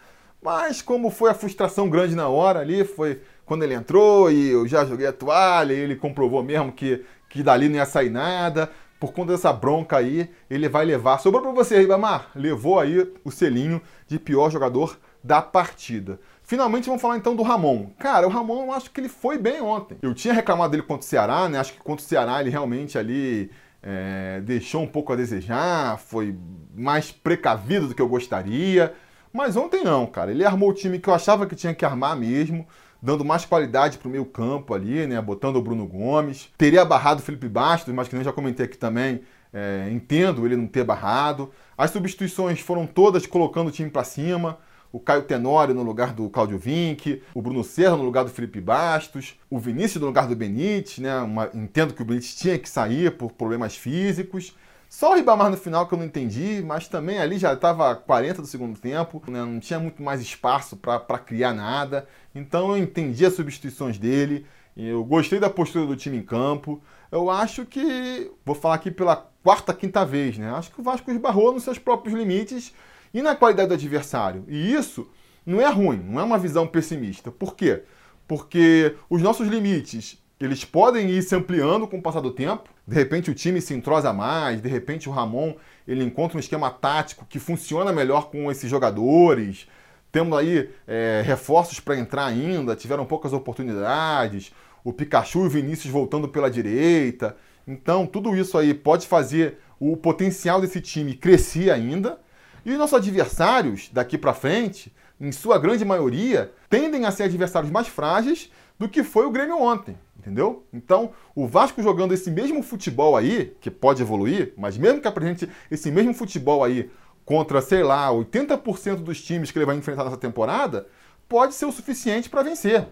Mas 0.42 0.82
como 0.82 1.10
foi 1.10 1.30
a 1.30 1.36
frustração 1.36 1.90
grande 1.90 2.16
na 2.16 2.28
hora 2.28 2.60
ali, 2.60 2.84
foi 2.84 3.22
quando 3.46 3.64
ele 3.64 3.74
entrou 3.74 4.32
e 4.32 4.50
eu 4.50 4.68
já 4.68 4.86
joguei 4.86 5.08
a 5.08 5.14
toalha, 5.14 5.74
e 5.74 5.80
ele 5.80 5.96
comprovou 5.96 6.42
mesmo 6.42 6.72
que, 6.72 7.06
que 7.30 7.44
dali 7.44 7.70
não 7.70 7.76
ia 7.76 7.86
sair 7.86 8.10
nada. 8.10 8.70
Por 9.02 9.14
conta 9.14 9.32
dessa 9.32 9.52
bronca 9.52 9.98
aí, 9.98 10.30
ele 10.48 10.70
vai 10.70 10.86
levar. 10.86 11.18
Sobrou 11.18 11.42
para 11.42 11.52
você, 11.52 11.80
Ribamar. 11.80 12.30
Levou 12.36 12.80
aí 12.80 13.12
o 13.26 13.32
selinho 13.32 13.82
de 14.08 14.20
pior 14.20 14.52
jogador 14.52 14.96
da 15.24 15.42
partida. 15.42 16.20
Finalmente 16.44 16.86
vamos 16.86 17.02
falar 17.02 17.18
então 17.18 17.36
do 17.36 17.42
Ramon. 17.42 17.88
Cara, 17.98 18.28
o 18.28 18.30
Ramon 18.30 18.66
eu 18.66 18.72
acho 18.72 18.92
que 18.92 19.02
ele 19.02 19.10
foi 19.10 19.40
bem 19.40 19.60
ontem. 19.60 19.98
Eu 20.04 20.14
tinha 20.14 20.36
reclamado 20.36 20.70
dele 20.70 20.84
contra 20.84 21.04
o 21.04 21.10
Ceará, 21.10 21.50
né? 21.50 21.58
Acho 21.58 21.74
que 21.74 21.80
contra 21.80 22.06
o 22.06 22.08
Ceará 22.08 22.42
ele 22.42 22.52
realmente 22.52 22.96
ali 22.96 23.50
é, 23.82 24.40
deixou 24.42 24.84
um 24.84 24.88
pouco 24.88 25.12
a 25.12 25.16
desejar, 25.16 25.98
foi 25.98 26.38
mais 26.76 27.12
precavido 27.12 27.88
do 27.88 27.96
que 27.96 28.02
eu 28.04 28.08
gostaria. 28.08 28.94
Mas 29.34 29.58
ontem 29.58 29.84
não, 29.84 30.06
cara. 30.06 30.30
Ele 30.30 30.46
armou 30.46 30.70
o 30.70 30.76
time 30.76 31.00
que 31.00 31.10
eu 31.10 31.16
achava 31.16 31.48
que 31.48 31.56
tinha 31.56 31.74
que 31.74 31.84
armar 31.84 32.16
mesmo 32.16 32.68
dando 33.02 33.26
mais 33.26 33.46
qualidade 33.46 33.98
para 33.98 34.08
o 34.08 34.12
meio 34.12 34.26
campo 34.26 34.74
ali, 34.74 35.08
né? 35.08 35.20
Botando 35.22 35.56
o 35.56 35.62
Bruno 35.62 35.88
Gomes. 35.88 36.50
Teria 36.58 36.86
barrado 36.86 37.20
o 37.20 37.24
Felipe 37.24 37.50
Bastos, 37.50 37.94
mas 37.94 38.08
que 38.08 38.16
nem 38.16 38.24
já 38.24 38.32
comentei 38.32 38.66
aqui 38.66 38.78
também, 38.78 39.22
é, 39.52 39.90
entendo 39.92 40.46
ele 40.46 40.56
não 40.56 40.68
ter 40.68 40.84
barrado. 40.84 41.52
As 41.78 41.92
substituições 41.92 42.60
foram 42.60 42.86
todas 42.86 43.26
colocando 43.26 43.70
o 43.70 43.72
time 43.72 43.90
para 43.90 44.04
cima. 44.04 44.60
O 44.94 45.00
Caio 45.00 45.24
Tenório 45.24 45.74
no 45.74 45.84
lugar 45.84 46.14
do 46.14 46.30
Claudio 46.30 46.60
Vinck, 46.60 47.24
o 47.34 47.42
Bruno 47.42 47.64
Serra 47.64 47.96
no 47.96 48.04
lugar 48.04 48.26
do 48.26 48.30
Felipe 48.30 48.60
Bastos, 48.60 49.40
o 49.50 49.58
Vinícius 49.58 50.02
no 50.02 50.08
lugar 50.08 50.28
do 50.28 50.36
Benítez, 50.36 51.00
né? 51.00 51.18
Uma, 51.20 51.50
entendo 51.54 51.94
que 51.94 52.02
o 52.02 52.06
Benítez 52.06 52.36
tinha 52.36 52.60
que 52.60 52.70
sair 52.70 53.10
por 53.12 53.32
problemas 53.32 53.76
físicos. 53.76 54.54
Só 54.92 55.14
o 55.14 55.16
Ribamar 55.16 55.50
no 55.50 55.56
final 55.56 55.88
que 55.88 55.94
eu 55.94 55.98
não 55.98 56.04
entendi, 56.04 56.62
mas 56.62 56.86
também 56.86 57.18
ali 57.18 57.38
já 57.38 57.54
estava 57.54 57.96
40 57.96 58.42
do 58.42 58.48
segundo 58.48 58.78
tempo, 58.78 59.24
né? 59.30 59.40
não 59.40 59.58
tinha 59.58 59.80
muito 59.80 60.04
mais 60.04 60.20
espaço 60.20 60.76
para 60.76 61.18
criar 61.18 61.54
nada. 61.54 62.06
Então 62.36 62.72
eu 62.72 62.78
entendi 62.78 63.26
as 63.26 63.34
substituições 63.34 63.98
dele, 63.98 64.46
eu 64.76 65.02
gostei 65.06 65.40
da 65.40 65.50
postura 65.50 65.86
do 65.86 65.96
time 65.96 66.18
em 66.18 66.22
campo. 66.22 66.84
Eu 67.10 67.30
acho 67.30 67.66
que, 67.66 68.30
vou 68.46 68.54
falar 68.54 68.76
aqui 68.76 68.92
pela 68.92 69.16
quarta, 69.42 69.74
quinta 69.74 70.04
vez, 70.04 70.38
né? 70.38 70.52
Acho 70.52 70.70
que 70.70 70.82
o 70.82 70.84
Vasco 70.84 71.10
esbarrou 71.10 71.54
nos 71.54 71.64
seus 71.64 71.80
próprios 71.80 72.14
limites 72.14 72.74
e 73.14 73.22
na 73.22 73.34
qualidade 73.34 73.70
do 73.70 73.76
adversário. 73.76 74.44
E 74.50 74.74
isso 74.74 75.08
não 75.46 75.62
é 75.62 75.72
ruim, 75.72 76.04
não 76.04 76.20
é 76.20 76.24
uma 76.24 76.38
visão 76.38 76.68
pessimista. 76.68 77.32
Por 77.32 77.56
quê? 77.56 77.84
Porque 78.28 78.98
os 79.10 79.22
nossos 79.22 79.48
limites 79.48 80.22
eles 80.44 80.66
podem 80.66 81.10
ir 81.10 81.22
se 81.22 81.36
ampliando 81.36 81.88
com 81.88 82.00
o 82.00 82.02
passar 82.02 82.20
do 82.20 82.32
tempo. 82.32 82.70
De 82.92 82.96
repente 82.98 83.32
o 83.32 83.34
time 83.34 83.62
se 83.62 83.74
entrosa 83.74 84.12
mais, 84.12 84.62
de 84.62 84.68
repente 84.68 85.08
o 85.08 85.14
Ramon 85.14 85.54
ele 85.88 86.04
encontra 86.04 86.36
um 86.36 86.42
esquema 86.42 86.70
tático 86.70 87.26
que 87.26 87.40
funciona 87.40 87.94
melhor 87.94 88.30
com 88.30 88.52
esses 88.52 88.70
jogadores. 88.70 89.66
Temos 90.12 90.38
aí 90.38 90.70
é, 90.86 91.24
reforços 91.26 91.80
para 91.80 91.98
entrar 91.98 92.26
ainda, 92.26 92.76
tiveram 92.76 93.06
poucas 93.06 93.32
oportunidades. 93.32 94.52
O 94.84 94.92
Pikachu 94.92 95.44
e 95.44 95.48
o 95.48 95.50
Vinícius 95.50 95.90
voltando 95.90 96.28
pela 96.28 96.52
direita. 96.52 97.38
Então, 97.66 98.06
tudo 98.06 98.36
isso 98.36 98.58
aí 98.58 98.74
pode 98.74 99.08
fazer 99.08 99.60
o 99.80 99.96
potencial 99.96 100.60
desse 100.60 100.82
time 100.82 101.14
crescer 101.14 101.72
ainda. 101.72 102.20
E 102.66 102.74
os 102.74 102.78
nossos 102.78 102.96
adversários, 102.96 103.90
daqui 103.94 104.18
para 104.18 104.34
frente, 104.34 104.94
em 105.18 105.32
sua 105.32 105.58
grande 105.58 105.86
maioria, 105.86 106.52
tendem 106.70 107.06
a 107.06 107.12
ser 107.12 107.24
adversários 107.24 107.72
mais 107.72 107.88
frágeis 107.88 108.52
do 108.78 108.90
que 108.90 109.02
foi 109.02 109.26
o 109.26 109.32
Grêmio 109.32 109.62
ontem. 109.62 109.96
Entendeu? 110.22 110.68
Então, 110.72 111.14
o 111.34 111.48
Vasco 111.48 111.82
jogando 111.82 112.14
esse 112.14 112.30
mesmo 112.30 112.62
futebol 112.62 113.18
aí, 113.18 113.56
que 113.60 113.72
pode 113.72 114.04
evoluir, 114.04 114.54
mas 114.56 114.78
mesmo 114.78 115.02
que 115.02 115.08
apresente 115.08 115.50
esse 115.72 115.90
mesmo 115.90 116.14
futebol 116.14 116.64
aí 116.64 116.92
contra, 117.26 117.60
sei 117.60 117.82
lá, 117.82 118.08
80% 118.10 118.98
dos 118.98 119.20
times 119.20 119.50
que 119.50 119.58
ele 119.58 119.66
vai 119.66 119.76
enfrentar 119.76 120.04
nessa 120.04 120.18
temporada, 120.18 120.86
pode 121.28 121.56
ser 121.56 121.66
o 121.66 121.72
suficiente 121.72 122.30
para 122.30 122.44
vencer. 122.44 122.88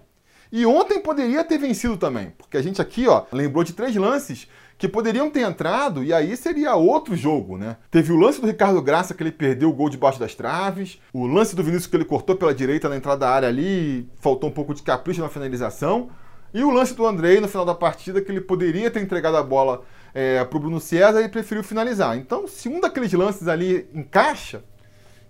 E 0.52 0.66
ontem 0.66 1.00
poderia 1.00 1.44
ter 1.44 1.60
vencido 1.60 1.98
também, 1.98 2.34
porque 2.36 2.58
a 2.58 2.64
gente 2.64 2.82
aqui, 2.82 3.08
ó, 3.08 3.26
lembrou 3.32 3.64
de 3.64 3.74
três 3.74 3.96
lances 3.96 4.48
que 4.76 4.88
poderiam 4.88 5.30
ter 5.30 5.42
entrado 5.42 6.04
e 6.04 6.12
aí 6.12 6.36
seria 6.36 6.74
outro 6.74 7.16
jogo, 7.16 7.58
né? 7.58 7.78
Teve 7.92 8.12
o 8.12 8.18
lance 8.18 8.42
do 8.42 8.48
Ricardo 8.48 8.82
Graça 8.82 9.14
que 9.14 9.22
ele 9.22 9.32
perdeu 9.32 9.70
o 9.70 9.74
gol 9.74 9.90
debaixo 9.90 10.20
das 10.20 10.34
traves, 10.34 11.00
o 11.14 11.28
lance 11.28 11.56
do 11.56 11.62
Vinícius 11.62 11.86
que 11.86 11.96
ele 11.96 12.06
cortou 12.06 12.36
pela 12.36 12.56
direita 12.56 12.90
na 12.90 12.96
entrada 12.96 13.20
da 13.20 13.30
área 13.30 13.48
ali, 13.48 14.10
faltou 14.20 14.50
um 14.50 14.54
pouco 14.54 14.74
de 14.74 14.82
capricho 14.82 15.22
na 15.22 15.30
finalização. 15.30 16.10
E 16.54 16.64
o 16.64 16.72
lance 16.72 16.94
do 16.94 17.06
Andrei 17.06 17.40
no 17.40 17.48
final 17.48 17.66
da 17.66 17.76
partida, 17.76 18.22
que 18.22 18.32
ele 18.32 18.42
poderia 18.42 18.90
ter 18.90 19.02
entregado 19.02 19.38
a 19.38 19.44
bola 19.44 19.84
é, 20.14 20.44
para 20.44 20.58
o 20.58 20.60
Bruno 20.60 20.80
César 20.80 21.22
e 21.22 21.30
preferiu 21.30 21.64
finalizar. 21.64 22.18
Então, 22.18 22.48
se 22.48 22.68
um 22.68 22.80
daqueles 22.80 23.14
lances 23.14 23.48
ali 23.48 23.88
encaixa, 23.94 24.64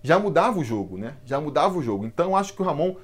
já 0.01 0.17
mudava 0.17 0.60
o 0.60 0.63
jogo, 0.63 0.97
né? 0.97 1.15
Já 1.25 1.39
mudava 1.41 1.77
o 1.77 1.84
jogo. 1.84 2.05
Então, 2.05 2.36
acho 2.36 2.53
que 2.53 2.62
o 2.62 2.65
Ramon 2.65 2.95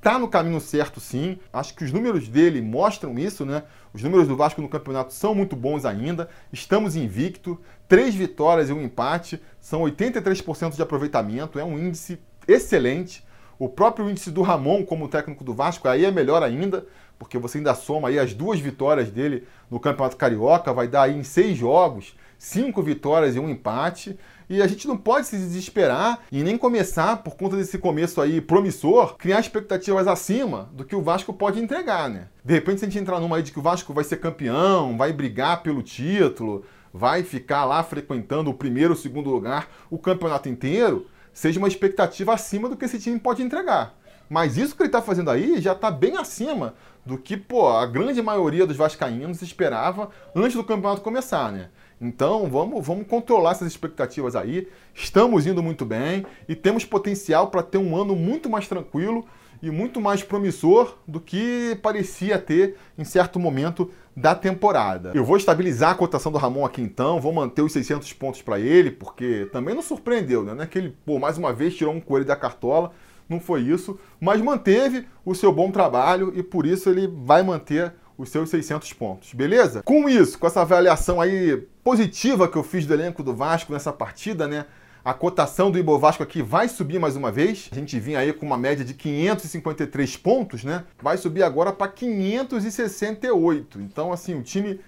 tá 0.00 0.18
no 0.18 0.28
caminho 0.28 0.60
certo, 0.60 1.00
sim. 1.00 1.38
Acho 1.52 1.74
que 1.74 1.82
os 1.82 1.90
números 1.90 2.28
dele 2.28 2.60
mostram 2.60 3.18
isso, 3.18 3.44
né? 3.44 3.64
Os 3.92 4.02
números 4.02 4.28
do 4.28 4.36
Vasco 4.36 4.60
no 4.60 4.68
campeonato 4.68 5.12
são 5.12 5.34
muito 5.34 5.56
bons 5.56 5.84
ainda. 5.84 6.28
Estamos 6.52 6.94
invicto, 6.94 7.58
três 7.88 8.14
vitórias 8.14 8.68
e 8.68 8.72
um 8.72 8.82
empate, 8.82 9.42
são 9.60 9.82
83% 9.82 10.76
de 10.76 10.82
aproveitamento, 10.82 11.58
é 11.58 11.64
um 11.64 11.78
índice 11.78 12.20
excelente. 12.46 13.24
O 13.58 13.68
próprio 13.68 14.10
índice 14.10 14.30
do 14.30 14.42
Ramon 14.42 14.84
como 14.84 15.08
técnico 15.08 15.42
do 15.42 15.54
Vasco 15.54 15.88
aí 15.88 16.04
é 16.04 16.10
melhor 16.10 16.42
ainda 16.42 16.86
porque 17.18 17.38
você 17.38 17.58
ainda 17.58 17.74
soma 17.74 18.08
aí 18.08 18.18
as 18.18 18.34
duas 18.34 18.60
vitórias 18.60 19.10
dele 19.10 19.46
no 19.70 19.80
Campeonato 19.80 20.16
Carioca, 20.16 20.72
vai 20.72 20.88
dar 20.88 21.02
aí 21.02 21.16
em 21.16 21.22
seis 21.22 21.56
jogos, 21.56 22.14
cinco 22.38 22.82
vitórias 22.82 23.36
e 23.36 23.38
um 23.38 23.48
empate. 23.48 24.18
E 24.48 24.60
a 24.60 24.66
gente 24.66 24.86
não 24.86 24.96
pode 24.96 25.26
se 25.26 25.36
desesperar 25.38 26.20
e 26.30 26.42
nem 26.42 26.58
começar, 26.58 27.22
por 27.22 27.34
conta 27.34 27.56
desse 27.56 27.78
começo 27.78 28.20
aí 28.20 28.42
promissor, 28.42 29.16
criar 29.16 29.40
expectativas 29.40 30.06
acima 30.06 30.68
do 30.72 30.84
que 30.84 30.94
o 30.94 31.00
Vasco 31.00 31.32
pode 31.32 31.58
entregar, 31.58 32.10
né? 32.10 32.28
De 32.44 32.52
repente, 32.52 32.80
se 32.80 32.84
a 32.84 32.88
gente 32.88 33.00
entrar 33.00 33.20
numa 33.20 33.36
aí 33.36 33.42
de 33.42 33.52
que 33.52 33.58
o 33.58 33.62
Vasco 33.62 33.94
vai 33.94 34.04
ser 34.04 34.18
campeão, 34.18 34.98
vai 34.98 35.14
brigar 35.14 35.62
pelo 35.62 35.82
título, 35.82 36.62
vai 36.92 37.22
ficar 37.22 37.64
lá 37.64 37.82
frequentando 37.82 38.50
o 38.50 38.54
primeiro, 38.54 38.92
o 38.92 38.96
segundo 38.96 39.30
lugar, 39.30 39.68
o 39.88 39.98
campeonato 39.98 40.48
inteiro, 40.48 41.06
seja 41.32 41.58
uma 41.58 41.66
expectativa 41.66 42.34
acima 42.34 42.68
do 42.68 42.76
que 42.76 42.84
esse 42.84 42.98
time 42.98 43.18
pode 43.18 43.42
entregar. 43.42 43.94
Mas 44.28 44.56
isso 44.56 44.76
que 44.76 44.82
ele 44.82 44.88
está 44.88 45.02
fazendo 45.02 45.30
aí 45.30 45.60
já 45.60 45.72
está 45.72 45.90
bem 45.90 46.16
acima 46.16 46.74
do 47.04 47.18
que 47.18 47.36
pô, 47.36 47.68
a 47.68 47.86
grande 47.86 48.22
maioria 48.22 48.66
dos 48.66 48.76
vascaínos 48.76 49.42
esperava 49.42 50.10
antes 50.34 50.56
do 50.56 50.64
campeonato 50.64 51.02
começar, 51.02 51.52
né? 51.52 51.68
Então 52.00 52.48
vamos, 52.48 52.84
vamos 52.86 53.06
controlar 53.06 53.52
essas 53.52 53.68
expectativas 53.68 54.34
aí. 54.34 54.68
Estamos 54.94 55.46
indo 55.46 55.62
muito 55.62 55.84
bem 55.84 56.24
e 56.48 56.54
temos 56.54 56.84
potencial 56.84 57.48
para 57.48 57.62
ter 57.62 57.78
um 57.78 57.96
ano 57.96 58.16
muito 58.16 58.48
mais 58.50 58.66
tranquilo 58.66 59.24
e 59.62 59.70
muito 59.70 60.00
mais 60.00 60.22
promissor 60.22 60.98
do 61.06 61.20
que 61.20 61.78
parecia 61.82 62.38
ter 62.38 62.76
em 62.98 63.04
certo 63.04 63.38
momento 63.38 63.90
da 64.14 64.34
temporada. 64.34 65.12
Eu 65.14 65.24
vou 65.24 65.36
estabilizar 65.36 65.92
a 65.92 65.94
cotação 65.94 66.30
do 66.30 66.38
Ramon 66.38 66.64
aqui 66.64 66.82
então, 66.82 67.20
vou 67.20 67.32
manter 67.32 67.62
os 67.62 67.72
600 67.72 68.12
pontos 68.12 68.42
para 68.42 68.60
ele, 68.60 68.90
porque 68.90 69.48
também 69.52 69.74
não 69.74 69.82
surpreendeu, 69.82 70.44
né? 70.44 70.54
Não 70.54 70.62
é 70.62 70.66
que 70.66 70.78
ele, 70.78 70.96
pô, 71.04 71.18
mais 71.18 71.38
uma 71.38 71.52
vez 71.52 71.74
tirou 71.74 71.94
um 71.94 72.00
coelho 72.00 72.24
da 72.24 72.36
cartola, 72.36 72.92
não 73.28 73.40
foi 73.40 73.62
isso, 73.62 73.98
mas 74.20 74.40
manteve 74.40 75.06
o 75.24 75.34
seu 75.34 75.52
bom 75.52 75.70
trabalho 75.70 76.32
e 76.34 76.42
por 76.42 76.66
isso 76.66 76.88
ele 76.88 77.06
vai 77.06 77.42
manter 77.42 77.92
os 78.16 78.28
seus 78.28 78.50
600 78.50 78.92
pontos, 78.92 79.34
beleza? 79.34 79.82
Com 79.82 80.08
isso, 80.08 80.38
com 80.38 80.46
essa 80.46 80.60
avaliação 80.60 81.20
aí 81.20 81.66
positiva 81.82 82.48
que 82.48 82.56
eu 82.56 82.62
fiz 82.62 82.86
do 82.86 82.94
elenco 82.94 83.22
do 83.22 83.34
Vasco 83.34 83.72
nessa 83.72 83.92
partida, 83.92 84.46
né? 84.46 84.66
A 85.04 85.12
cotação 85.12 85.70
do 85.70 85.78
Ibovasco 85.78 86.22
aqui 86.22 86.40
vai 86.40 86.66
subir 86.66 86.98
mais 86.98 87.14
uma 87.14 87.30
vez. 87.30 87.68
A 87.70 87.74
gente 87.74 88.00
vinha 88.00 88.20
aí 88.20 88.32
com 88.32 88.46
uma 88.46 88.56
média 88.56 88.82
de 88.82 88.94
553 88.94 90.16
pontos, 90.16 90.64
né? 90.64 90.84
Vai 90.98 91.18
subir 91.18 91.42
agora 91.42 91.74
para 91.74 91.92
568. 91.92 93.82
Então, 93.82 94.10
assim, 94.14 94.34
o 94.34 94.42
time, 94.42 94.80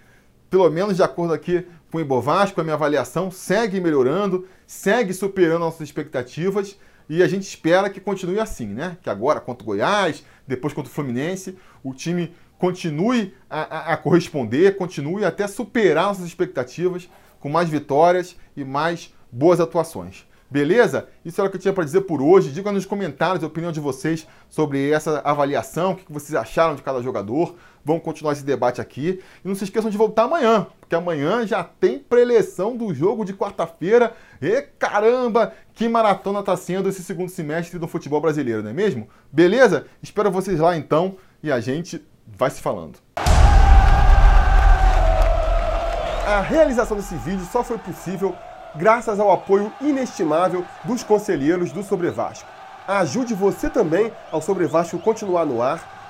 pelo 0.49 0.71
menos 0.71 0.97
de 0.97 1.03
acordo 1.03 1.35
aqui 1.35 1.67
com 1.93 1.99
o 1.99 2.01
Ibovasco, 2.01 2.59
a 2.59 2.65
minha 2.65 2.73
avaliação 2.73 3.31
segue 3.31 3.79
melhorando, 3.79 4.47
segue 4.67 5.13
superando 5.13 5.61
nossas 5.61 5.83
expectativas 5.83 6.79
e 7.09 7.23
a 7.23 7.29
gente 7.29 7.43
espera 7.43 7.91
que 7.91 8.01
continue 8.01 8.41
assim, 8.41 8.67
né? 8.67 8.97
Que 9.03 9.11
agora 9.11 9.41
contra 9.41 9.63
o 9.63 9.67
Goiás, 9.67 10.25
depois 10.47 10.73
contra 10.73 10.91
o 10.91 10.95
Fluminense, 10.95 11.57
o 11.83 11.95
time 11.95 12.35
continue 12.59 13.35
a, 13.49 13.61
a, 13.61 13.93
a 13.93 13.97
corresponder, 13.97 14.77
continue 14.77 15.25
até 15.25 15.47
superar 15.47 16.07
nossas 16.07 16.27
expectativas 16.27 17.09
com 17.39 17.49
mais 17.49 17.69
vitórias 17.69 18.37
e 18.57 18.65
mais 18.65 19.15
boas 19.31 19.61
atuações. 19.61 20.27
Beleza? 20.49 21.09
Isso 21.25 21.41
era 21.41 21.49
o 21.49 21.51
que 21.51 21.57
eu 21.57 21.61
tinha 21.61 21.75
para 21.75 21.85
dizer 21.85 22.03
por 22.03 22.23
hoje. 22.23 22.53
Diga 22.53 22.71
nos 22.71 22.87
comentários 22.87 23.43
a 23.43 23.47
opinião 23.47 23.73
de 23.73 23.81
vocês 23.81 24.27
sobre 24.49 24.91
essa 24.91 25.19
avaliação, 25.21 25.93
o 25.93 25.97
que 25.97 26.13
vocês 26.13 26.35
acharam 26.35 26.77
de 26.77 26.83
cada 26.83 27.03
jogador. 27.03 27.57
Vamos 27.87 28.03
continuar 28.03 28.33
esse 28.33 28.45
debate 28.45 28.81
aqui. 28.81 29.23
E 29.45 29.49
não 29.49 29.55
se 29.55 29.63
esqueçam 29.63 29.89
de 29.89 29.97
voltar 29.97 30.25
amanhã, 30.25 30.67
porque 30.81 30.97
amanhã 30.97 31.47
já 31.47 31.63
tem 31.63 32.01
preleção 32.01 32.77
do 32.77 32.93
jogo 32.93 33.25
de 33.25 33.33
quarta-feira. 33.33 34.13
E 34.43 34.61
caramba, 34.77 35.53
que 35.73 35.89
maratona 35.89 36.41
está 36.41 36.57
sendo 36.57 36.89
esse 36.89 37.01
segundo 37.05 37.29
semestre 37.29 37.79
do 37.79 37.87
futebol 37.87 38.21
brasileiro, 38.21 38.61
não 38.61 38.71
é 38.71 38.73
mesmo? 38.73 39.09
Beleza? 39.31 39.87
Espero 40.03 40.33
vocês 40.33 40.59
lá 40.59 40.77
então 40.77 41.15
e 41.41 41.53
a 41.53 41.61
gente 41.61 42.05
vai 42.27 42.51
se 42.51 42.61
falando. 42.61 42.99
A 46.27 46.41
realização 46.41 46.97
desse 46.97 47.15
vídeo 47.15 47.47
só 47.53 47.63
foi 47.63 47.79
possível 47.79 48.35
graças 48.75 49.21
ao 49.21 49.31
apoio 49.31 49.73
inestimável 49.81 50.65
dos 50.83 51.05
conselheiros 51.05 51.71
do 51.71 51.85
Sobre 51.85 52.11
Vasco. 52.11 52.49
Ajude 52.89 53.33
você 53.33 53.71
também 53.71 54.11
ao 54.33 54.43
Sobre 54.43 54.67
Vasco 54.67 54.99
continuar 54.99 55.47
no 55.47 55.63
ar, 55.63 55.96